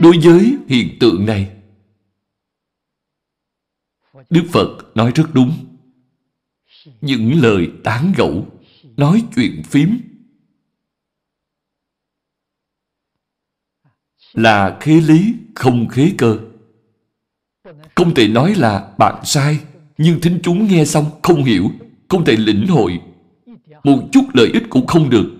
[0.00, 1.56] Đối với hiện tượng này,
[4.30, 5.66] Đức Phật nói rất đúng.
[7.00, 8.46] Những lời tán gẫu,
[8.96, 10.09] nói chuyện phím
[14.32, 16.38] là khế lý, không khế cơ.
[17.94, 19.60] Không thể nói là bạn sai,
[19.98, 21.70] nhưng thính chúng nghe xong không hiểu,
[22.08, 23.00] không thể lĩnh hội.
[23.84, 25.36] Một chút lợi ích cũng không được.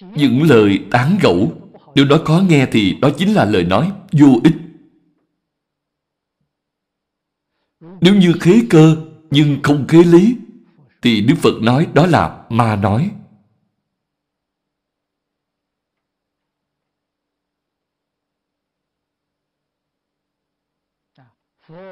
[0.00, 1.52] Những lời tán gẫu,
[1.94, 4.54] nếu nó khó nghe thì đó chính là lời nói vô ích.
[8.00, 8.96] Nếu như khế cơ
[9.30, 10.36] nhưng không khế lý
[11.02, 13.10] thì Đức Phật nói đó là ma nói.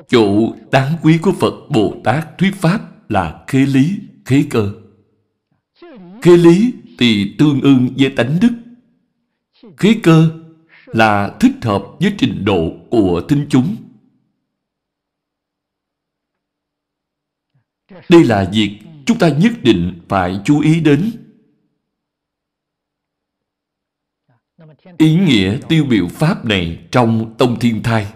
[0.09, 4.73] Chỗ đáng quý của Phật Bồ Tát thuyết Pháp là khế lý, khế cơ.
[6.23, 8.53] Khế lý thì tương ương với tánh đức.
[9.77, 10.31] Khế cơ
[10.87, 13.77] là thích hợp với trình độ của tinh chúng.
[18.09, 21.11] Đây là việc chúng ta nhất định phải chú ý đến.
[24.99, 28.16] Ý nghĩa tiêu biểu Pháp này trong Tông Thiên Thai.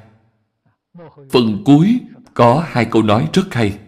[1.31, 2.01] Phần cuối
[2.35, 3.79] có hai câu nói rất hay.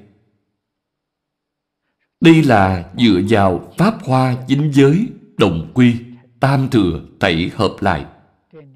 [2.20, 5.96] Đây là dựa vào Pháp Hoa chính giới, đồng quy,
[6.40, 8.06] tam thừa, tẩy hợp lại.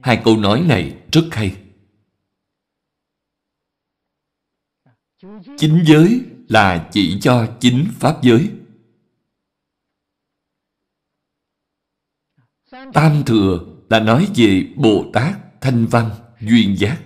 [0.02, 1.56] Hai câu nói này rất hay.
[5.58, 8.50] Chính giới là chỉ cho chính Pháp giới.
[12.92, 13.60] Tam thừa
[13.90, 16.10] là nói về Bồ Tát, Thanh Văn,
[16.40, 17.05] Duyên Giác.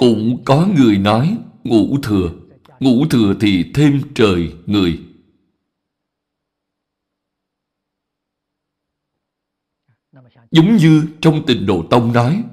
[0.00, 2.30] Cũng có người nói ngũ thừa.
[2.80, 5.00] Ngũ thừa thì thêm trời, người.
[10.50, 12.44] Giống như trong tình độ tông nói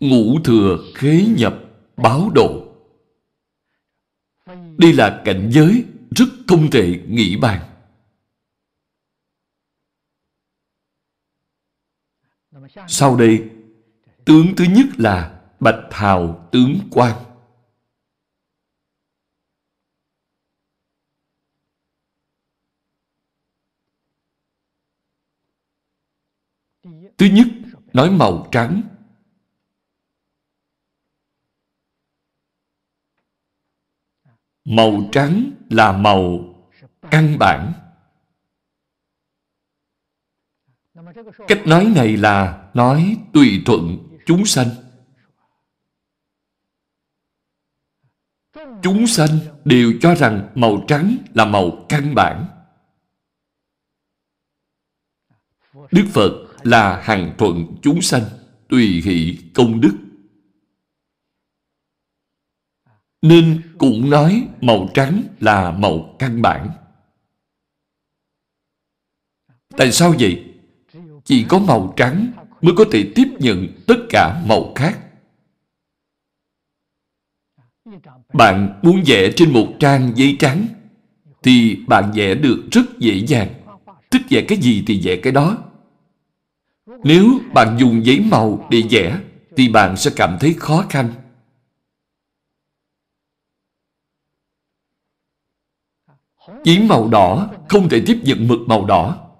[0.00, 1.54] Ngũ thừa khế nhập
[1.96, 2.74] báo độ
[4.78, 7.70] Đây là cảnh giới rất không thể nghĩ bàn
[12.88, 13.50] Sau đây
[14.24, 15.33] Tướng thứ nhất là
[15.64, 17.24] Bạch Hào tướng quan
[27.18, 27.46] Thứ nhất,
[27.92, 28.82] nói màu trắng.
[34.64, 36.38] Màu trắng là màu
[37.10, 37.72] căn bản.
[41.48, 44.83] Cách nói này là nói tùy thuận chúng sanh.
[48.82, 52.46] Chúng sanh đều cho rằng màu trắng là màu căn bản.
[55.90, 56.32] Đức Phật
[56.62, 58.22] là hàng thuận chúng sanh,
[58.68, 59.94] tùy hỷ công đức.
[63.22, 66.70] Nên cũng nói màu trắng là màu căn bản.
[69.76, 70.44] Tại sao vậy?
[71.24, 72.32] Chỉ có màu trắng
[72.62, 75.00] mới có thể tiếp nhận tất cả màu khác.
[78.34, 80.66] Bạn muốn vẽ trên một trang giấy trắng,
[81.42, 83.54] Thì bạn vẽ được rất dễ dàng.
[84.10, 85.58] Thích vẽ cái gì thì vẽ cái đó.
[87.04, 87.24] Nếu
[87.54, 89.20] bạn dùng giấy màu để vẽ,
[89.56, 91.12] Thì bạn sẽ cảm thấy khó khăn.
[96.64, 99.30] Giấy màu đỏ không thể tiếp nhận mực màu đỏ.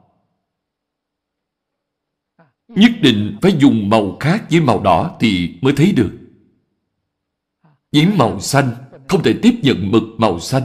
[2.69, 6.19] Nhất định phải dùng màu khác với màu đỏ thì mới thấy được.
[7.93, 8.71] Giấy màu xanh
[9.09, 10.63] không thể tiếp nhận mực màu xanh.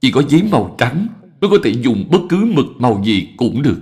[0.00, 1.08] Chỉ có giấy màu trắng
[1.40, 3.80] mới có thể dùng bất cứ mực màu gì cũng được.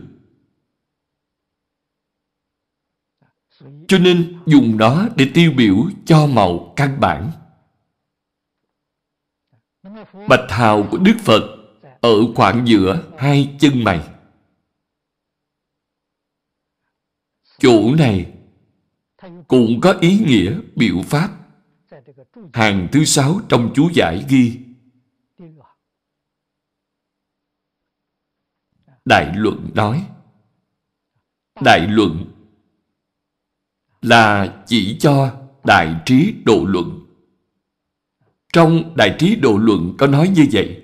[3.88, 7.30] Cho nên dùng đó để tiêu biểu cho màu căn bản.
[10.28, 11.42] Bạch hào của Đức Phật
[12.00, 14.08] ở khoảng giữa hai chân mày.
[17.58, 18.32] Chỗ này
[19.48, 21.41] cũng có ý nghĩa biểu pháp.
[22.52, 24.60] Hàng thứ sáu trong chú giải ghi
[29.04, 30.06] Đại luận nói,
[31.60, 32.24] Đại luận
[34.02, 37.06] là chỉ cho đại trí độ luận.
[38.52, 40.81] Trong đại trí độ luận có nói như vậy.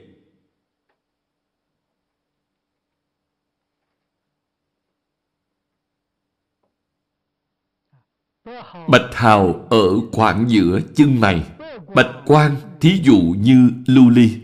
[8.89, 11.51] Bạch hào ở khoảng giữa chân mày.
[11.95, 14.41] Bạch quan thí dụ như lưu ly.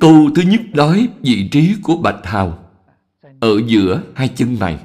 [0.00, 2.70] Câu thứ nhất nói vị trí của bạch hào
[3.40, 4.84] ở giữa hai chân mày.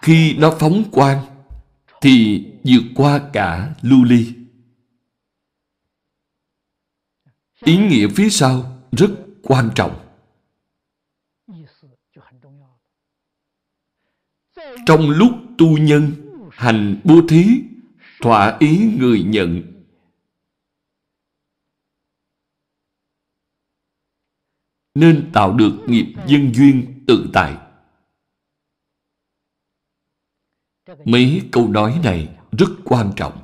[0.00, 1.26] Khi nó phóng quang,
[2.00, 4.34] thì vượt qua cả lưu ly.
[7.64, 9.10] Ý nghĩa phía sau rất
[9.42, 10.07] quan trọng.
[14.88, 16.12] Trong lúc tu nhân,
[16.52, 17.44] hành bố thí,
[18.20, 19.62] thỏa ý người nhận
[24.94, 27.56] nên tạo được nghiệp dân duyên tự tại
[31.04, 33.42] Mấy câu nói này rất quan trọng.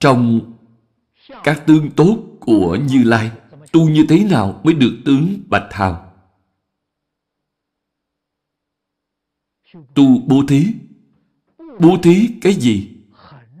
[0.00, 0.52] Trong
[1.44, 3.30] các tương tốt của Như Lai,
[3.72, 6.12] tu như thế nào mới được tướng Bạch Hào?
[9.94, 10.66] Tu bố thí.
[11.80, 12.90] Bố thí cái gì?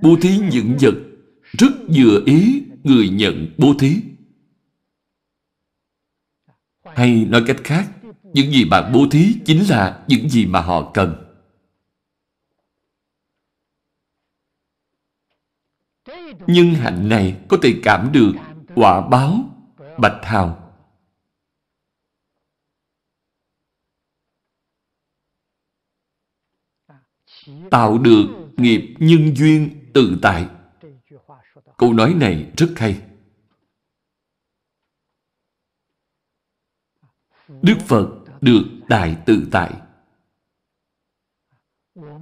[0.02, 0.94] Bố thí những vật
[1.58, 4.00] rất vừa ý người nhận bố thí.
[6.84, 7.90] Hay nói cách khác,
[8.22, 11.24] những gì bạn bố thí chính là những gì mà họ cần.
[16.46, 18.32] nhưng hạnh này có thể cảm được
[18.74, 19.38] quả báo,
[19.98, 20.60] bạch hào.
[27.70, 28.26] Tạo được
[28.56, 30.48] nghiệp nhân duyên tự tại.
[31.78, 33.02] Câu nói này rất hay.
[37.48, 39.74] Đức Phật được đại tự tại.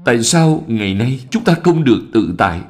[0.05, 2.63] Tại sao ngày nay chúng ta không được tự tại?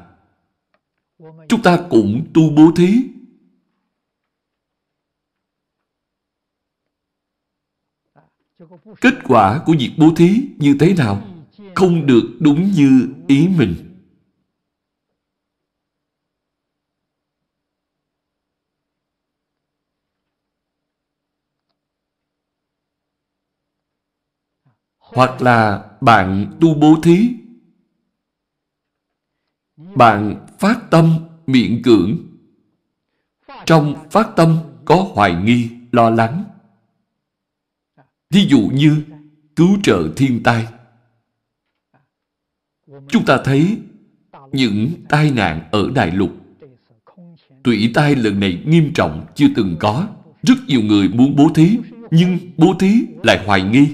[1.49, 3.09] Chúng ta cũng tu bố thí.
[9.01, 11.21] Kết quả của việc bố thí như thế nào?
[11.75, 13.93] Không được đúng như ý mình.
[25.13, 27.29] hoặc là bạn tu bố thí
[29.77, 31.13] bạn phát tâm
[31.47, 32.17] miệng cưỡng
[33.65, 36.43] trong phát tâm có hoài nghi, lo lắng
[38.33, 39.01] ví dụ như
[39.55, 40.65] cứu trợ thiên tai.
[43.07, 43.77] Chúng ta thấy
[44.51, 46.31] những tai nạn ở đại lục.
[47.63, 50.07] Tủy tai lần này nghiêm trọng chưa từng có.
[50.43, 51.77] Rất nhiều người muốn bố thí
[52.11, 52.93] nhưng bố thí
[53.23, 53.87] lại hoài nghi.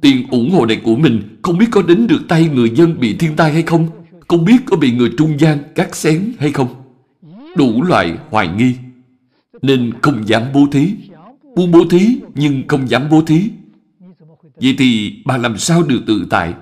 [0.00, 3.16] Tiền ủng hộ này của mình không biết có đến được tay người dân bị
[3.16, 3.88] thiên tai hay không,
[4.28, 6.68] không biết có bị người trung gian cắt xén hay không.
[7.56, 8.74] Đủ loại hoài nghi,
[9.62, 10.94] nên không dám bố thí.
[11.56, 13.50] Muốn bố thí nhưng không dám bố thí.
[14.54, 16.54] Vậy thì bạn làm sao được tự tại?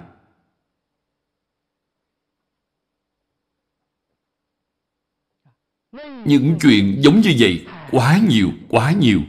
[6.25, 9.21] Những chuyện giống như vậy quá nhiều, quá nhiều.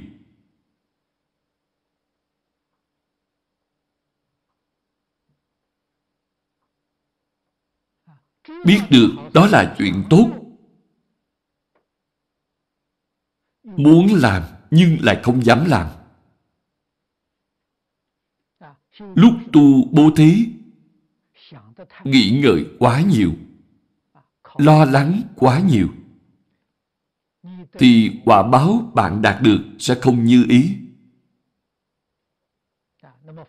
[8.66, 10.30] biết được đó là chuyện tốt
[13.64, 15.88] muốn làm nhưng lại không dám làm.
[19.00, 20.48] Lúc tu bố thí
[22.04, 23.32] nghĩ ngợi quá nhiều
[24.58, 25.88] lo lắng quá nhiều
[27.74, 30.78] thì quả báo bạn đạt được sẽ không như ý.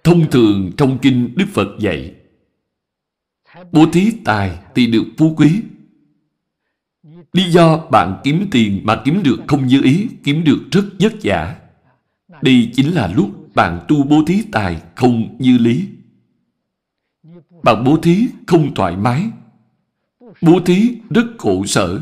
[0.04, 2.14] Thông thường trong kinh Đức Phật dạy
[3.72, 5.62] Bố thí tài thì được phú quý
[7.32, 11.12] Lý do bạn kiếm tiền mà kiếm được không như ý, Kiếm được rất vất
[11.22, 11.56] vả.
[12.42, 15.88] Đây chính là lúc bạn tu bố thí tài không như lý.
[17.62, 19.24] Bạn bố thí không thoải mái.
[20.40, 22.00] Bố thí rất khổ sở.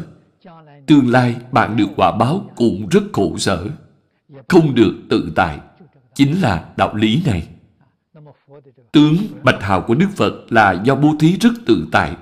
[0.86, 3.66] Tương lai bạn được quả báo cũng rất khổ sở.
[4.48, 5.58] Không được tự tại.
[6.14, 7.48] Chính là đạo lý này.
[8.92, 12.16] Tướng bạch hào của Đức Phật là do bố thí rất tự tại.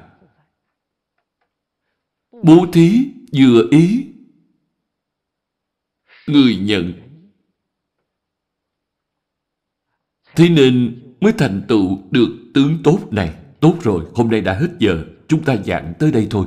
[2.43, 4.07] Bố thí vừa ý.
[6.27, 6.93] Người nhận.
[10.37, 13.35] Thế nên mới thành tựu được tướng tốt này.
[13.61, 15.05] Tốt rồi, hôm nay đã hết giờ.
[15.29, 16.47] Chúng ta giảng tới đây thôi.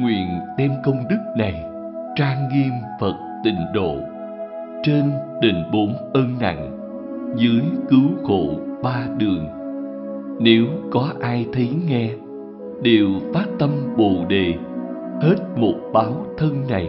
[0.00, 0.28] Nguyện
[0.58, 1.54] đem công đức này
[2.16, 3.96] Trang nghiêm Phật tịnh độ.
[4.82, 5.12] Trên
[5.42, 6.78] đền bốn ân nặng
[7.36, 9.57] Dưới cứu khổ ba đường.
[10.40, 12.10] Nếu có ai thấy nghe,
[12.82, 14.54] Đều phát tâm Bồ Đề,
[15.20, 16.88] Hết một báo thân này,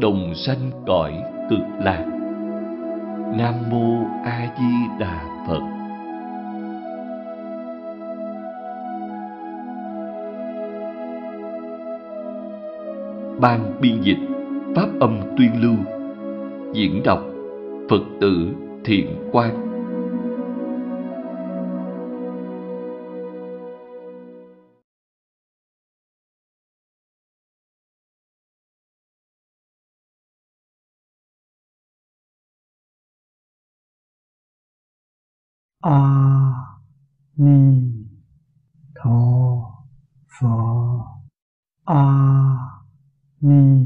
[0.00, 1.12] Đồng sanh cõi
[1.50, 2.06] cực lạc.
[3.38, 5.60] Nam Mô A Di Đà Phật.
[13.40, 14.28] Ban biên dịch,
[14.76, 15.76] Pháp âm tuyên lưu,
[16.72, 17.24] Diễn đọc
[17.90, 18.48] Phật tử
[18.84, 19.71] Thiện Quang.
[35.82, 35.98] A
[37.36, 37.58] ni
[38.94, 39.18] tho
[40.38, 40.48] phở
[41.84, 42.02] a
[43.40, 43.81] ni